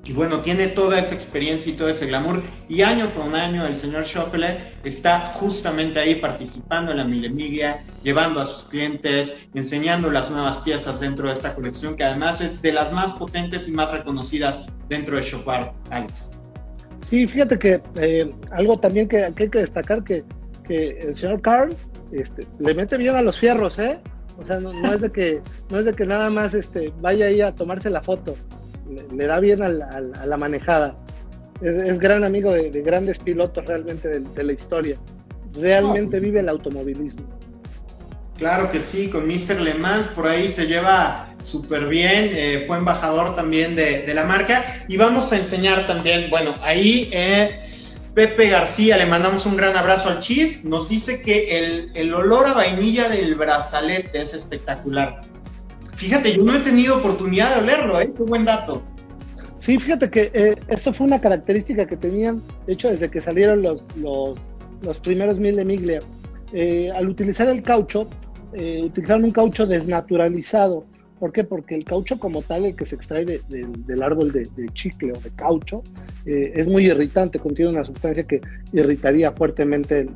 y 0.07 0.13
bueno, 0.13 0.41
tiene 0.41 0.69
toda 0.69 1.01
esa 1.01 1.15
experiencia 1.15 1.73
y 1.73 1.75
todo 1.75 1.89
ese 1.89 2.07
glamour. 2.07 2.43
Y 2.69 2.83
año 2.83 3.13
con 3.13 3.35
año 3.35 3.67
el 3.67 3.75
señor 3.75 4.05
Schoffele 4.05 4.75
está 4.85 5.33
justamente 5.35 5.99
ahí 5.99 6.17
participando 6.17 6.93
en 6.93 6.99
la 6.99 7.05
Milemiglia, 7.05 7.81
llevando 8.05 8.41
a 8.41 8.47
sus 8.47 8.69
clientes, 8.69 9.49
enseñando 9.55 10.09
las 10.11 10.31
nuevas 10.31 10.59
piezas 10.59 11.01
dentro 11.01 11.29
de 11.29 11.35
esta 11.35 11.55
colección, 11.55 11.97
que 11.97 12.05
además 12.05 12.41
es 12.41 12.63
de 12.63 12.73
las 12.73 12.93
más 12.93 13.13
potentes 13.15 13.67
y 13.69 13.73
más 13.73 13.91
reconocidas 13.91 14.65
dentro 14.89 15.17
de 15.17 15.23
Chopard, 15.23 15.73
Alex. 15.91 16.31
Sí, 17.05 17.27
fíjate 17.27 17.59
que 17.59 17.81
eh, 17.97 18.31
algo 18.53 18.79
también 18.79 19.09
que, 19.09 19.25
hay 19.25 19.33
que 19.33 19.59
destacar 19.59 20.05
que, 20.05 20.23
que 20.67 20.99
el 21.01 21.17
señor 21.17 21.41
Carl 21.41 21.75
este, 22.13 22.47
le 22.61 22.75
mete 22.75 22.97
bien 22.97 23.17
a 23.17 23.23
los 23.23 23.39
fierros, 23.39 23.79
¿eh? 23.81 23.99
O 24.39 24.45
sea, 24.45 24.61
no, 24.61 24.93
es 24.93 25.01
de 25.01 25.11
que 25.11 25.41
no 25.71 25.79
es 25.79 25.87
de 25.87 25.95
que 25.95 26.05
nada 26.05 26.31
más 26.31 26.55
este, 26.55 26.93
vaya 27.01 27.27
ahí 27.27 27.41
a 27.41 27.55
tomarse 27.55 27.89
la 27.89 28.03
foto 28.03 28.37
le, 29.13 29.27
da 29.27 29.41
bien 29.41 29.63
a 29.63 29.69
la, 29.69 30.37
manejada. 30.37 30.97
Es, 31.61 31.99
gran 31.99 32.25
amigo 32.25 32.53
de, 32.53 32.71
grandes 32.83 33.19
pilotos 33.19 33.65
realmente 33.65 34.21
de, 34.21 34.43
la 34.45 34.53
historia. 34.53 34.97
Realmente 35.55 36.21
vive 36.21 36.41
el 36.41 36.49
automovilismo. 36.49 37.27
Claro 38.39 38.71
que 38.71 38.81
sí, 38.81 39.09
con 39.09 39.27
Mr. 39.27 39.61
Le 39.61 39.75
Mans 39.75 40.09
por 40.09 40.27
ahí 40.27 40.51
se 40.51 40.67
lleva 40.67 41.31
súper 41.43 41.87
bien, 41.87 42.31
eh, 42.33 42.65
fue 42.67 42.77
embajador 42.77 43.35
también 43.35 43.75
de, 43.75 44.13
la 44.13 44.25
marca 44.25 44.85
y 44.89 44.99
vamos 44.99 45.33
a 45.33 45.39
enseñar 45.39 45.87
también, 45.87 46.29
bueno, 46.29 46.55
ahí 46.61 47.09
eh, 47.13 47.65
Pepe 48.13 48.51
García, 48.51 48.99
le 48.99 49.07
mandamos 49.07 49.47
un 49.47 49.57
gran 49.57 49.75
abrazo 49.75 50.11
al 50.11 50.21
Chief, 50.21 50.63
nos 50.65 50.89
dice 50.89 51.23
que 51.23 51.59
el, 51.59 51.91
el 51.95 52.13
olor 52.13 52.47
a 52.47 52.53
vainilla 52.53 53.09
del 53.09 53.35
brazalete 53.37 54.21
es 54.21 54.35
espectacular. 54.35 55.21
Fíjate, 55.97 56.37
yo 56.37 56.45
no 56.45 56.55
he 56.55 56.61
tenido 56.61 56.99
oportunidad 56.99 57.55
de 57.55 57.63
olerlo, 57.63 58.01
¿eh? 58.01 58.13
Qué 58.15 58.23
buen 58.23 58.45
dato. 58.45 58.83
Sí, 59.59 59.79
fíjate 59.79 60.11
que 60.11 60.31
eh, 60.35 60.55
esto 60.69 60.93
fue 60.93 61.07
una 61.07 61.21
característica 61.21 61.87
que 61.87 61.97
tenían, 61.97 62.43
de 62.67 62.75
hecho, 62.75 62.91
desde 62.91 63.11
que 63.11 63.21
salieron 63.21 63.63
los, 63.63 63.83
los, 63.97 64.99
primeros 65.01 65.39
mil 65.39 65.57
de 65.57 65.65
Miglia. 65.65 66.01
Eh, 66.53 66.91
al 66.95 67.09
utilizar 67.09 67.49
el 67.49 67.63
caucho, 67.63 68.09
eh, 68.53 68.83
utilizaron 68.85 69.25
un 69.25 69.33
caucho 69.33 69.67
desnaturalizado. 69.67 70.85
¿Por 71.19 71.33
qué? 71.33 71.45
Porque 71.45 71.75
el 71.75 71.85
caucho 71.85 72.19
como 72.19 72.43
tal, 72.43 72.67
el 72.67 72.77
que 72.77 72.85
se 72.85 72.95
extrae 72.95 73.25
del 73.25 74.03
árbol 74.03 74.31
de, 74.33 74.49
chicle 74.75 75.13
o 75.13 75.19
de 75.19 75.31
caucho, 75.31 75.83
es 76.27 76.69
muy 76.69 76.87
irritante, 76.87 77.39
contiene 77.39 77.71
una 77.71 77.87
sustancia 77.87 78.25
que 78.25 78.43
irritaría 78.75 79.33
fuertemente 79.33 80.07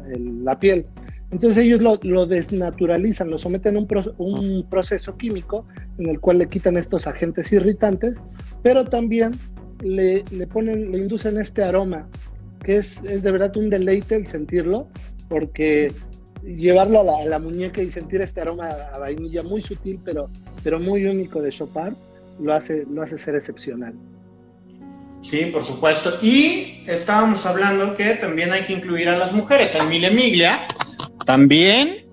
la 0.44 0.58
piel. 0.58 0.84
Entonces 1.30 1.64
ellos 1.64 1.80
lo, 2.02 2.26
desnaturalizan, 2.26 3.30
lo 3.30 3.38
someten 3.38 3.76
a 3.76 3.80
un, 4.18 4.66
proceso 4.68 5.16
químico 5.16 5.64
en 5.98 6.08
el 6.08 6.20
cual 6.20 6.38
le 6.38 6.48
quitan 6.48 6.76
estos 6.76 7.06
agentes 7.06 7.52
irritantes, 7.52 8.14
pero 8.62 8.84
también 8.84 9.38
le, 9.80 10.24
ponen, 10.52 10.90
le 10.90 10.98
inducen 10.98 11.38
este 11.38 11.62
aroma, 11.62 12.08
que 12.64 12.76
es, 12.76 13.00
de 13.02 13.30
verdad 13.30 13.56
un 13.56 13.70
deleite 13.70 14.16
el 14.16 14.26
sentirlo, 14.26 14.88
porque 15.28 15.92
llevarlo 16.44 17.00
a 17.00 17.24
la, 17.24 17.38
muñeca 17.38 17.80
y 17.80 17.92
sentir 17.92 18.22
este 18.22 18.40
aroma 18.40 18.68
a 18.92 18.98
vainilla 18.98 19.42
muy 19.42 19.62
sutil, 19.62 20.00
pero, 20.04 20.28
pero 20.64 20.80
muy 20.80 21.04
único 21.06 21.40
de 21.40 21.50
Chopin, 21.50 21.94
lo 22.40 22.54
hace, 22.54 22.86
lo 22.90 23.02
hace 23.02 23.18
ser 23.18 23.36
excepcional. 23.36 23.94
Sí, 25.20 25.50
por 25.52 25.64
supuesto. 25.64 26.18
Y 26.22 26.82
estábamos 26.86 27.44
hablando 27.46 27.94
que 27.94 28.14
también 28.16 28.52
hay 28.52 28.64
que 28.64 28.72
incluir 28.72 29.08
a 29.08 29.18
las 29.18 29.32
mujeres. 29.32 29.74
En 29.74 29.88
Mille 29.88 30.10
Miglia 30.10 30.66
también 31.30 32.08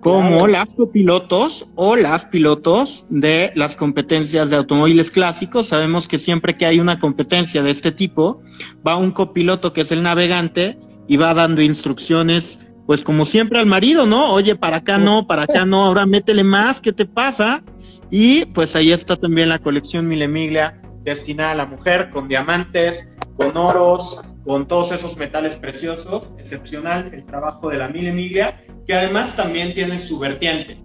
como 0.00 0.46
las 0.46 0.66
copilotos 0.70 1.66
o 1.74 1.94
las 1.94 2.24
pilotos 2.24 3.04
de 3.10 3.52
las 3.54 3.76
competencias 3.76 4.48
de 4.48 4.56
automóviles 4.56 5.10
clásicos. 5.10 5.68
Sabemos 5.68 6.08
que 6.08 6.18
siempre 6.18 6.56
que 6.56 6.64
hay 6.64 6.80
una 6.80 6.98
competencia 6.98 7.62
de 7.62 7.70
este 7.70 7.92
tipo, 7.92 8.40
va 8.84 8.96
un 8.96 9.10
copiloto 9.10 9.74
que 9.74 9.82
es 9.82 9.92
el 9.92 10.02
navegante 10.02 10.78
y 11.06 11.18
va 11.18 11.34
dando 11.34 11.60
instrucciones, 11.60 12.60
pues 12.86 13.02
como 13.02 13.26
siempre 13.26 13.58
al 13.58 13.66
marido, 13.66 14.06
¿no? 14.06 14.32
Oye, 14.32 14.56
para 14.56 14.78
acá 14.78 14.96
no, 14.96 15.26
para 15.26 15.42
acá 15.42 15.66
no, 15.66 15.84
ahora 15.84 16.06
métele 16.06 16.44
más, 16.44 16.80
¿qué 16.80 16.94
te 16.94 17.04
pasa? 17.04 17.62
Y 18.10 18.46
pues 18.46 18.74
ahí 18.74 18.90
está 18.90 19.16
también 19.16 19.50
la 19.50 19.58
colección 19.58 20.08
Milemiglia 20.08 20.80
destinada 21.04 21.50
a 21.50 21.56
la 21.56 21.66
mujer 21.66 22.08
con 22.08 22.26
diamantes, 22.26 23.12
con 23.36 23.54
oros, 23.54 24.24
con 24.44 24.66
todos 24.66 24.92
esos 24.92 25.16
metales 25.16 25.56
preciosos, 25.56 26.24
excepcional 26.38 27.10
el 27.12 27.24
trabajo 27.24 27.68
de 27.68 27.78
la 27.78 27.88
Mille 27.88 28.54
que 28.86 28.94
además 28.94 29.36
también 29.36 29.74
tiene 29.74 29.98
su 30.00 30.18
vertiente. 30.18 30.78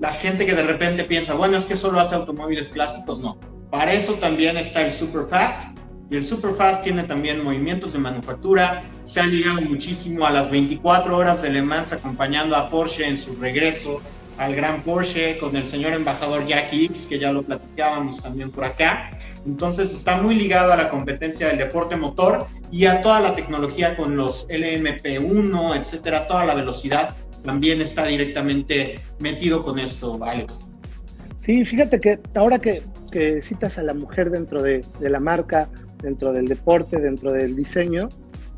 La 0.00 0.12
gente 0.12 0.44
que 0.44 0.54
de 0.54 0.64
repente 0.64 1.04
piensa, 1.04 1.34
bueno, 1.34 1.56
es 1.56 1.64
que 1.64 1.76
solo 1.76 2.00
hace 2.00 2.16
automóviles 2.16 2.68
clásicos, 2.68 3.20
no. 3.20 3.38
Para 3.70 3.92
eso 3.92 4.14
también 4.14 4.56
está 4.56 4.84
el 4.84 4.92
Superfast, 4.92 5.76
y 6.10 6.16
el 6.16 6.24
Superfast 6.24 6.84
tiene 6.84 7.04
también 7.04 7.42
movimientos 7.42 7.92
de 7.92 7.98
manufactura, 7.98 8.82
se 9.06 9.20
ha 9.20 9.26
ligado 9.26 9.60
muchísimo 9.62 10.26
a 10.26 10.30
las 10.30 10.50
24 10.50 11.16
horas 11.16 11.42
de 11.42 11.50
Le 11.50 11.62
Mans 11.62 11.92
acompañando 11.92 12.54
a 12.56 12.68
Porsche 12.70 13.08
en 13.08 13.18
su 13.18 13.34
regreso 13.36 14.00
al 14.38 14.54
Gran 14.54 14.82
Porsche 14.82 15.38
con 15.38 15.56
el 15.56 15.66
señor 15.66 15.92
embajador 15.94 16.46
Jack 16.46 16.72
X, 16.72 17.06
que 17.08 17.18
ya 17.18 17.32
lo 17.32 17.42
platicábamos 17.42 18.22
también 18.22 18.50
por 18.50 18.64
acá. 18.64 19.10
Entonces 19.46 19.92
está 19.92 20.20
muy 20.20 20.34
ligado 20.34 20.72
a 20.72 20.76
la 20.76 20.88
competencia 20.88 21.48
del 21.48 21.58
deporte 21.58 21.96
motor 21.96 22.46
y 22.76 22.84
a 22.84 23.00
toda 23.00 23.20
la 23.20 23.34
tecnología 23.34 23.96
con 23.96 24.18
los 24.18 24.46
LMP1, 24.48 25.80
etcétera, 25.80 26.26
toda 26.26 26.44
la 26.44 26.54
velocidad 26.54 27.16
también 27.42 27.80
está 27.80 28.04
directamente 28.04 29.00
metido 29.18 29.62
con 29.62 29.78
esto, 29.78 30.22
Alex. 30.22 30.68
Sí, 31.40 31.64
fíjate 31.64 31.98
que 31.98 32.18
ahora 32.34 32.58
que, 32.58 32.82
citas 33.40 33.78
a 33.78 33.82
la 33.82 33.94
mujer 33.94 34.30
dentro 34.30 34.60
de, 34.60 34.84
la 35.00 35.20
marca, 35.20 35.70
dentro 36.02 36.34
del 36.34 36.48
deporte, 36.48 37.00
dentro 37.00 37.32
del 37.32 37.56
diseño, 37.56 38.10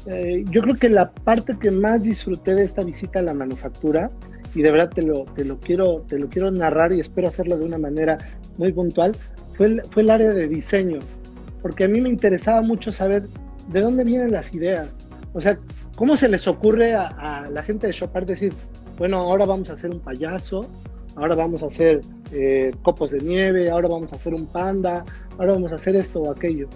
eh, 0.06 0.42
yo 0.50 0.62
creo 0.62 0.74
que 0.74 0.88
la 0.88 1.12
parte 1.12 1.56
que 1.56 1.70
más 1.70 2.02
disfruté 2.02 2.56
de 2.56 2.64
esta 2.64 2.82
visita 2.82 3.20
a 3.20 3.22
la 3.22 3.34
manufactura, 3.34 4.10
y 4.52 4.62
de 4.62 4.72
verdad 4.72 4.90
te 4.90 5.02
lo, 5.02 5.26
te 5.26 5.44
lo, 5.44 5.60
quiero, 5.60 6.04
te 6.08 6.18
lo 6.18 6.28
quiero 6.28 6.50
narrar 6.50 6.92
y 6.92 6.98
espero 6.98 7.28
hacerlo 7.28 7.56
de 7.56 7.66
una 7.66 7.78
manera 7.78 8.16
muy 8.56 8.72
puntual, 8.72 9.14
fue 9.52 9.66
el, 9.66 9.82
fue 9.92 10.02
el 10.02 10.10
área 10.10 10.30
de 10.30 10.48
diseño, 10.48 10.98
porque 11.62 11.84
a 11.84 11.88
mí 11.88 12.00
me 12.00 12.08
interesaba 12.08 12.62
mucho 12.62 12.90
saber 12.90 13.22
de 13.68 13.80
dónde 13.80 14.04
vienen 14.04 14.32
las 14.32 14.52
ideas. 14.54 14.88
O 15.32 15.40
sea, 15.40 15.58
¿cómo 15.96 16.16
se 16.16 16.28
les 16.28 16.46
ocurre 16.48 16.94
a, 16.94 17.48
la 17.52 17.62
gente 17.62 17.86
de 17.86 17.92
Chopard 17.92 18.26
decir, 18.26 18.52
bueno, 18.96 19.18
ahora 19.18 19.46
vamos 19.46 19.70
a 19.70 19.74
hacer 19.74 19.90
un 19.90 20.00
payaso, 20.00 20.68
ahora 21.16 21.34
vamos 21.34 21.62
a 21.62 21.66
hacer 21.66 22.00
eh, 22.32 22.72
copos 22.82 23.10
de 23.10 23.20
nieve, 23.20 23.70
ahora 23.70 23.88
vamos 23.88 24.12
a 24.12 24.16
hacer 24.16 24.34
un 24.34 24.46
panda, 24.46 25.04
ahora 25.38 25.52
vamos 25.52 25.72
a 25.72 25.76
hacer 25.76 25.96
esto 25.96 26.22
o 26.22 26.32
aquello? 26.32 26.68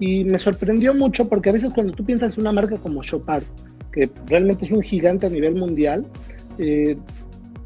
Y 0.00 0.24
me 0.24 0.38
sorprendió 0.38 0.94
mucho 0.94 1.28
porque 1.28 1.50
a 1.50 1.52
veces 1.52 1.72
cuando 1.72 1.92
tú 1.92 2.04
piensas 2.04 2.36
en 2.36 2.42
una 2.42 2.52
marca 2.52 2.76
como 2.78 3.02
Chopard, 3.02 3.44
que 3.92 4.10
realmente 4.26 4.64
es 4.64 4.70
un 4.70 4.82
gigante 4.82 5.26
a 5.26 5.30
nivel 5.30 5.54
mundial, 5.54 6.06
eh, 6.58 6.96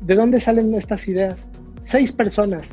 ¿de 0.01 0.15
dónde 0.15 0.41
salen 0.41 0.75
estas 0.75 1.07
ideas? 1.09 1.39
Seis 1.83 2.13
personas 2.13 2.67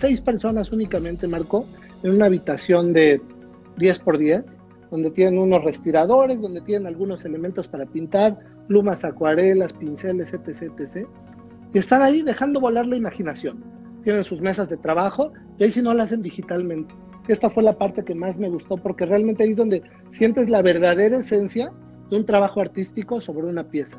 seis 0.00 0.22
personas 0.22 0.72
únicamente, 0.72 1.28
Marco, 1.28 1.66
en 2.02 2.12
una 2.12 2.24
habitación 2.24 2.94
de 2.94 3.20
10 3.76 3.98
por 3.98 4.16
10, 4.16 4.42
donde 4.90 5.10
tienen 5.10 5.38
unos 5.38 5.62
respiradores, 5.64 6.40
donde 6.40 6.60
tienen 6.62 6.86
algunos 6.86 7.24
elementos 7.24 7.68
para 7.68 7.86
pintar, 7.86 8.38
plumas, 8.68 9.04
acuarelas, 9.04 9.72
pinceles, 9.72 10.32
etc, 10.32 10.70
etc. 10.78 11.06
Y 11.72 11.78
están 11.78 12.02
ahí 12.02 12.22
dejando 12.22 12.60
volar 12.60 12.86
la 12.86 12.96
imaginación. 12.96 13.62
Tienen 14.02 14.24
sus 14.24 14.40
mesas 14.40 14.68
de 14.68 14.76
trabajo 14.76 15.32
y 15.58 15.64
ahí 15.64 15.70
si 15.70 15.82
no 15.82 15.94
lo 15.94 16.02
hacen 16.02 16.22
digitalmente. 16.22 16.94
Esta 17.28 17.50
fue 17.50 17.62
la 17.62 17.76
parte 17.78 18.04
que 18.04 18.14
más 18.14 18.36
me 18.38 18.48
gustó 18.48 18.76
porque 18.76 19.06
realmente 19.06 19.44
ahí 19.44 19.50
es 19.50 19.56
donde 19.56 19.82
sientes 20.10 20.48
la 20.48 20.62
verdadera 20.62 21.18
esencia 21.18 21.70
de 22.10 22.16
un 22.16 22.26
trabajo 22.26 22.60
artístico 22.60 23.20
sobre 23.20 23.46
una 23.46 23.64
pieza. 23.64 23.98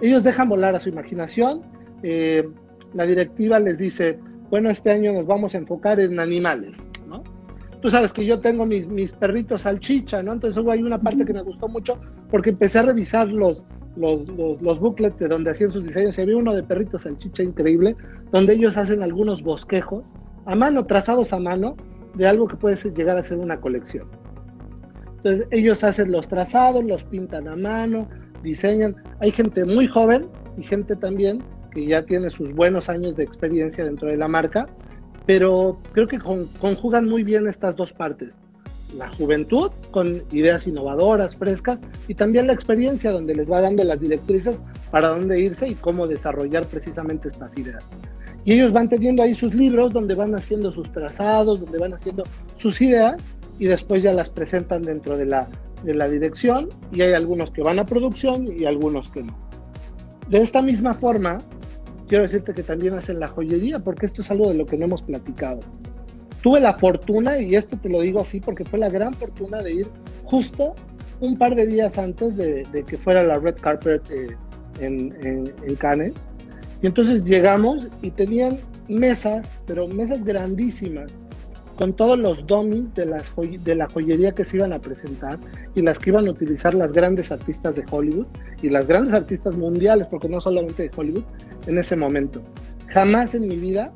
Ellos 0.00 0.24
dejan 0.24 0.48
volar 0.48 0.74
a 0.74 0.80
su 0.80 0.88
imaginación. 0.88 1.62
Eh, 2.02 2.48
la 2.94 3.06
directiva 3.06 3.60
les 3.60 3.78
dice, 3.78 4.18
bueno, 4.50 4.70
este 4.70 4.90
año 4.90 5.12
nos 5.12 5.26
vamos 5.26 5.54
a 5.54 5.58
enfocar 5.58 6.00
en 6.00 6.18
animales. 6.18 6.76
Tú 7.80 7.90
sabes 7.90 8.12
que 8.12 8.24
yo 8.24 8.40
tengo 8.40 8.64
mis, 8.64 8.88
mis 8.88 9.12
perritos 9.12 9.62
salchicha, 9.62 10.22
¿no? 10.22 10.32
Entonces 10.32 10.62
hubo 10.62 10.70
hay 10.70 10.82
una 10.82 10.98
parte 10.98 11.24
que 11.24 11.32
me 11.32 11.42
gustó 11.42 11.68
mucho 11.68 12.00
porque 12.30 12.50
empecé 12.50 12.78
a 12.78 12.82
revisar 12.82 13.28
los, 13.28 13.66
los, 13.96 14.28
los, 14.28 14.80
booklets 14.80 15.18
de 15.18 15.28
donde 15.28 15.50
hacían 15.50 15.72
sus 15.72 15.84
diseños. 15.84 16.18
había 16.18 16.36
uno 16.36 16.54
de 16.54 16.62
perritos 16.62 17.02
salchicha 17.02 17.42
increíble, 17.42 17.96
donde 18.32 18.54
ellos 18.54 18.76
hacen 18.76 19.02
algunos 19.02 19.42
bosquejos 19.42 20.04
a 20.46 20.54
mano, 20.54 20.86
trazados 20.86 21.32
a 21.32 21.38
mano, 21.38 21.76
de 22.14 22.26
algo 22.26 22.48
que 22.48 22.56
puede 22.56 22.76
llegar 22.92 23.18
a 23.18 23.22
ser 23.22 23.38
una 23.38 23.60
colección. 23.60 24.08
Entonces 25.16 25.46
ellos 25.50 25.82
hacen 25.84 26.12
los 26.12 26.28
trazados, 26.28 26.84
los 26.84 27.04
pintan 27.04 27.48
a 27.48 27.56
mano, 27.56 28.08
diseñan. 28.42 28.96
Hay 29.20 29.32
gente 29.32 29.64
muy 29.64 29.86
joven 29.86 30.28
y 30.56 30.62
gente 30.62 30.96
también 30.96 31.42
que 31.72 31.86
ya 31.86 32.04
tiene 32.04 32.30
sus 32.30 32.54
buenos 32.54 32.88
años 32.88 33.16
de 33.16 33.24
experiencia 33.24 33.84
dentro 33.84 34.08
de 34.08 34.16
la 34.16 34.28
marca, 34.28 34.66
pero 35.26 35.78
creo 35.92 36.06
que 36.06 36.18
conjugan 36.18 37.08
muy 37.08 37.24
bien 37.24 37.48
estas 37.48 37.76
dos 37.76 37.92
partes. 37.92 38.38
La 38.96 39.08
juventud 39.08 39.70
con 39.90 40.22
ideas 40.30 40.66
innovadoras, 40.66 41.36
frescas, 41.36 41.80
y 42.06 42.14
también 42.14 42.46
la 42.46 42.52
experiencia 42.52 43.10
donde 43.10 43.34
les 43.34 43.50
va 43.50 43.60
dando 43.60 43.82
las 43.82 44.00
directrices 44.00 44.60
para 44.90 45.08
dónde 45.08 45.40
irse 45.40 45.68
y 45.68 45.74
cómo 45.74 46.06
desarrollar 46.06 46.64
precisamente 46.66 47.28
estas 47.28 47.58
ideas. 47.58 47.84
Y 48.44 48.52
ellos 48.52 48.72
van 48.72 48.88
teniendo 48.88 49.24
ahí 49.24 49.34
sus 49.34 49.52
libros 49.54 49.92
donde 49.92 50.14
van 50.14 50.34
haciendo 50.36 50.70
sus 50.70 50.90
trazados, 50.92 51.60
donde 51.60 51.78
van 51.78 51.94
haciendo 51.94 52.22
sus 52.56 52.80
ideas 52.80 53.20
y 53.58 53.66
después 53.66 54.04
ya 54.04 54.12
las 54.12 54.30
presentan 54.30 54.82
dentro 54.82 55.16
de 55.16 55.26
la, 55.26 55.48
de 55.82 55.94
la 55.94 56.08
dirección 56.08 56.68
y 56.92 57.02
hay 57.02 57.12
algunos 57.12 57.50
que 57.50 57.62
van 57.62 57.80
a 57.80 57.84
producción 57.84 58.46
y 58.56 58.64
algunos 58.64 59.08
que 59.08 59.24
no. 59.24 59.36
De 60.28 60.38
esta 60.38 60.62
misma 60.62 60.94
forma, 60.94 61.38
quiero 62.08 62.24
decirte 62.24 62.52
que 62.52 62.62
también 62.62 62.94
hacen 62.94 63.20
la 63.20 63.28
joyería, 63.28 63.78
porque 63.78 64.06
esto 64.06 64.22
es 64.22 64.30
algo 64.30 64.48
de 64.48 64.56
lo 64.56 64.66
que 64.66 64.76
no 64.76 64.84
hemos 64.84 65.02
platicado. 65.02 65.60
Tuve 66.42 66.60
la 66.60 66.74
fortuna, 66.74 67.38
y 67.38 67.56
esto 67.56 67.76
te 67.76 67.88
lo 67.88 68.00
digo 68.00 68.20
así 68.20 68.40
porque 68.40 68.64
fue 68.64 68.78
la 68.78 68.88
gran 68.88 69.14
fortuna 69.14 69.62
de 69.62 69.74
ir 69.74 69.86
justo 70.24 70.74
un 71.20 71.36
par 71.36 71.54
de 71.54 71.66
días 71.66 71.98
antes 71.98 72.36
de, 72.36 72.64
que 72.86 72.96
fuera 72.96 73.22
la 73.22 73.38
red 73.38 73.56
carpet 73.56 74.02
eh, 74.10 74.36
en, 74.80 75.16
en, 75.24 75.52
en 75.66 75.74
Cannes. 75.76 76.12
Y 76.82 76.86
entonces 76.86 77.24
llegamos 77.24 77.88
y 78.02 78.10
tenían 78.10 78.58
mesas, 78.88 79.50
pero 79.66 79.88
mesas 79.88 80.24
grandísimas, 80.24 81.12
con 81.76 81.92
todos 81.94 82.18
los 82.18 82.46
dummies 82.46 82.92
de, 82.94 83.06
las 83.06 83.32
de 83.36 83.74
la 83.74 83.88
joyería 83.88 84.32
que 84.32 84.44
se 84.44 84.56
iban 84.56 84.72
a 84.72 84.80
presentar 84.80 85.38
y 85.74 85.82
las 85.82 85.98
que 85.98 86.10
iban 86.10 86.26
a 86.26 86.30
utilizar 86.30 86.74
las 86.74 86.92
grandes 86.92 87.30
artistas 87.30 87.76
de 87.76 87.84
Hollywood 87.90 88.26
y 88.62 88.70
las 88.70 88.86
grandes 88.86 89.12
artistas 89.12 89.56
mundiales, 89.56 90.06
porque 90.06 90.28
no 90.28 90.40
solamente 90.40 90.84
de 90.84 90.90
Hollywood, 90.96 91.24
en 91.66 91.78
ese 91.78 91.94
momento. 91.94 92.42
Jamás 92.88 93.34
en 93.34 93.42
mi 93.42 93.56
vida 93.56 93.92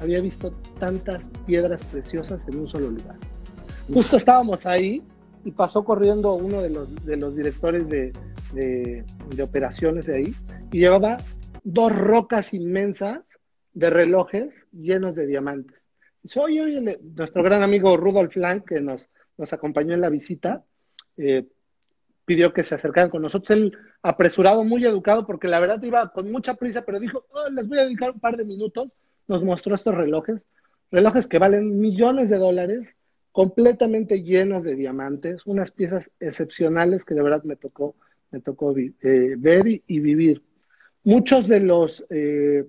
había 0.00 0.20
visto 0.20 0.52
tantas 0.78 1.28
piedras 1.46 1.82
preciosas 1.84 2.46
en 2.48 2.60
un 2.60 2.68
solo 2.68 2.90
lugar. 2.90 3.16
Justo 3.92 4.16
estábamos 4.16 4.64
ahí 4.66 5.02
y 5.44 5.50
pasó 5.50 5.84
corriendo 5.84 6.34
uno 6.34 6.62
de 6.62 6.70
los, 6.70 7.04
de 7.04 7.16
los 7.16 7.34
directores 7.34 7.88
de, 7.88 8.12
de, 8.52 9.04
de 9.34 9.42
operaciones 9.42 10.06
de 10.06 10.16
ahí 10.16 10.34
y 10.70 10.80
llevaba 10.80 11.16
dos 11.64 11.92
rocas 11.92 12.54
inmensas 12.54 13.38
de 13.74 13.90
relojes 13.90 14.54
llenos 14.72 15.14
de 15.16 15.26
diamantes 15.26 15.85
soy 16.26 16.58
hoy 16.58 16.98
nuestro 17.14 17.42
gran 17.42 17.62
amigo 17.62 17.96
Rudolf 17.96 18.36
Lang, 18.36 18.64
que 18.64 18.80
nos, 18.80 19.08
nos 19.36 19.52
acompañó 19.52 19.94
en 19.94 20.00
la 20.00 20.08
visita, 20.08 20.64
eh, 21.16 21.46
pidió 22.24 22.52
que 22.52 22.64
se 22.64 22.74
acercaran 22.74 23.10
con 23.10 23.22
nosotros. 23.22 23.50
Él, 23.56 23.76
apresurado, 24.02 24.64
muy 24.64 24.84
educado, 24.84 25.26
porque 25.26 25.48
la 25.48 25.60
verdad 25.60 25.82
iba 25.82 26.12
con 26.12 26.30
mucha 26.30 26.54
prisa, 26.54 26.82
pero 26.82 27.00
dijo, 27.00 27.24
oh, 27.30 27.48
les 27.50 27.66
voy 27.68 27.78
a 27.78 27.84
dedicar 27.84 28.10
un 28.10 28.20
par 28.20 28.36
de 28.36 28.44
minutos. 28.44 28.88
Nos 29.28 29.42
mostró 29.42 29.74
estos 29.74 29.94
relojes, 29.94 30.40
relojes 30.90 31.26
que 31.26 31.38
valen 31.38 31.80
millones 31.80 32.30
de 32.30 32.38
dólares, 32.38 32.88
completamente 33.32 34.22
llenos 34.22 34.64
de 34.64 34.76
diamantes, 34.76 35.44
unas 35.46 35.70
piezas 35.70 36.10
excepcionales 36.20 37.04
que 37.04 37.14
de 37.14 37.22
verdad 37.22 37.42
me 37.42 37.56
tocó, 37.56 37.96
me 38.30 38.40
tocó 38.40 38.76
eh, 38.76 39.34
ver 39.36 39.66
y, 39.66 40.00
vivir. 40.00 40.42
Muchos 41.02 41.48
de 41.48 41.60
los 41.60 42.04
eh, 42.10 42.64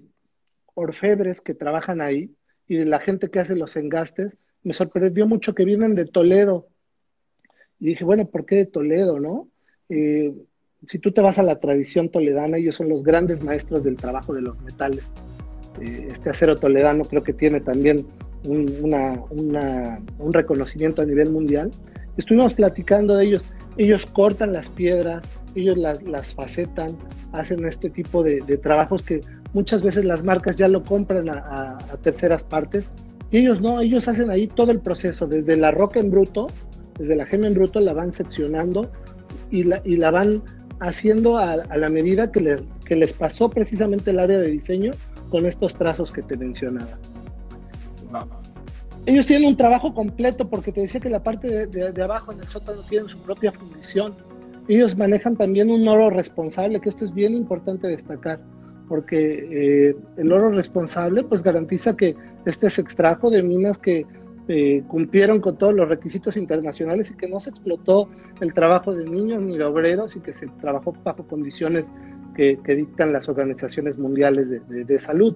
orfebres 0.73 1.41
que 1.41 1.53
trabajan 1.53 2.01
ahí, 2.01 2.35
y 2.67 2.83
la 2.83 2.99
gente 2.99 3.29
que 3.29 3.39
hace 3.39 3.55
los 3.55 3.75
engastes, 3.75 4.33
me 4.63 4.73
sorprendió 4.73 5.25
mucho 5.27 5.55
que 5.55 5.65
vienen 5.65 5.95
de 5.95 6.05
Toledo. 6.05 6.67
Y 7.79 7.87
dije, 7.87 8.03
bueno, 8.03 8.27
¿por 8.27 8.45
qué 8.45 8.55
de 8.55 8.65
Toledo, 8.65 9.19
no? 9.19 9.47
Eh, 9.89 10.33
si 10.87 10.99
tú 10.99 11.11
te 11.11 11.21
vas 11.21 11.39
a 11.39 11.43
la 11.43 11.59
tradición 11.59 12.09
toledana, 12.09 12.57
ellos 12.57 12.75
son 12.75 12.89
los 12.89 13.03
grandes 13.03 13.41
maestros 13.43 13.83
del 13.83 13.95
trabajo 13.95 14.33
de 14.33 14.41
los 14.41 14.59
metales. 14.61 15.03
Eh, 15.81 16.07
este 16.11 16.29
acero 16.29 16.55
toledano 16.55 17.03
creo 17.03 17.23
que 17.23 17.33
tiene 17.33 17.61
también 17.61 18.05
un, 18.45 18.93
un 20.19 20.33
reconocimiento 20.33 21.01
a 21.01 21.05
nivel 21.05 21.31
mundial. 21.31 21.71
Estuvimos 22.17 22.53
platicando 22.53 23.15
de 23.15 23.25
ellos. 23.25 23.43
Ellos 23.77 24.05
cortan 24.05 24.53
las 24.53 24.69
piedras, 24.69 25.23
ellos 25.55 25.77
las, 25.77 26.01
las 26.03 26.33
facetan, 26.33 26.97
hacen 27.31 27.65
este 27.65 27.89
tipo 27.89 28.23
de, 28.23 28.41
trabajos 28.57 29.01
que 29.01 29.21
muchas 29.57 29.81
veces 29.81 30.05
las 30.05 30.23
marcas 30.23 30.55
ya 30.55 30.67
lo 30.67 30.83
compran 30.83 31.27
a, 31.29 31.77
terceras 32.03 32.43
partes 32.43 32.85
y 33.31 33.39
ellos 33.39 33.59
no, 33.59 33.81
ellos 33.81 34.07
hacen 34.07 34.29
ahí 34.29 34.45
todo 34.45 34.71
el 34.71 34.79
proceso, 34.79 35.25
desde 35.25 35.57
la 35.57 35.71
roca 35.71 35.99
en 35.99 36.11
bruto, 36.11 36.45
desde 36.99 37.15
la 37.15 37.25
gema 37.25 37.47
en 37.47 37.55
bruto 37.55 37.79
la 37.79 37.93
van 37.93 38.11
seccionando 38.11 38.91
y 39.49 39.63
la, 39.63 39.81
y 39.83 39.95
la 39.97 40.11
van 40.11 40.43
haciendo 40.79 41.39
a, 41.39 41.55
la 41.55 41.89
medida 41.89 42.31
que, 42.31 42.57
que 42.85 42.95
les 42.95 43.13
pasó 43.13 43.49
precisamente 43.49 44.11
el 44.11 44.19
área 44.19 44.37
de 44.37 44.47
diseño 44.47 44.93
con 45.31 45.47
estos 45.47 45.73
trazos 45.73 46.11
que 46.11 46.21
te 46.21 46.37
mencionaba. 46.37 46.99
Ellos 49.07 49.25
tienen 49.25 49.49
un 49.49 49.57
trabajo 49.57 49.91
completo 49.91 50.47
porque 50.47 50.71
te 50.71 50.81
decía 50.81 51.01
que 51.01 51.09
la 51.09 51.23
parte 51.23 51.65
de, 51.65 51.91
de 51.91 52.03
abajo 52.03 52.31
en 52.31 52.41
el 52.41 52.47
sótano 52.47 52.81
tienen 52.87 53.09
su 53.09 53.19
propia 53.23 53.51
fundición. 53.51 54.13
Ellos 54.67 54.95
manejan 54.95 55.35
también 55.35 55.71
un 55.71 55.87
oro 55.87 56.11
responsable, 56.11 56.79
que 56.79 56.89
esto 56.89 57.05
es 57.05 57.13
bien 57.13 57.33
importante 57.33 57.87
destacar, 57.87 58.39
porque 58.87 59.89
eh, 59.89 59.95
el 60.17 60.31
oro 60.31 60.49
responsable 60.49 61.23
pues 61.23 61.43
garantiza 61.43 61.95
que 61.95 62.15
este 62.45 62.69
se 62.69 62.81
extrajo 62.81 63.29
de 63.29 63.43
minas 63.43 63.77
que 63.77 64.05
eh, 64.47 64.83
cumplieron 64.87 65.41
con 65.41 65.57
todos 65.57 65.73
los 65.73 65.89
requisitos 65.89 66.37
internacionales 66.37 67.11
y 67.11 67.17
que 67.17 67.27
no 67.27 67.39
se 67.39 67.49
explotó 67.49 68.09
el 68.39 68.53
trabajo 68.53 68.93
de 68.93 69.05
niños 69.05 69.41
ni 69.41 69.57
de 69.57 69.63
obreros 69.65 70.15
y 70.15 70.21
que 70.21 70.33
se 70.33 70.47
trabajó 70.61 70.93
bajo 71.03 71.27
condiciones 71.27 71.85
que, 72.35 72.57
dictan 72.65 73.11
las 73.11 73.27
organizaciones 73.27 73.97
mundiales 73.97 74.47
de, 74.69 74.99
salud. 74.99 75.35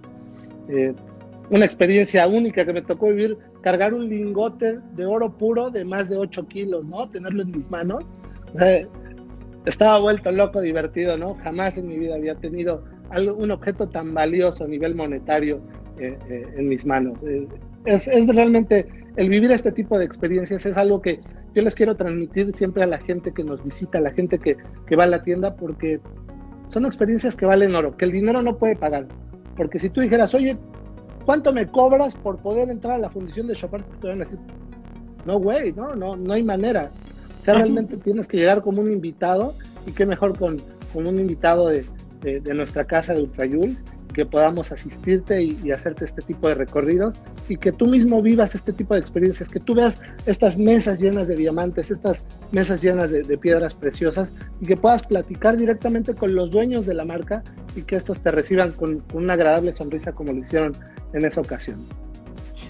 Eh, 0.70 0.94
una 1.50 1.66
experiencia 1.66 2.28
única 2.28 2.64
que 2.64 2.74
me 2.74 2.84
tocó 2.84 3.08
vivir, 3.08 3.38
cargar 3.62 3.96
un 3.96 4.08
lingote 4.08 4.78
de 4.96 5.06
oro 5.08 5.36
puro 5.36 5.72
de 5.72 5.84
más 5.84 6.10
de 6.10 6.18
8 6.18 6.48
kilos, 6.48 6.86
¿no? 6.86 7.10
Tenerlo 7.10 7.42
en 7.42 7.52
mis 7.52 7.72
manos 7.72 8.06
estaba 9.66 10.00
vuelto 10.00 10.32
loco, 10.32 10.62
divertido, 10.62 11.18
¿no? 11.18 11.36
Jamás 11.36 11.78
en 11.78 11.88
mi 11.88 11.98
vida 11.98 12.16
había 12.16 12.36
tenido 12.36 12.84
algo, 13.12 13.36
un 13.36 13.52
objeto 13.52 13.88
tan 13.90 14.14
valioso 14.14 14.64
a 14.64 14.68
nivel 14.68 14.96
monetario 14.96 15.62
eh, 16.00 16.18
eh, 16.30 16.54
en 16.58 16.68
mis 16.68 16.86
manos. 16.86 17.18
Eh, 17.24 17.48
es, 17.86 18.08
es, 18.08 18.28
realmente 18.28 18.88
el 19.18 19.30
vivir 19.30 19.52
este 19.52 19.72
tipo 19.72 19.98
de 19.98 20.06
experiencias 20.06 20.66
es 20.66 20.78
algo 20.78 21.02
que 21.02 21.20
yo 21.54 21.62
les 21.62 21.76
quiero 21.76 21.96
transmitir 21.96 22.54
siempre 22.54 22.84
a 22.84 22.88
la 22.88 22.98
gente 23.00 23.34
que 23.34 23.44
nos 23.44 23.64
visita, 23.64 23.98
a 23.98 24.02
la 24.02 24.12
gente 24.12 24.40
que, 24.40 24.56
que 24.88 24.96
va 24.96 25.04
a 25.04 25.08
la 25.08 25.24
tienda, 25.24 25.56
porque 25.56 26.00
son 26.70 26.86
experiencias 26.86 27.36
que 27.36 27.46
valen 27.46 27.76
oro, 27.76 27.98
que 27.98 28.06
el 28.06 28.12
dinero 28.12 28.42
no 28.42 28.58
puede 28.58 28.76
pagar. 28.76 29.08
Porque 29.58 29.80
si 29.80 29.90
tú 29.90 30.02
dijeras, 30.02 30.34
oye, 30.34 30.58
¿cuánto 31.26 31.52
me 31.52 31.68
cobras 31.68 32.16
por 32.16 32.38
poder 32.38 32.70
entrar 32.70 32.96
a 32.96 33.00
la 33.00 33.10
fundición 33.10 33.48
de 33.48 33.56
Chopin? 33.56 33.84
Te 34.00 34.08
van 34.08 34.22
a 34.22 34.24
decir, 34.24 34.40
no, 35.26 35.40
güey, 35.40 35.74
no, 35.74 35.94
no, 35.96 36.16
no 36.16 36.34
hay 36.34 36.44
manera. 36.44 36.90
O 37.42 37.44
sea, 37.44 37.56
realmente 37.56 37.98
tienes 37.98 38.28
que 38.28 38.38
llegar 38.38 38.62
como 38.62 38.82
un 38.82 38.92
invitado 38.92 39.54
y 39.86 39.92
qué 39.92 40.06
mejor 40.06 40.38
con, 40.38 40.58
con 40.94 41.06
un 41.06 41.20
invitado 41.20 41.68
de, 41.68 41.84
de, 42.22 42.54
nuestra 42.54 42.86
casa 42.86 43.14
de 43.14 43.22
Ultrajules 43.22 43.84
que 44.14 44.26
podamos 44.26 44.72
asistirte 44.72 45.42
y, 45.42 45.72
hacerte 45.72 46.06
este 46.06 46.22
tipo 46.22 46.50
de 46.50 46.56
recorridos 46.56 47.18
y 47.48 47.56
que 47.56 47.72
tú 47.72 47.88
mismo 47.88 48.22
vivas 48.22 48.56
este 48.56 48.74
tipo 48.74 48.94
de 48.94 49.00
experiencias, 49.00 49.48
que 49.48 49.60
tú 49.60 49.74
veas 49.74 50.02
estas 50.26 50.58
mesas 50.58 51.00
llenas 51.00 51.28
de 51.28 51.36
diamantes, 51.38 51.92
estas 51.92 52.20
mesas 52.52 52.82
llenas 52.82 53.10
de, 53.10 53.24
de, 53.24 53.38
piedras 53.38 53.74
preciosas 53.74 54.30
y 54.60 54.66
que 54.66 54.76
puedas 54.76 55.04
platicar 55.04 55.56
directamente 55.56 56.14
con 56.14 56.36
los 56.36 56.52
dueños 56.52 56.86
de 56.86 56.94
la 56.94 57.06
marca 57.06 57.42
y 57.76 57.84
que 57.84 57.96
estos 57.96 58.22
te 58.22 58.32
reciban 58.32 58.74
con, 58.74 59.00
con 59.00 59.24
una 59.24 59.34
agradable 59.34 59.74
sonrisa 59.74 60.12
como 60.12 60.34
lo 60.34 60.40
hicieron 60.40 60.74
en 61.14 61.26
esa 61.26 61.40
ocasión. 61.40 61.80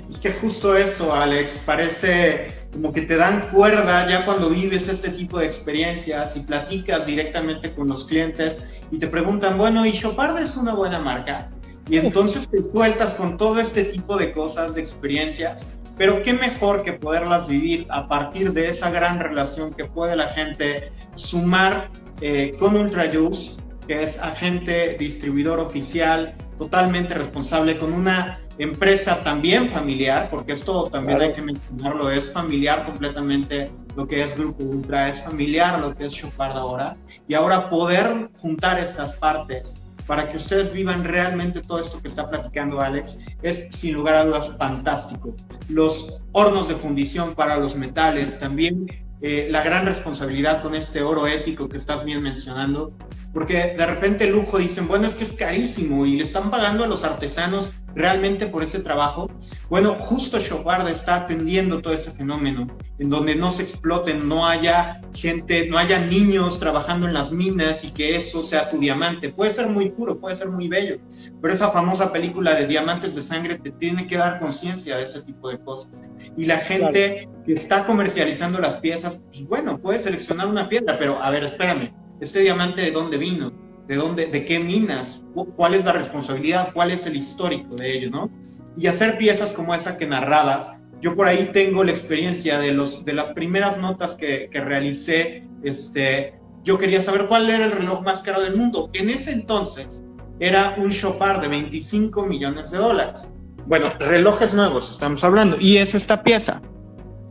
Es 0.10 0.20
que 0.20 0.32
justo 0.34 0.76
eso, 0.76 1.14
Alex, 1.16 1.64
parece 1.66 2.61
como 2.72 2.94
que 2.94 3.02
te 3.02 3.16
dan 3.18 3.50
cuerda 3.50 4.10
ya 4.10 4.26
cuando 4.26 4.50
vives 4.50 4.88
este 4.88 5.10
tipo 5.10 5.40
de 5.40 5.46
experiencias 5.46 6.36
y 6.38 6.42
platicas 6.42 7.06
directamente 7.06 7.74
con 7.74 7.88
los 7.88 8.06
clientes 8.06 8.64
y 8.92 8.98
te 8.98 9.08
preguntan, 9.08 9.58
bueno, 9.58 9.86
¿y 9.86 9.94
Chopard 9.94 10.38
es 10.40 10.56
una 10.56 10.74
buena 10.74 11.00
marca? 11.00 11.50
Y 11.90 11.98
entonces 11.98 12.48
te 12.48 12.64
sueltas 12.64 13.14
con 13.16 13.38
todo 13.38 13.60
este 13.60 13.86
tipo 13.86 14.18
de 14.18 14.32
cosas, 14.32 14.76
de 14.76 14.82
experiencias, 14.82 15.66
pero 15.98 16.22
qué 16.24 16.34
mejor 16.34 16.84
que 16.84 16.94
poderlas 16.94 17.48
vivir 17.48 17.86
a 17.90 18.08
partir 18.08 18.54
de 18.54 18.70
esa 18.70 18.90
gran 18.90 19.20
relación 19.20 19.74
que 19.74 19.86
puede 19.86 20.16
la 20.16 20.30
gente 20.30 20.92
sumar 21.16 21.90
eh, 22.22 22.56
con 22.60 22.76
Ultrajuice, 22.76 23.52
que 23.88 24.04
es 24.04 24.18
agente 24.20 24.96
distribuidor 24.98 25.60
oficial, 25.60 26.36
totalmente 26.58 27.16
responsable, 27.16 27.78
con 27.78 27.94
una 27.94 28.41
empresa 28.58 29.24
también 29.24 29.70
familiar, 29.70 30.30
porque 30.30 30.54
esto 30.54 30.90
también 30.92 31.22
hay 31.22 31.34
que 31.34 31.42
mencionarlo, 31.42 32.10
es 32.10 32.32
familiar 32.32 32.86
completamente 32.86 33.72
lo 33.96 34.08
que 34.08 34.24
es 34.24 34.38
Grupo 34.38 34.64
Ultra, 34.64 35.10
es 35.10 35.22
familiar 35.22 35.80
lo 35.80 35.96
que 35.96 36.06
es 36.06 36.14
Chopard 36.14 36.58
ahora, 36.58 36.96
y 37.28 37.34
ahora 37.34 37.70
poder 37.70 38.30
juntar 38.40 38.80
estas 38.80 39.14
partes 39.14 39.76
para 40.06 40.30
que 40.30 40.38
ustedes 40.38 40.74
vivan 40.74 41.04
realmente 41.04 41.62
todo 41.62 41.80
esto 41.80 42.02
que 42.02 42.08
está 42.08 42.30
platicando 42.30 42.82
Alex, 42.82 43.20
es 43.44 43.70
sin 43.72 43.94
lugar 43.94 44.16
a 44.16 44.26
dudas 44.26 44.52
fantástico. 44.58 45.34
Los 45.70 46.20
hornos 46.34 46.68
de 46.68 46.76
fundición 46.76 47.34
para 47.34 47.58
los 47.58 47.76
metales, 47.76 48.40
también 48.40 48.88
eh, 49.22 49.48
la 49.52 49.64
gran 49.64 49.86
responsabilidad 49.86 50.62
con 50.62 50.76
este 50.76 51.02
oro 51.02 51.28
ético 51.28 51.70
que 51.70 51.78
estás 51.78 52.04
bien 52.04 52.24
mencionando, 52.24 52.92
porque 53.34 53.76
de 53.78 53.86
repente 53.86 54.26
el 54.26 54.32
lujo 54.32 54.58
dicen, 54.58 54.88
bueno, 54.88 55.08
es 55.08 55.16
que 55.16 55.24
es 55.24 55.34
carísimo 55.34 56.06
y 56.06 56.18
le 56.18 56.24
están 56.24 56.52
pagando 56.52 56.84
a 56.84 56.88
los 56.88 57.04
artesanos 57.04 57.72
realmente 57.96 58.48
por 58.48 58.64
ese 58.64 58.80
trabajo. 58.80 59.30
Bueno, 59.70 59.96
justo 59.96 60.40
Chopard 60.40 60.88
está 60.88 61.16
atendiendo 61.16 61.82
todo 61.82 61.94
ese 61.94 62.12
fenómeno, 62.12 62.68
en 63.00 63.10
donde 63.10 63.36
no 63.36 63.52
se 63.52 63.64
exploten, 63.64 64.28
no 64.28 64.46
haya 64.46 65.02
gente, 65.16 65.68
no 65.68 65.78
haya 65.78 66.00
niños 66.06 66.60
trabajando 66.60 67.08
en 67.08 67.14
las 67.14 67.32
minas 67.32 67.84
y 67.84 67.92
que 67.92 68.16
eso 68.16 68.44
sea 68.44 68.70
tu 68.70 68.78
diamante. 68.78 69.30
Puede 69.30 69.52
ser 69.52 69.68
muy 69.68 69.90
puro, 69.90 70.20
puede 70.20 70.36
ser 70.36 70.50
muy 70.50 70.68
bello, 70.68 70.98
pero 71.42 71.54
esa 71.54 71.72
famosa 71.72 72.12
película 72.12 72.54
de 72.56 72.68
Diamantes 72.68 73.16
de 73.16 73.22
Sangre 73.22 73.56
te 73.56 73.72
tiene 73.72 74.08
que 74.08 74.18
dar 74.18 74.40
conciencia 74.40 74.98
de 74.98 75.04
ese 75.04 75.22
tipo 75.22 75.50
de 75.50 75.60
cosas. 75.60 76.04
Y 76.38 76.46
la 76.46 76.58
gente 76.58 77.30
que 77.46 77.54
está 77.54 77.86
comercializando 77.86 78.60
las 78.60 78.76
piezas, 78.78 79.20
pues 79.28 79.44
bueno, 79.48 79.80
puede 79.80 80.00
seleccionar 80.00 80.48
una 80.48 80.70
piedra, 80.70 80.98
pero 80.98 81.22
a 81.22 81.30
ver, 81.30 81.44
espérame, 81.44 81.94
¿este 82.20 82.40
diamante 82.40 82.82
de 82.82 82.92
dónde 82.92 83.18
vino? 83.18 83.71
De 83.88 83.96
dónde, 83.96 84.28
de 84.28 84.46
qué 84.46 84.60
minas, 84.60 85.22
cuál 85.56 85.74
es 85.74 85.86
la 85.86 85.94
responsabilidad, 85.94 86.70
cuál 86.74 86.92
es 86.92 87.06
el 87.06 87.16
histórico 87.16 87.76
de 87.76 87.98
ello, 87.98 88.10
¿no? 88.10 88.30
Y 88.78 88.88
hacer 88.88 89.18
piezas 89.18 89.54
como 89.54 89.76
esa 89.76 89.98
que 89.98 90.08
narradas. 90.08 90.74
Yo 91.02 91.16
por 91.16 91.28
ahí 91.28 91.50
tengo 91.52 91.84
la 91.84 91.92
experiencia 91.92 92.60
de, 92.60 92.72
los, 92.72 93.04
de 93.04 93.14
las 93.14 93.32
primeras 93.32 93.80
notas 93.80 94.16
que, 94.16 94.50
que 94.52 94.62
realicé. 94.62 95.48
Este, 95.64 96.36
yo 96.64 96.78
quería 96.78 97.02
saber 97.02 97.28
cuál 97.28 97.50
era 97.50 97.66
el 97.66 97.72
reloj 97.72 98.02
más 98.04 98.22
caro 98.22 98.42
del 98.42 98.56
mundo. 98.56 98.90
En 98.94 99.10
ese 99.10 99.32
entonces 99.32 100.04
era 100.40 100.76
un 100.78 100.90
Chopard 100.90 101.42
de 101.42 101.48
25 101.48 102.26
millones 102.26 102.72
de 102.72 102.78
dólares. 102.78 103.30
Bueno, 103.66 103.88
relojes 104.00 104.54
nuevos 104.54 104.92
estamos 104.92 105.24
hablando. 105.24 105.58
Y 105.60 105.78
es 105.78 105.96
esta 105.96 106.24
pieza. 106.24 106.62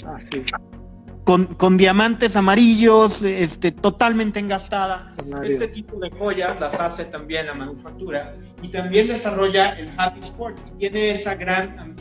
Ah, 0.04 0.18
sí 0.30 0.42
con, 1.24 1.76
diamantes 1.76 2.36
amarillos, 2.36 3.22
este, 3.22 3.72
totalmente 3.72 4.40
engastada. 4.40 5.14
Este 5.44 5.68
tipo 5.68 5.98
de 5.98 6.10
joyas 6.10 6.58
las 6.60 6.74
hace 6.74 7.04
también 7.04 7.46
la 7.46 7.54
manufactura 7.54 8.34
y 8.62 8.68
también 8.68 9.08
desarrolla 9.08 9.70
el 9.78 9.90
Happy 9.96 10.20
Sport 10.20 10.58
y 10.66 10.78
tiene 10.78 11.10
esa 11.10 11.34
gran, 11.34 11.94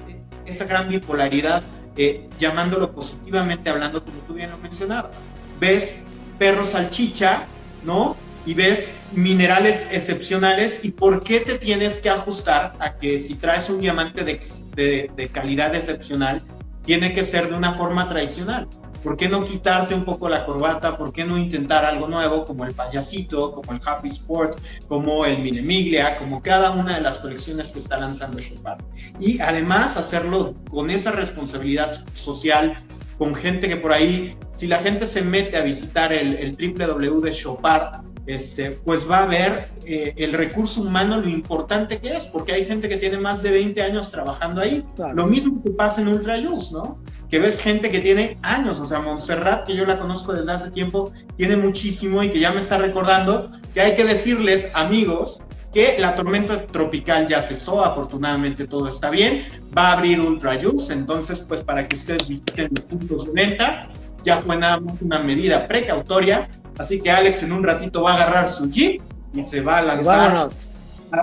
esa 0.45 0.65
gran 0.65 0.89
bipolaridad, 0.89 1.63
eh, 1.95 2.27
llamándolo 2.39 2.91
positivamente 2.91 3.69
hablando, 3.69 4.03
como 4.03 4.17
tú 4.19 4.33
bien 4.33 4.51
lo 4.51 4.57
mencionabas. 4.57 5.11
Ves 5.59 5.95
perros 6.37 6.69
salchicha, 6.69 7.43
¿no? 7.83 8.15
Y 8.45 8.53
ves 8.53 8.93
minerales 9.11 9.87
excepcionales 9.91 10.79
y 10.81 10.91
por 10.91 11.23
qué 11.23 11.41
te 11.41 11.59
tienes 11.59 11.97
que 11.97 12.09
ajustar 12.09 12.73
a 12.79 12.95
que 12.95 13.19
si 13.19 13.35
traes 13.35 13.69
un 13.69 13.79
diamante 13.79 14.23
de, 14.23 15.11
de 15.15 15.27
calidad 15.27 15.75
excepcional, 15.75 16.41
tiene 16.85 17.13
que 17.13 17.25
ser 17.25 17.49
de 17.49 17.55
una 17.55 17.73
forma 17.75 18.07
tradicional. 18.07 18.67
¿Por 19.03 19.15
qué 19.15 19.29
no 19.29 19.45
quitarte 19.45 19.95
un 19.95 20.03
poco 20.03 20.27
la 20.27 20.45
corbata? 20.45 20.97
¿Por 20.97 21.13
qué 21.13 21.23
no 21.23 21.37
intentar 21.37 21.85
algo 21.85 22.07
nuevo 22.07 22.45
como 22.45 22.65
el 22.65 22.73
payasito, 22.73 23.51
como 23.53 23.71
el 23.71 23.79
Happy 23.85 24.09
Sport, 24.09 24.59
como 24.87 25.25
el 25.25 25.39
Minemiglia, 25.39 26.17
como 26.17 26.41
cada 26.41 26.71
una 26.71 26.95
de 26.95 27.01
las 27.01 27.19
colecciones 27.19 27.71
que 27.71 27.79
está 27.79 27.97
lanzando 27.97 28.39
Chopard? 28.39 28.81
Y 29.19 29.39
además 29.39 29.95
hacerlo 29.95 30.53
con 30.69 30.89
esa 30.89 31.11
responsabilidad 31.11 32.03
social, 32.13 32.75
con 33.17 33.35
gente 33.35 33.69
que 33.69 33.77
por 33.77 33.93
ahí, 33.93 34.35
si 34.51 34.67
la 34.67 34.79
gente 34.79 35.05
se 35.05 35.21
mete 35.21 35.57
a 35.57 35.61
visitar 35.61 36.11
el, 36.11 36.35
el 36.35 36.51
www 36.55 37.21
de 37.21 37.31
Chopard, 37.31 38.08
este, 38.29 38.71
pues 38.71 39.09
va 39.09 39.23
a 39.23 39.25
ver 39.25 39.69
eh, 39.85 40.13
el 40.15 40.33
recurso 40.33 40.81
humano 40.81 41.19
lo 41.19 41.27
importante 41.27 41.99
que 41.99 42.15
es, 42.15 42.25
porque 42.25 42.53
hay 42.53 42.63
gente 42.63 42.87
que 42.87 42.97
tiene 42.97 43.17
más 43.17 43.41
de 43.41 43.49
20 43.49 43.81
años 43.81 44.11
trabajando 44.11 44.61
ahí. 44.61 44.85
Lo 45.15 45.25
mismo 45.25 45.63
que 45.63 45.71
pasa 45.71 46.01
en 46.01 46.09
Ultra 46.09 46.37
¿no? 46.37 46.99
Que 47.27 47.39
ves 47.39 47.59
gente 47.59 47.89
que 47.89 47.99
tiene 47.99 48.37
años, 48.43 48.79
o 48.79 48.85
sea, 48.85 48.99
Montserrat, 48.99 49.65
que 49.65 49.75
yo 49.75 49.83
la 49.83 49.97
conozco 49.97 50.33
desde 50.33 50.51
hace 50.51 50.69
tiempo, 50.69 51.11
tiene 51.37 51.57
muchísimo 51.57 52.21
y 52.21 52.29
que 52.29 52.39
ya 52.39 52.51
me 52.51 52.61
está 52.61 52.77
recordando 52.77 53.51
que 53.73 53.81
hay 53.81 53.95
que 53.95 54.05
decirles, 54.05 54.69
amigos, 54.75 55.41
que 55.73 55.97
la 55.97 56.13
tormenta 56.13 56.67
tropical 56.67 57.27
ya 57.27 57.41
cesó, 57.41 57.83
afortunadamente 57.83 58.67
todo 58.67 58.89
está 58.89 59.09
bien, 59.09 59.45
va 59.75 59.89
a 59.89 59.93
abrir 59.93 60.19
Ultra 60.19 60.59
entonces 60.91 61.39
pues 61.39 61.63
para 61.63 61.87
que 61.87 61.95
ustedes 61.95 62.27
visiten 62.27 62.69
los 62.75 62.85
puntos 62.85 63.25
de 63.25 63.31
venta, 63.31 63.87
ya 64.23 64.37
fue 64.37 64.55
nada 64.55 64.79
más 64.79 65.01
una 65.01 65.17
medida 65.17 65.67
precautoria 65.67 66.47
Así 66.79 66.99
que 67.01 67.11
Alex 67.11 67.43
en 67.43 67.51
un 67.51 67.63
ratito 67.63 68.01
va 68.01 68.13
a 68.13 68.15
agarrar 68.15 68.47
su 68.47 68.71
Jeep 68.71 69.01
y 69.33 69.43
se 69.43 69.59
va 69.59 69.79
a 69.79 69.81
lanzar. 69.81 70.47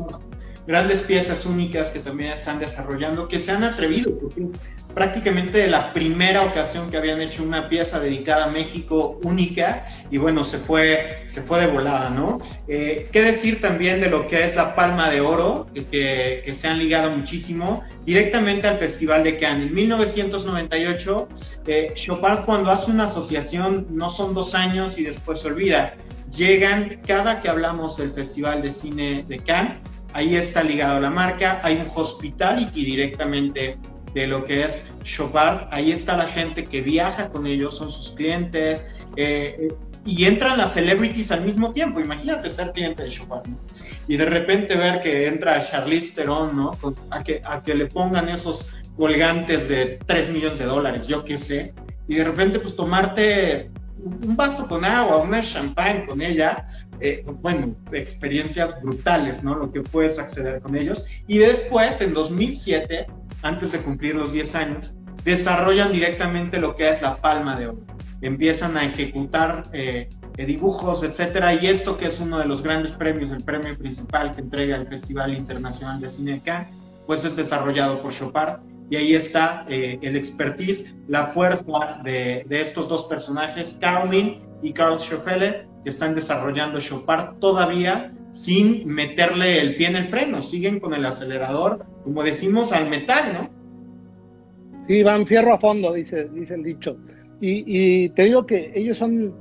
grandes 0.66 1.00
piezas 1.00 1.44
únicas 1.46 1.90
que 1.90 1.98
también 1.98 2.32
están 2.32 2.58
desarrollando, 2.58 3.28
que 3.28 3.38
se 3.38 3.50
han 3.50 3.64
atrevido, 3.64 4.16
porque 4.18 4.46
prácticamente 4.94 5.66
la 5.68 5.92
primera 5.92 6.42
ocasión 6.44 6.90
que 6.90 6.96
habían 6.96 7.20
hecho 7.20 7.42
una 7.42 7.68
pieza 7.68 7.98
dedicada 7.98 8.44
a 8.44 8.48
México 8.48 9.18
única, 9.22 9.84
y 10.10 10.18
bueno, 10.18 10.44
se 10.44 10.58
fue, 10.58 11.24
se 11.26 11.42
fue 11.42 11.60
de 11.60 11.66
volada, 11.66 12.10
¿no? 12.10 12.40
Eh, 12.68 13.08
¿Qué 13.10 13.22
decir 13.22 13.60
también 13.60 14.00
de 14.00 14.08
lo 14.08 14.26
que 14.28 14.44
es 14.44 14.54
la 14.54 14.74
Palma 14.74 15.10
de 15.10 15.20
Oro, 15.20 15.66
que, 15.74 16.42
que 16.44 16.54
se 16.54 16.68
han 16.68 16.78
ligado 16.78 17.10
muchísimo 17.10 17.82
directamente 18.04 18.68
al 18.68 18.78
Festival 18.78 19.24
de 19.24 19.38
Cannes? 19.38 19.68
En 19.68 19.74
1998, 19.74 21.28
eh, 21.66 21.92
Chopin 21.94 22.36
cuando 22.44 22.70
hace 22.70 22.90
una 22.90 23.04
asociación, 23.04 23.86
no 23.90 24.10
son 24.10 24.34
dos 24.34 24.54
años 24.54 24.98
y 24.98 25.04
después 25.04 25.40
se 25.40 25.48
olvida, 25.48 25.94
llegan 26.30 27.00
cada 27.06 27.40
que 27.40 27.48
hablamos 27.48 27.96
del 27.96 28.12
Festival 28.12 28.62
de 28.62 28.70
Cine 28.70 29.24
de 29.28 29.38
Cannes, 29.38 29.76
ahí 30.12 30.36
está 30.36 30.62
ligado 30.62 31.00
la 31.00 31.10
marca, 31.10 31.60
hay 31.62 31.76
un 31.76 31.90
hospitality 31.94 32.84
directamente 32.84 33.76
de 34.14 34.26
lo 34.26 34.44
que 34.44 34.62
es 34.62 34.84
Chopard, 35.04 35.68
ahí 35.70 35.90
está 35.90 36.16
la 36.16 36.26
gente 36.26 36.64
que 36.64 36.82
viaja 36.82 37.28
con 37.28 37.46
ellos, 37.46 37.76
son 37.76 37.90
sus 37.90 38.12
clientes, 38.12 38.86
eh, 39.16 39.68
y 40.04 40.24
entran 40.24 40.58
las 40.58 40.74
celebrities 40.74 41.30
al 41.30 41.42
mismo 41.42 41.72
tiempo, 41.72 42.00
imagínate 42.00 42.50
ser 42.50 42.72
cliente 42.72 43.04
de 43.04 43.08
Chopard, 43.08 43.44
y 44.08 44.16
de 44.16 44.24
repente 44.24 44.76
ver 44.76 45.00
que 45.00 45.28
entra 45.28 45.60
Charlize 45.60 46.14
Theron, 46.14 46.56
¿no? 46.56 46.76
A 47.10 47.22
que, 47.22 47.40
a 47.44 47.62
que 47.62 47.74
le 47.74 47.86
pongan 47.86 48.28
esos 48.28 48.66
colgantes 48.96 49.68
de 49.68 49.98
3 50.06 50.30
millones 50.30 50.58
de 50.58 50.64
dólares, 50.66 51.06
yo 51.06 51.24
qué 51.24 51.38
sé, 51.38 51.72
y 52.08 52.16
de 52.16 52.24
repente 52.24 52.58
pues 52.60 52.76
tomarte 52.76 53.70
un 54.04 54.36
vaso 54.36 54.66
con 54.66 54.84
agua, 54.84 55.18
una 55.18 55.40
champán 55.40 56.06
con 56.06 56.20
ella, 56.20 56.66
eh, 57.00 57.24
bueno, 57.40 57.74
experiencias 57.92 58.80
brutales, 58.82 59.42
¿no? 59.42 59.54
Lo 59.54 59.72
que 59.72 59.80
puedes 59.80 60.18
acceder 60.18 60.60
con 60.60 60.76
ellos. 60.76 61.06
Y 61.26 61.38
después, 61.38 62.00
en 62.00 62.14
2007, 62.14 63.06
antes 63.42 63.72
de 63.72 63.78
cumplir 63.78 64.14
los 64.14 64.32
10 64.32 64.54
años, 64.54 64.94
desarrollan 65.24 65.92
directamente 65.92 66.58
lo 66.58 66.76
que 66.76 66.90
es 66.90 67.02
la 67.02 67.16
palma 67.16 67.58
de 67.58 67.68
oro. 67.68 67.80
Empiezan 68.20 68.76
a 68.76 68.84
ejecutar 68.84 69.62
eh, 69.72 70.08
eh, 70.36 70.46
dibujos, 70.46 71.02
etcétera, 71.02 71.54
y 71.54 71.66
esto 71.66 71.96
que 71.96 72.06
es 72.06 72.20
uno 72.20 72.38
de 72.38 72.46
los 72.46 72.62
grandes 72.62 72.92
premios, 72.92 73.30
el 73.30 73.42
premio 73.42 73.76
principal 73.76 74.34
que 74.34 74.40
entrega 74.40 74.76
el 74.76 74.86
Festival 74.86 75.34
Internacional 75.34 76.00
de 76.00 76.08
Cine 76.08 76.32
de 76.32 76.40
Cannes, 76.40 76.68
pues 77.06 77.24
es 77.24 77.34
desarrollado 77.34 78.00
por 78.00 78.12
Chopard 78.12 78.60
y 78.92 78.96
ahí 78.96 79.14
está 79.14 79.64
eh, 79.70 79.98
el 80.02 80.16
expertise, 80.16 80.84
la 81.08 81.24
fuerza 81.24 82.02
de, 82.04 82.44
de, 82.46 82.60
estos 82.60 82.90
dos 82.90 83.06
personajes, 83.06 83.78
Caroline 83.80 84.42
y 84.60 84.74
Carl 84.74 84.98
Schoffele, 84.98 85.66
que 85.82 85.88
están 85.88 86.14
desarrollando 86.14 86.78
Chopard 86.78 87.38
todavía 87.38 88.12
sin 88.32 88.86
meterle 88.86 89.60
el 89.60 89.76
pie 89.76 89.86
en 89.86 89.96
el 89.96 90.08
freno, 90.08 90.42
siguen 90.42 90.78
con 90.78 90.92
el 90.92 91.06
acelerador, 91.06 91.86
como 92.04 92.22
decimos, 92.22 92.70
al 92.70 92.90
metal, 92.90 93.32
¿no? 93.32 94.82
Sí, 94.86 95.02
van 95.02 95.26
fierro 95.26 95.54
a 95.54 95.58
fondo, 95.58 95.94
dice, 95.94 96.28
dice 96.28 96.54
el 96.54 96.62
dicho. 96.62 96.98
Y, 97.40 98.10
te 98.10 98.24
digo 98.24 98.44
que 98.44 98.72
ellos 98.74 98.98
son 98.98 99.34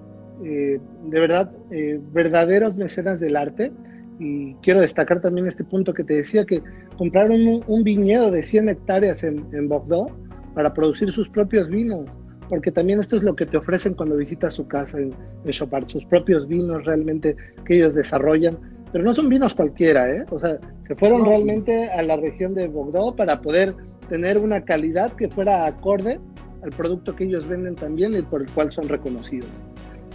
eh, 0.45 0.79
de 1.07 1.19
verdad 1.19 1.51
eh, 1.71 1.99
verdaderos 2.13 2.77
mecenas 2.77 3.19
del 3.19 3.35
arte. 3.35 3.73
Y 4.21 4.53
quiero 4.61 4.81
destacar 4.81 5.19
también 5.19 5.47
este 5.47 5.63
punto 5.63 5.95
que 5.95 6.03
te 6.03 6.13
decía, 6.13 6.45
que 6.45 6.61
compraron 6.95 7.63
un, 7.65 7.83
viñedo 7.83 8.29
de 8.29 8.43
100 8.43 8.69
hectáreas 8.69 9.23
en, 9.23 9.43
en 9.51 9.67
Bordeaux 9.67 10.13
para 10.53 10.71
producir 10.71 11.11
sus 11.11 11.27
propios 11.27 11.67
vinos, 11.67 12.05
porque 12.47 12.71
también 12.71 12.99
esto 12.99 13.17
es 13.17 13.23
lo 13.23 13.35
que 13.35 13.47
te 13.47 13.57
ofrecen 13.57 13.95
cuando 13.95 14.15
visitas 14.17 14.53
su 14.53 14.67
casa 14.67 14.99
en, 14.99 15.11
en 15.43 15.51
Chopard, 15.51 15.87
sus 15.87 16.05
propios 16.05 16.47
vinos 16.47 16.85
realmente 16.85 17.35
que 17.65 17.77
ellos 17.77 17.95
desarrollan, 17.95 18.59
pero 18.91 19.03
no 19.03 19.15
son 19.15 19.27
vinos 19.27 19.55
cualquiera, 19.55 20.07
¿eh? 20.13 20.23
o 20.29 20.39
sea, 20.39 20.59
se 20.87 20.95
fueron 20.95 21.25
realmente 21.25 21.89
a 21.89 22.03
la 22.03 22.17
región 22.17 22.53
de 22.53 22.67
Bordeaux 22.67 23.15
para 23.15 23.41
poder 23.41 23.73
tener 24.07 24.37
una 24.37 24.61
calidad 24.61 25.13
que 25.13 25.29
fuera 25.29 25.65
acorde 25.65 26.19
al 26.61 26.69
producto 26.69 27.15
que 27.15 27.23
ellos 27.23 27.47
venden 27.47 27.73
también 27.73 28.15
y 28.15 28.21
por 28.21 28.41
el 28.41 28.51
cual 28.51 28.71
son 28.71 28.87
reconocidos. 28.87 29.49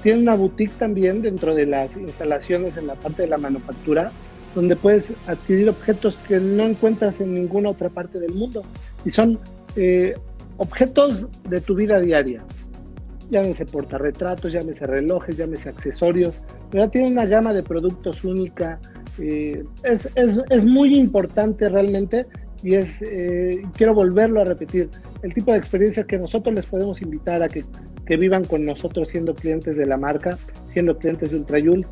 Tiene 0.03 0.23
una 0.23 0.35
boutique 0.35 0.75
también 0.79 1.23
dentro 1.23 1.55
de 1.55 1.67
las 1.67 1.97
instalaciones 1.97 2.77
en 2.77 2.87
la 2.87 2.95
parte 2.95 3.23
de 3.23 3.29
la 3.29 3.39
manufactura, 3.39 4.13
donde 4.55 4.77
puedes 4.77 5.13
adquirir 5.27 5.69
objetos 5.69 6.17
que 6.29 6.39
no 6.39 6.65
encuentras 6.65 7.21
en 7.21 7.35
ninguna 7.35 7.71
otra 7.71 7.89
parte 7.89 8.19
del 8.19 8.35
mundo. 8.35 8.63
Y 9.05 9.11
son 9.11 9.39
eh, 9.77 10.15
objetos 10.57 11.27
de 11.49 11.61
tu 11.61 11.75
vida 11.75 12.01
diaria. 12.01 12.43
Llámese 13.31 13.67
portarretratos, 13.67 14.53
llámese 14.53 14.87
relojes, 14.87 15.37
llámese 15.37 15.69
accesorios. 15.69 16.35
Pero 16.71 16.89
tiene 16.89 17.09
una 17.09 17.27
gama 17.27 17.53
de 17.53 17.63
productos 17.63 18.25
única. 18.25 18.79
Eh, 19.19 19.65
es, 19.83 20.09
es, 20.15 20.39
es 20.51 20.65
muy 20.65 20.97
importante 20.97 21.69
realmente 21.69 22.27
y 22.63 22.75
es, 22.75 22.89
eh, 23.03 23.63
quiero 23.77 23.95
volverlo 23.95 24.41
a 24.41 24.45
repetir, 24.45 24.89
el 25.23 25.35
tipo 25.35 25.53
de 25.53 25.59
experiencia 25.59 26.05
que 26.05 26.19
nosotros 26.19 26.55
les 26.55 26.67
podemos 26.67 27.01
invitar 27.03 27.43
a 27.43 27.49
que, 27.49 27.65
que 28.07 28.17
vivan 28.17 28.45
con 28.45 28.65
nosotros 28.65 29.09
siendo 29.09 29.35
clientes 29.35 29.77
de 29.77 29.87
la 29.87 29.97
marca, 29.97 30.39
siendo 30.73 30.97
clientes 30.97 31.31
de 31.31 31.37
Ultrayul. 31.37 31.87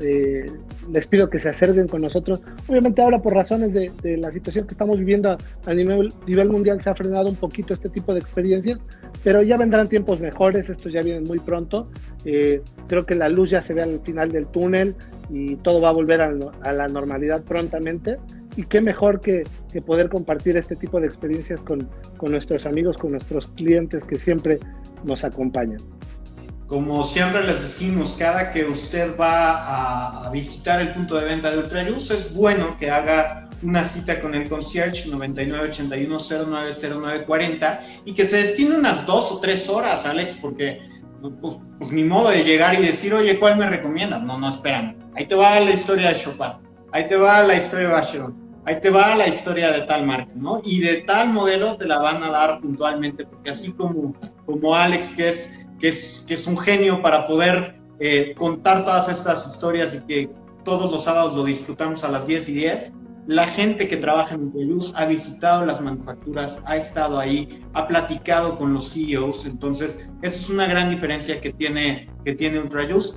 Eh, 0.00 0.46
les 0.92 1.06
pido 1.06 1.30
que 1.30 1.38
se 1.38 1.48
acerquen 1.48 1.86
con 1.86 2.02
nosotros. 2.02 2.42
Obviamente 2.68 3.00
ahora 3.00 3.22
por 3.22 3.32
razones 3.32 3.72
de, 3.72 3.92
de 4.02 4.16
la 4.16 4.32
situación 4.32 4.66
que 4.66 4.74
estamos 4.74 4.98
viviendo 4.98 5.36
a 5.66 5.72
nivel, 5.72 6.12
nivel, 6.26 6.50
mundial 6.50 6.80
se 6.82 6.90
ha 6.90 6.94
frenado 6.96 7.28
un 7.28 7.36
poquito 7.36 7.74
este 7.74 7.88
tipo 7.88 8.12
de 8.12 8.18
experiencias, 8.18 8.80
pero 9.22 9.42
ya 9.42 9.56
vendrán 9.56 9.88
tiempos 9.88 10.20
mejores, 10.20 10.68
estos 10.68 10.92
ya 10.92 11.00
vienen 11.00 11.24
muy 11.24 11.38
pronto. 11.38 11.88
Eh, 12.24 12.60
creo 12.88 13.06
que 13.06 13.14
la 13.14 13.28
luz 13.28 13.50
ya 13.50 13.60
se 13.60 13.72
ve 13.72 13.82
al 13.82 14.00
final 14.00 14.32
del 14.32 14.46
túnel 14.46 14.96
y 15.30 15.56
todo 15.56 15.80
va 15.80 15.90
a 15.90 15.92
volver 15.92 16.22
a, 16.22 16.32
a 16.62 16.72
la 16.72 16.88
normalidad 16.88 17.42
prontamente 17.44 18.16
y 18.56 18.64
qué 18.64 18.80
mejor 18.80 19.20
que, 19.20 19.42
que, 19.72 19.80
poder 19.82 20.08
compartir 20.08 20.56
este 20.56 20.76
tipo 20.76 21.00
de 21.00 21.06
experiencias 21.06 21.60
con, 21.60 21.88
con, 22.16 22.30
nuestros 22.30 22.66
amigos, 22.66 22.96
con 22.96 23.12
nuestros 23.12 23.48
clientes 23.48 24.04
que 24.04 24.18
siempre 24.18 24.60
nos 25.04 25.24
acompañan. 25.24 25.78
Como 26.66 27.04
siempre 27.04 27.44
les 27.44 27.62
decimos, 27.62 28.16
cada 28.18 28.50
que 28.50 28.64
usted 28.64 29.16
va 29.18 30.26
a, 30.26 30.30
visitar 30.30 30.80
el 30.80 30.92
punto 30.92 31.16
de 31.16 31.26
venta 31.26 31.50
de 31.50 31.58
Ultraluz, 31.58 32.10
es 32.10 32.32
bueno 32.34 32.78
que 32.78 32.90
haga 32.90 33.50
una 33.62 33.84
cita 33.84 34.18
con 34.20 34.34
el 34.34 34.48
concierge 34.48 35.10
9981090940 35.10 37.80
y 38.06 38.14
que 38.14 38.26
se 38.26 38.38
destine 38.38 38.76
unas 38.76 39.06
dos 39.06 39.30
o 39.30 39.40
tres 39.40 39.68
horas, 39.68 40.06
Alex, 40.06 40.38
porque 40.40 40.80
pues, 41.40 41.54
pues 41.78 41.92
ni 41.92 42.04
modo 42.04 42.30
de 42.30 42.44
llegar 42.44 42.74
y 42.74 42.86
decir, 42.86 43.12
oye, 43.14 43.38
¿cuál 43.38 43.56
me 43.56 43.68
recomiendas? 43.68 44.22
No, 44.22 44.38
no, 44.38 44.48
esperan. 44.48 44.96
Ahí 45.14 45.26
te 45.26 45.34
va 45.34 45.60
la 45.60 45.70
historia 45.70 46.08
de 46.08 46.14
Chopin, 46.14 46.52
ahí 46.92 47.06
te 47.06 47.16
va 47.16 47.42
la 47.42 47.56
historia 47.56 47.88
de 47.88 47.92
Vacheron, 47.92 48.43
ahí 48.66 48.80
te 48.80 48.90
va 48.90 49.14
la 49.14 49.28
historia 49.28 49.70
de 49.72 49.82
tal 49.82 50.06
marca, 50.06 50.32
¿no? 50.34 50.60
Y 50.64 50.80
de 50.80 51.02
tal 51.02 51.30
modelo 51.30 51.76
te 51.76 51.86
la 51.86 51.98
van 51.98 52.22
a 52.22 52.30
dar 52.30 52.60
puntualmente, 52.60 53.26
porque 53.26 53.50
así 53.50 53.72
como, 53.72 54.14
como 54.46 54.74
Alex, 54.74 55.12
que 55.12 55.28
es, 55.28 55.58
que, 55.78 55.88
es, 55.88 56.24
que 56.26 56.34
es 56.34 56.46
un 56.46 56.58
genio 56.58 57.02
para 57.02 57.26
poder 57.26 57.80
eh, 58.00 58.34
contar 58.36 58.84
todas 58.84 59.08
estas 59.08 59.46
historias 59.46 59.94
y 59.94 60.00
que 60.06 60.30
todos 60.64 60.90
los 60.90 61.04
sábados 61.04 61.36
lo 61.36 61.44
disfrutamos 61.44 62.04
a 62.04 62.08
las 62.08 62.26
10 62.26 62.48
y 62.48 62.54
10, 62.54 62.92
la 63.26 63.46
gente 63.46 63.88
que 63.88 63.96
trabaja 63.96 64.34
en 64.34 64.44
Ultraluz 64.44 64.92
ha 64.96 65.06
visitado 65.06 65.64
las 65.64 65.80
manufacturas, 65.80 66.62
ha 66.66 66.76
estado 66.76 67.18
ahí, 67.18 67.62
ha 67.72 67.86
platicado 67.86 68.58
con 68.58 68.74
los 68.74 68.92
CEOs, 68.92 69.46
entonces 69.46 69.98
eso 70.20 70.40
es 70.40 70.50
una 70.50 70.66
gran 70.66 70.90
diferencia 70.90 71.40
que 71.40 71.52
tiene, 71.54 72.10
que 72.24 72.34
tiene 72.34 72.62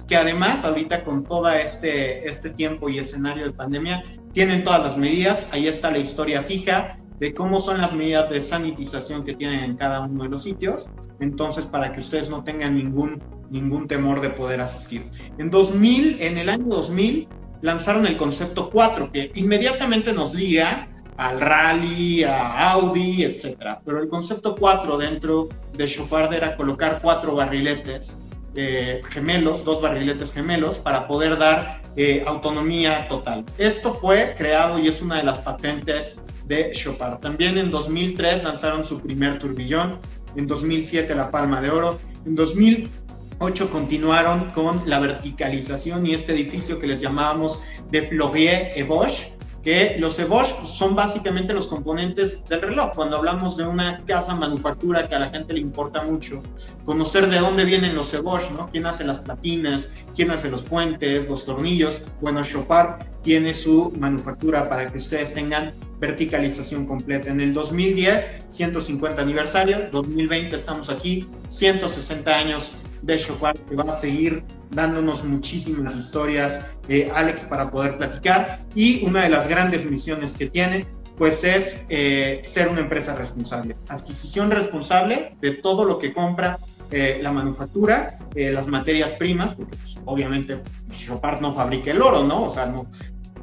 que 0.08 0.16
además 0.16 0.64
ahorita 0.64 1.04
con 1.04 1.26
todo 1.26 1.50
este, 1.50 2.28
este 2.28 2.52
tiempo 2.52 2.88
y 2.88 3.00
escenario 3.00 3.45
de 3.45 3.52
pandemia, 3.52 4.02
tienen 4.38 4.64
todas 4.64 4.84
las 4.84 4.98
medidas, 5.00 5.48
ahí 5.50 5.68
está 5.68 5.90
la 5.90 5.98
historia 5.98 6.44
fija 6.44 7.00
de 7.20 7.34
cómo 7.34 7.60
son 7.60 7.82
las 7.82 7.92
medidas 7.92 8.30
de 8.30 8.40
sanitización 8.40 9.24
que 9.24 9.34
tienen 9.34 9.64
en 9.64 9.76
cada 9.76 10.02
uno 10.02 10.26
de 10.26 10.30
los 10.30 10.44
sitios, 10.44 10.86
entonces 11.20 11.66
para 11.66 11.92
que 11.92 12.02
ustedes 12.02 12.30
no 12.30 12.44
tengan 12.44 12.76
ningún, 12.76 13.20
ningún 13.50 13.88
temor 13.88 14.22
de 14.22 14.30
poder 14.30 14.62
asistir. 14.62 15.02
En 15.40 15.50
2000, 15.50 16.22
en 16.22 16.38
el 16.38 16.50
año 16.50 16.66
2000, 16.68 17.28
lanzaron 17.64 18.06
el 18.06 18.16
concepto 18.16 18.70
4, 18.70 19.12
que 19.12 19.32
inmediatamente 19.34 20.14
nos 20.14 20.36
liga 20.36 20.88
al 21.18 21.42
rally, 21.42 22.24
a 22.24 22.74
Audi, 22.74 23.24
etc. 23.24 23.80
Pero 23.84 24.04
el 24.04 24.08
concepto 24.08 24.56
4 24.56 25.00
dentro 25.00 25.50
de 25.76 25.88
Chopard 25.88 26.32
era 26.32 26.56
colocar 26.56 27.00
cuatro 27.02 27.34
barriletes 27.34 28.16
eh, 28.60 29.01
gemelos, 29.12 29.64
dos 29.64 29.84
barriletes 29.84 30.34
gemelos, 30.34 30.80
para 30.80 31.08
poder 31.08 31.38
dar 31.38 31.80
eh, 31.95 32.24
autonomía 32.26 33.08
total. 33.08 33.45
Esto 33.60 33.93
fue 33.93 34.34
creado 34.36 34.80
y 34.80 34.88
es 34.88 34.99
una 35.01 35.18
de 35.18 35.24
las 35.24 35.38
patentes 35.38 36.18
de 36.45 36.72
Chopard. 36.72 37.20
También 37.20 37.60
en 37.60 37.70
2003 37.70 38.43
lanzaron 38.43 38.84
su 38.84 38.99
primer 38.99 39.38
turbillón, 39.38 39.99
en 40.36 40.47
2007 40.47 41.14
la 41.14 41.30
Palma 41.30 41.62
de 41.62 41.70
Oro, 41.70 41.99
en 42.26 42.36
2008 42.36 43.70
continuaron 43.70 44.49
con 44.49 44.82
la 44.89 44.99
verticalización 44.99 46.08
y 46.08 46.16
este 46.16 46.34
edificio 46.34 46.80
que 46.80 46.88
les 46.88 46.99
llamábamos 46.99 47.60
de 47.91 48.01
Florier 48.01 48.72
et 48.76 48.88
Bosch, 48.88 49.37
que 49.64 49.97
los 49.99 50.26
Bosch 50.28 50.66
son 50.66 50.95
básicamente 50.95 51.53
los 51.53 51.68
componentes 51.68 52.43
del 52.45 52.62
reloj. 52.62 52.91
Cuando 52.95 53.18
hablamos 53.18 53.58
de 53.58 53.66
una 53.66 54.03
casa 54.05 54.34
manufactura 54.36 55.08
que 55.08 55.16
a 55.16 55.20
la 55.20 55.30
gente 55.30 55.53
le 55.53 55.60
importa 55.60 56.03
mucho, 56.03 56.41
conocer 56.86 57.30
de 57.30 57.39
dónde 57.39 57.66
vienen 57.66 57.95
los 57.95 58.20
Bosch, 58.22 58.51
¿no? 58.51 58.70
¿Quién 58.72 58.86
hace 58.86 59.03
las 59.03 59.20
platinas? 59.20 59.89
¿Quién 60.16 60.32
hace 60.32 60.49
los 60.49 60.64
puentes, 60.64 61.28
los 61.30 61.45
tornillos? 61.45 61.99
Bueno, 62.22 62.43
Chopard 62.43 63.03
tiene 63.24 63.53
su 63.53 63.93
manufactura 63.99 64.70
para 64.70 64.91
que 64.91 64.99
ustedes 64.99 65.34
tengan 65.34 65.74
verticalización 65.99 66.86
completa. 66.86 67.30
En 67.30 67.41
el 67.41 67.53
2010, 67.53 68.45
150 68.49 69.22
aniversario, 69.22 69.89
2020 69.91 70.55
estamos 70.55 70.89
aquí, 70.89 71.28
160 71.49 72.34
años 72.34 72.72
de 73.02 73.18
Chopard 73.18 73.58
que 73.70 73.76
va 73.76 73.91
a 73.91 73.95
seguir 73.95 74.43
dándonos 74.72 75.24
muchísimas 75.24 75.95
historias, 75.95 76.60
eh, 76.89 77.12
Alex, 77.14 77.43
para 77.43 77.70
poder 77.72 77.98
platicar. 77.98 78.60
Y 78.76 79.06
una 79.06 79.24
de 79.24 79.30
las 79.30 79.48
grandes 79.48 79.89
misiones 79.89 80.34
que 80.34 80.48
tiene, 80.48 80.86
pues 81.18 81.43
es 81.43 81.78
eh, 81.89 82.41
ser 82.43 82.70
una 82.70 82.82
empresa 82.82 83.16
responsable. 83.16 83.76
Adquisición 83.89 84.52
responsable 84.52 85.36
de 85.41 85.52
todo 85.54 85.84
lo 85.86 85.98
que 85.98 86.14
compra 86.14 86.58
eh, 86.91 87.20
la 87.22 87.32
manufactura, 87.32 88.18
eh, 88.36 88.52
las 88.52 88.68
materias 88.68 89.12
primas, 89.14 89.54
porque 89.56 89.76
pues, 89.76 89.98
obviamente 90.06 90.62
Chopard 90.89 91.41
no 91.41 91.54
fabrica 91.54 91.91
el 91.91 92.02
oro, 92.02 92.24
¿no? 92.24 92.43
O 92.43 92.50
sea, 92.50 92.68
no, 92.68 92.88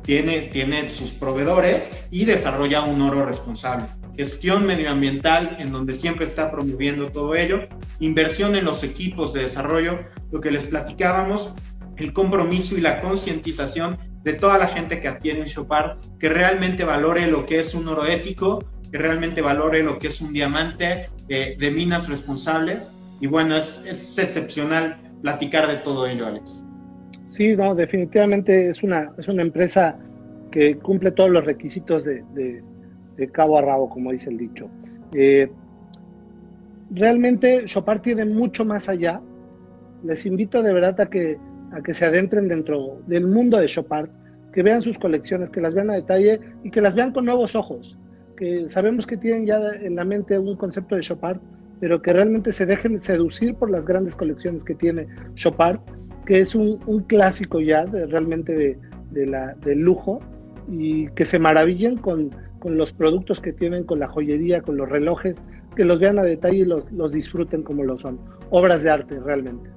tiene, 0.03 0.43
tiene 0.53 0.89
sus 0.89 1.13
proveedores 1.13 1.91
y 2.11 2.25
desarrolla 2.25 2.85
un 2.85 3.03
oro 3.03 3.27
responsable 3.27 3.85
gestión 4.17 4.67
medioambiental, 4.67 5.57
en 5.59 5.73
donde 5.73 5.95
siempre 5.95 6.27
está 6.27 6.51
promoviendo 6.51 7.11
todo 7.11 7.35
ello, 7.35 7.61
inversión 8.01 8.55
en 8.57 8.65
los 8.65 8.83
equipos 8.83 9.33
de 9.33 9.43
desarrollo, 9.43 10.01
lo 10.31 10.41
que 10.41 10.51
les 10.51 10.67
platicábamos, 10.67 11.53
el 11.97 12.13
compromiso 12.13 12.77
y 12.77 12.81
la 12.81 13.01
concientización 13.01 13.99
de 14.23 14.35
toda 14.35 14.59
la 14.59 14.67
gente 14.67 15.01
que 15.01 15.09
adquiere 15.09 15.41
en 15.41 15.47
Chopard, 15.47 15.99
que 16.19 16.29
realmente 16.29 16.85
valore 16.85 17.27
lo 17.27 17.45
que 17.45 17.61
es 17.61 17.75
un 17.75 17.87
oro 17.89 18.07
ético, 18.07 18.65
que 18.91 18.99
realmente 18.99 19.43
valore 19.43 19.83
lo 19.83 19.99
que 19.99 20.09
es 20.09 20.21
un 20.21 20.33
diamante 20.33 21.09
eh, 21.29 21.57
de 21.59 21.71
minas 21.71 22.09
responsables. 22.09 22.95
Y 23.21 23.27
bueno, 23.27 23.57
es, 23.57 23.81
es 23.87 24.19
excepcional 24.19 24.97
platicar 25.23 25.69
de 25.69 25.79
todo 25.79 26.07
ello, 26.07 26.27
Alex. 26.27 26.65
Sí, 27.29 27.57
no, 27.57 27.75
definitivamente 27.75 28.71
es 28.71 28.83
una, 28.83 29.11
es 29.19 29.27
una 29.29 29.43
empresa 29.43 29.99
que 30.53 30.79
cumple 30.79 31.11
todos 31.11 31.31
los 31.31 31.45
requisitos 31.45 32.05
de, 32.05 32.23
de, 32.35 32.63
cabo 33.33 33.59
a 33.59 33.63
rabo, 33.63 33.89
como 33.89 34.13
dice 34.13 34.31
el 34.31 34.39
dicho. 34.39 34.69
Eh, 35.13 35.51
realmente 36.91 37.65
Chopard 37.67 38.01
tiene 38.03 38.25
mucho 38.25 38.65
más 38.65 38.89
allá. 38.89 39.21
Les 40.03 40.27
invito 40.27 40.63
de 40.63 40.73
verdad 40.73 41.01
a 41.01 41.07
que, 41.07 41.39
a 41.73 41.83
que 41.83 41.95
se 41.95 42.05
adentren 42.05 42.49
dentro 42.49 43.01
del 43.07 43.27
mundo 43.27 43.59
de 43.59 43.67
Chopard, 43.67 44.09
que 44.53 44.63
vean 44.63 44.83
sus 44.83 44.99
colecciones, 44.99 45.51
que 45.51 45.61
las 45.61 45.75
vean 45.75 45.91
a 45.91 45.95
detalle 45.95 46.41
y 46.63 46.71
que 46.71 46.81
las 46.81 46.95
vean 46.95 47.13
con 47.13 47.25
nuevos 47.25 47.55
ojos. 47.55 47.97
Que 48.37 48.69
sabemos 48.69 49.07
que 49.07 49.17
tienen 49.17 49.47
ya 49.47 49.61
en 49.81 49.97
la 49.97 50.05
mente 50.05 50.39
un 50.39 50.57
concepto 50.57 50.97
de 50.97 51.03
Chopard, 51.03 51.39
pero 51.81 52.03
que 52.03 52.13
realmente 52.13 52.53
se 52.53 52.67
dejen 52.67 53.01
seducir 53.01 53.55
por 53.55 53.71
las 53.71 53.85
grandes 53.85 54.15
colecciones 54.15 54.65
que 54.65 54.75
tiene 54.75 55.07
Chopard, 55.35 55.81
que 56.27 56.41
es 56.41 56.55
un, 56.55 56.79
clásico 57.07 57.61
ya 57.61 57.85
de, 57.85 58.07
realmente 58.07 58.55
de, 58.55 58.79
de 59.11 59.27
la, 59.27 59.55
del 59.65 59.81
lujo 59.81 60.21
y 60.69 61.09
que 61.11 61.27
se 61.27 61.39
maravillen 61.39 61.99
con, 61.99 62.31
con, 62.65 62.79
los 62.79 62.93
productos 62.93 63.41
que 63.41 63.53
tienen, 63.53 63.85
con 63.85 64.01
la 64.01 64.09
joyería, 64.09 64.63
con 64.63 64.77
los 64.77 64.89
relojes, 64.89 65.37
que 65.77 65.85
los 65.85 66.01
vean 66.01 66.19
a 66.19 66.23
detalle 66.23 66.59
y 66.59 66.65
los, 66.65 66.91
los 66.91 67.13
disfruten 67.13 67.63
como 67.63 67.85
lo 67.85 67.99
son. 67.99 68.19
Obras 68.51 68.83
de 68.83 68.91
arte 68.91 69.21
realmente. 69.21 69.71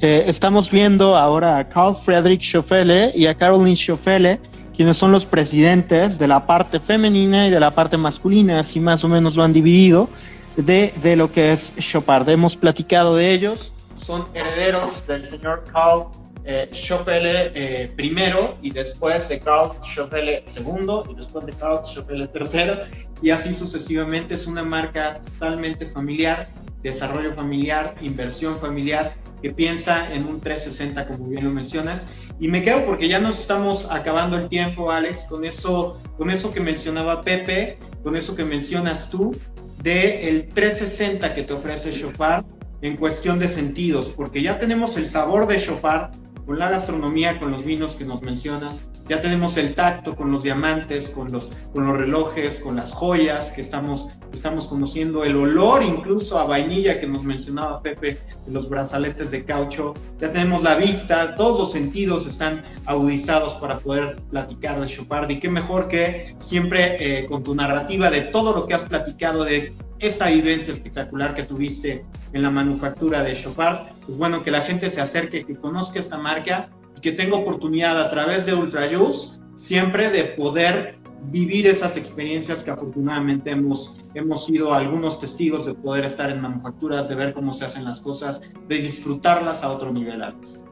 Eh, 0.00 0.24
estamos 0.26 0.70
viendo 0.70 1.16
ahora 1.16 1.58
a 1.58 1.68
Carl 1.68 1.96
Friedrich 1.96 2.42
Schoffele 2.42 3.12
y 3.14 3.26
a 3.26 3.34
Caroline 3.34 3.74
Schoffele, 3.74 4.38
quienes 4.76 4.98
son 4.98 5.10
los 5.10 5.24
presidentes 5.24 6.18
de 6.18 6.28
la 6.28 6.46
parte 6.46 6.78
femenina 6.78 7.46
y 7.46 7.50
de 7.50 7.58
la 7.58 7.70
parte 7.70 7.96
masculina, 7.96 8.60
así 8.60 8.78
más 8.78 9.02
o 9.02 9.08
menos 9.08 9.34
lo 9.34 9.42
han 9.42 9.54
dividido, 9.54 10.10
de, 10.56 10.92
de 11.02 11.16
lo 11.16 11.32
que 11.32 11.52
es 11.52 11.74
Chopard. 11.78 12.28
Hemos 12.28 12.56
platicado 12.56 13.16
de 13.16 13.32
ellos, 13.32 13.72
son 14.06 14.24
herederos 14.34 15.06
del 15.06 15.24
señor 15.24 15.64
Carl 15.72 16.06
eh, 16.46 16.70
eh, 16.72 17.90
primero 17.96 18.56
y 18.62 18.70
después 18.70 19.28
de 19.28 19.40
Carl 19.40 19.72
Schoffele 19.82 20.44
segundo 20.46 21.04
y 21.10 21.14
después 21.14 21.44
de 21.46 21.52
Carl 21.52 21.84
Schoffele 21.84 22.28
tercero 22.28 22.78
y 23.20 23.30
así 23.30 23.52
sucesivamente. 23.52 24.34
Es 24.34 24.46
una 24.46 24.62
marca 24.62 25.20
totalmente 25.24 25.86
familiar, 25.86 26.46
desarrollo 26.82 27.32
familiar, 27.34 27.94
inversión 28.00 28.58
familiar 28.60 29.12
que 29.42 29.52
piensa 29.52 30.12
en 30.14 30.26
un 30.26 30.40
360 30.40 31.08
como 31.08 31.28
bien 31.28 31.44
lo 31.44 31.50
mencionas. 31.50 32.06
Y 32.38 32.48
me 32.48 32.62
quedo 32.62 32.84
porque 32.84 33.08
ya 33.08 33.18
nos 33.18 33.40
estamos 33.40 33.86
acabando 33.90 34.36
el 34.36 34.48
tiempo, 34.48 34.90
Alex, 34.90 35.24
con 35.24 35.44
eso, 35.44 36.00
con 36.16 36.30
eso 36.30 36.52
que 36.52 36.60
mencionaba 36.60 37.22
Pepe, 37.22 37.78
con 38.02 38.16
eso 38.16 38.36
que 38.36 38.44
mencionas 38.44 39.08
tú, 39.08 39.34
de 39.82 40.28
el 40.28 40.48
360 40.48 41.34
que 41.34 41.42
te 41.42 41.52
ofrece 41.52 41.90
Chopard 41.90 42.44
en 42.82 42.96
cuestión 42.96 43.38
de 43.38 43.48
sentidos, 43.48 44.12
porque 44.14 44.42
ya 44.42 44.58
tenemos 44.58 44.96
el 44.96 45.06
sabor 45.06 45.46
de 45.46 45.58
Chopard, 45.58 46.10
con 46.46 46.58
la 46.58 46.70
gastronomía, 46.70 47.38
con 47.40 47.50
los 47.50 47.64
vinos 47.64 47.96
que 47.96 48.04
nos 48.04 48.22
mencionas. 48.22 48.80
Ya 49.08 49.20
tenemos 49.20 49.56
el 49.56 49.74
tacto 49.74 50.16
con 50.16 50.32
los 50.32 50.42
diamantes, 50.42 51.10
con 51.10 51.30
los, 51.30 51.48
con 51.72 51.86
los 51.86 51.96
relojes, 51.96 52.58
con 52.58 52.76
las 52.76 52.92
joyas 52.92 53.50
que 53.50 53.60
estamos, 53.60 54.08
estamos 54.32 54.66
conociendo, 54.66 55.24
el 55.24 55.36
olor 55.36 55.82
incluso 55.82 56.38
a 56.38 56.44
vainilla 56.44 57.00
que 57.00 57.06
nos 57.06 57.22
mencionaba 57.22 57.80
Pepe, 57.82 58.18
de 58.46 58.52
los 58.52 58.68
brazaletes 58.68 59.30
de 59.30 59.44
caucho. 59.44 59.94
Ya 60.18 60.32
tenemos 60.32 60.62
la 60.62 60.74
vista, 60.76 61.34
todos 61.36 61.58
los 61.58 61.72
sentidos 61.72 62.26
están 62.26 62.64
agudizados 62.86 63.54
para 63.54 63.78
poder 63.78 64.16
platicar 64.30 64.80
de 64.80 64.86
Chopard. 64.86 65.30
Y 65.30 65.38
qué 65.38 65.48
mejor 65.48 65.88
que 65.88 66.34
siempre 66.38 66.96
eh, 66.98 67.26
con 67.26 67.42
tu 67.42 67.54
narrativa 67.54 68.10
de 68.10 68.22
todo 68.22 68.52
lo 68.52 68.66
que 68.66 68.74
has 68.74 68.84
platicado, 68.84 69.44
de 69.44 69.72
esta 69.98 70.28
vivencia 70.28 70.72
espectacular 70.72 71.34
que 71.34 71.42
tuviste 71.42 72.04
en 72.32 72.42
la 72.42 72.50
manufactura 72.50 73.22
de 73.22 73.34
Chopard, 73.34 73.78
pues 74.04 74.18
bueno, 74.18 74.42
que 74.42 74.50
la 74.50 74.60
gente 74.60 74.90
se 74.90 75.00
acerque, 75.00 75.46
que 75.46 75.56
conozca 75.56 75.98
esta 76.00 76.18
marca 76.18 76.68
que 77.02 77.12
tenga 77.12 77.36
oportunidad 77.36 78.00
a 78.00 78.10
través 78.10 78.46
de 78.46 78.54
Ultra 78.54 78.88
Juice 78.88 79.38
siempre 79.56 80.10
de 80.10 80.24
poder 80.24 80.96
vivir 81.30 81.66
esas 81.66 81.96
experiencias 81.96 82.62
que 82.62 82.70
afortunadamente 82.70 83.50
hemos, 83.50 83.96
hemos 84.14 84.46
sido 84.46 84.74
algunos 84.74 85.20
testigos 85.20 85.66
de 85.66 85.74
poder 85.74 86.04
estar 86.04 86.30
en 86.30 86.40
manufacturas, 86.40 87.08
de 87.08 87.14
ver 87.14 87.32
cómo 87.32 87.52
se 87.52 87.64
hacen 87.64 87.84
las 87.84 88.00
cosas, 88.00 88.40
de 88.68 88.76
disfrutarlas 88.76 89.64
a 89.64 89.70
otro 89.70 89.92
nivel, 89.92 90.22
Alex. 90.22 90.64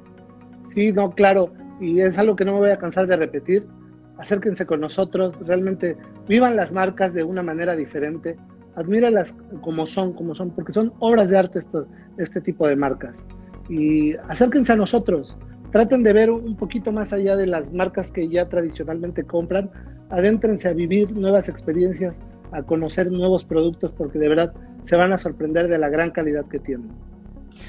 Sí, 0.74 0.92
no, 0.92 1.10
claro, 1.10 1.52
y 1.80 2.00
es 2.00 2.18
algo 2.18 2.36
que 2.36 2.44
no 2.44 2.52
me 2.54 2.58
voy 2.60 2.70
a 2.70 2.78
cansar 2.78 3.06
de 3.06 3.16
repetir. 3.16 3.66
Acérquense 4.18 4.64
con 4.66 4.80
nosotros, 4.80 5.34
realmente 5.40 5.96
vivan 6.28 6.56
las 6.56 6.72
marcas 6.72 7.12
de 7.14 7.24
una 7.24 7.42
manera 7.42 7.74
diferente 7.74 8.36
admíralas 8.76 9.34
como 9.60 9.86
son, 9.86 10.12
como 10.12 10.34
son, 10.34 10.50
porque 10.50 10.72
son 10.72 10.92
obras 10.98 11.28
de 11.28 11.38
arte 11.38 11.60
este 12.18 12.40
tipo 12.40 12.66
de 12.66 12.76
marcas. 12.76 13.14
Y 13.68 14.14
acérquense 14.28 14.72
a 14.72 14.76
nosotros, 14.76 15.36
traten 15.74 16.04
de 16.04 16.12
ver 16.12 16.30
un 16.30 16.54
poquito 16.54 16.92
más 16.92 17.12
allá 17.12 17.34
de 17.34 17.48
las 17.48 17.72
marcas 17.72 18.12
que 18.12 18.28
ya 18.28 18.48
tradicionalmente 18.48 19.24
compran, 19.24 19.72
adéntrense 20.08 20.68
a 20.68 20.72
vivir 20.72 21.10
nuevas 21.10 21.48
experiencias, 21.48 22.20
a 22.52 22.62
conocer 22.62 23.10
nuevos 23.10 23.44
productos, 23.44 23.90
porque 23.98 24.20
de 24.20 24.28
verdad 24.28 24.54
se 24.84 24.94
van 24.94 25.12
a 25.12 25.18
sorprender 25.18 25.66
de 25.66 25.78
la 25.78 25.88
gran 25.88 26.12
calidad 26.12 26.44
que 26.46 26.60
tienen. 26.60 26.92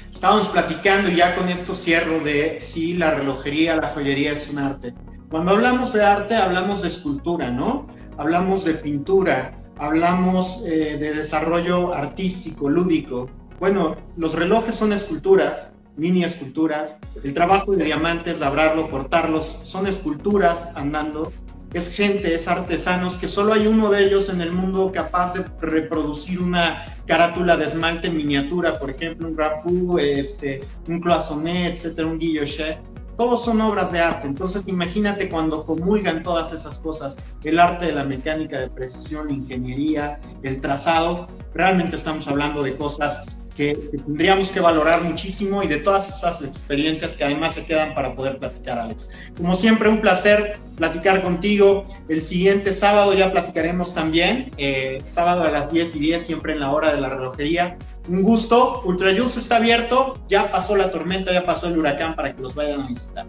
Estábamos 0.08 0.48
platicando 0.50 1.10
ya 1.10 1.34
con 1.34 1.48
esto 1.48 1.74
cierro 1.74 2.20
de 2.20 2.60
si 2.60 2.92
la 2.92 3.10
relojería, 3.10 3.74
la 3.74 3.88
joyería 3.88 4.34
es 4.34 4.48
un 4.48 4.58
arte. 4.58 4.94
Cuando 5.28 5.50
hablamos 5.50 5.92
de 5.92 6.04
arte, 6.04 6.36
hablamos 6.36 6.82
de 6.82 6.88
escultura, 6.88 7.50
¿no? 7.50 7.88
Hablamos 8.18 8.64
de 8.64 8.74
pintura, 8.74 9.58
hablamos 9.78 10.62
eh, 10.64 10.96
de 10.96 11.12
desarrollo 11.12 11.92
artístico, 11.92 12.70
lúdico. 12.70 13.28
Bueno, 13.58 13.96
los 14.16 14.36
relojes 14.36 14.76
son 14.76 14.92
esculturas, 14.92 15.72
mini 15.96 16.24
esculturas. 16.24 16.98
El 17.24 17.34
trabajo 17.34 17.72
de 17.72 17.84
diamantes, 17.84 18.40
labrarlo, 18.40 18.90
cortarlos, 18.90 19.58
son 19.62 19.86
esculturas 19.86 20.70
andando. 20.74 21.32
Es 21.72 21.90
gente, 21.90 22.34
es 22.34 22.48
artesanos, 22.48 23.16
que 23.16 23.28
solo 23.28 23.52
hay 23.52 23.66
uno 23.66 23.90
de 23.90 24.04
ellos 24.04 24.28
en 24.28 24.40
el 24.40 24.52
mundo 24.52 24.90
capaz 24.92 25.34
de 25.34 25.44
reproducir 25.60 26.40
una 26.40 26.84
carátula 27.06 27.56
de 27.56 27.66
esmalte 27.66 28.08
en 28.08 28.16
miniatura, 28.16 28.78
por 28.78 28.90
ejemplo, 28.90 29.28
un 29.28 29.36
Rafu, 29.36 29.98
este, 29.98 30.62
un 30.88 31.00
Cloisonné, 31.00 31.66
etcétera, 31.68 32.08
un 32.08 32.18
Guillochet 32.18 32.78
todos 33.16 33.44
son 33.44 33.60
obras 33.60 33.92
de 33.92 34.00
arte. 34.00 34.26
Entonces 34.26 34.68
imagínate 34.68 35.28
cuando 35.28 35.64
comulgan 35.64 36.22
todas 36.22 36.52
esas 36.52 36.78
cosas, 36.78 37.16
el 37.44 37.58
arte 37.58 37.86
de 37.86 37.92
la 37.92 38.04
mecánica 38.04 38.60
de 38.60 38.68
precisión, 38.68 39.28
la 39.28 39.32
ingeniería, 39.32 40.20
el 40.42 40.60
trazado, 40.60 41.26
realmente 41.54 41.96
estamos 41.96 42.28
hablando 42.28 42.62
de 42.62 42.76
cosas 42.76 43.26
que, 43.56 43.74
tendríamos 43.74 44.50
que 44.50 44.60
valorar 44.60 45.02
muchísimo 45.02 45.62
y 45.62 45.66
de 45.66 45.78
todas 45.78 46.08
esas 46.08 46.42
experiencias 46.42 47.16
que 47.16 47.24
además 47.24 47.54
se 47.54 47.64
quedan 47.64 47.94
para 47.94 48.14
poder 48.14 48.38
platicar, 48.38 48.78
Alex. 48.78 49.10
Como 49.36 49.56
siempre, 49.56 49.88
un 49.88 50.00
placer 50.00 50.58
platicar 50.76 51.22
contigo. 51.22 51.86
El 52.08 52.20
siguiente 52.20 52.72
sábado 52.72 53.14
ya 53.14 53.32
platicaremos 53.32 53.94
también, 53.94 54.50
eh, 54.58 55.02
sábado 55.08 55.42
a 55.42 55.50
las 55.50 55.72
10 55.72 55.96
y 55.96 55.98
10, 56.00 56.22
siempre 56.22 56.52
en 56.52 56.60
la 56.60 56.72
hora 56.72 56.94
de 56.94 57.00
la 57.00 57.08
relojería. 57.08 57.76
Un 58.08 58.22
gusto, 58.22 58.82
Ultrayus 58.84 59.36
está 59.36 59.56
abierto, 59.56 60.18
ya 60.28 60.52
pasó 60.52 60.76
la 60.76 60.90
tormenta, 60.90 61.32
ya 61.32 61.44
pasó 61.44 61.68
el 61.68 61.78
huracán 61.78 62.14
para 62.14 62.34
que 62.34 62.42
los 62.42 62.54
vayan 62.54 62.82
a 62.82 62.86
visitar. 62.88 63.26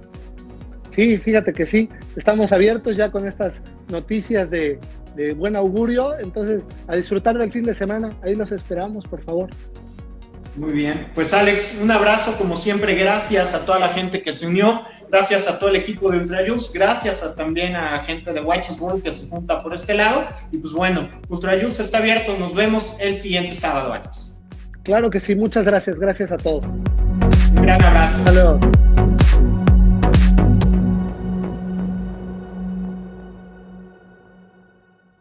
Sí, 0.93 1.17
fíjate 1.17 1.53
que 1.53 1.65
sí, 1.65 1.89
estamos 2.15 2.51
abiertos 2.51 2.97
ya 2.97 3.11
con 3.11 3.27
estas 3.27 3.55
noticias 3.87 4.49
de, 4.49 4.79
de 5.15 5.33
buen 5.33 5.55
augurio, 5.55 6.17
entonces 6.19 6.61
a 6.87 6.95
disfrutar 6.95 7.37
del 7.37 7.51
fin 7.51 7.65
de 7.65 7.75
semana, 7.75 8.09
ahí 8.23 8.35
los 8.35 8.51
esperamos, 8.51 9.05
por 9.07 9.21
favor. 9.21 9.49
Muy 10.57 10.73
bien, 10.73 11.07
pues 11.13 11.33
Alex, 11.33 11.75
un 11.79 11.91
abrazo 11.91 12.35
como 12.35 12.57
siempre, 12.57 12.95
gracias 12.95 13.53
a 13.53 13.63
toda 13.63 13.77
la 13.77 13.89
gente 13.89 14.23
que 14.23 14.33
se 14.33 14.47
unió, 14.47 14.81
gracias 15.07 15.47
a 15.47 15.59
todo 15.59 15.69
el 15.69 15.75
equipo 15.75 16.09
de 16.09 16.17
Ultrajus, 16.17 16.73
gracias 16.73 17.23
también 17.35 17.75
a 17.75 17.99
gente 17.99 18.33
de 18.33 18.41
Watches 18.41 18.79
World 18.79 19.03
que 19.03 19.13
se 19.13 19.27
junta 19.27 19.59
por 19.59 19.75
este 19.75 19.93
lado, 19.93 20.25
y 20.51 20.57
pues 20.57 20.73
bueno, 20.73 21.07
Ultrajus 21.29 21.79
está 21.79 21.99
abierto, 21.99 22.35
nos 22.39 22.55
vemos 22.55 22.95
el 22.99 23.13
siguiente 23.13 23.53
sábado, 23.53 23.93
Alex. 23.93 24.39
Claro 24.81 25.11
que 25.11 25.19
sí, 25.19 25.35
muchas 25.35 25.63
gracias, 25.63 25.99
gracias 25.99 26.31
a 26.31 26.37
todos. 26.37 26.65
Un 26.65 27.61
gran 27.61 27.83
abrazo. 27.83 28.17
Hasta 28.17 28.31
luego. 28.31 28.59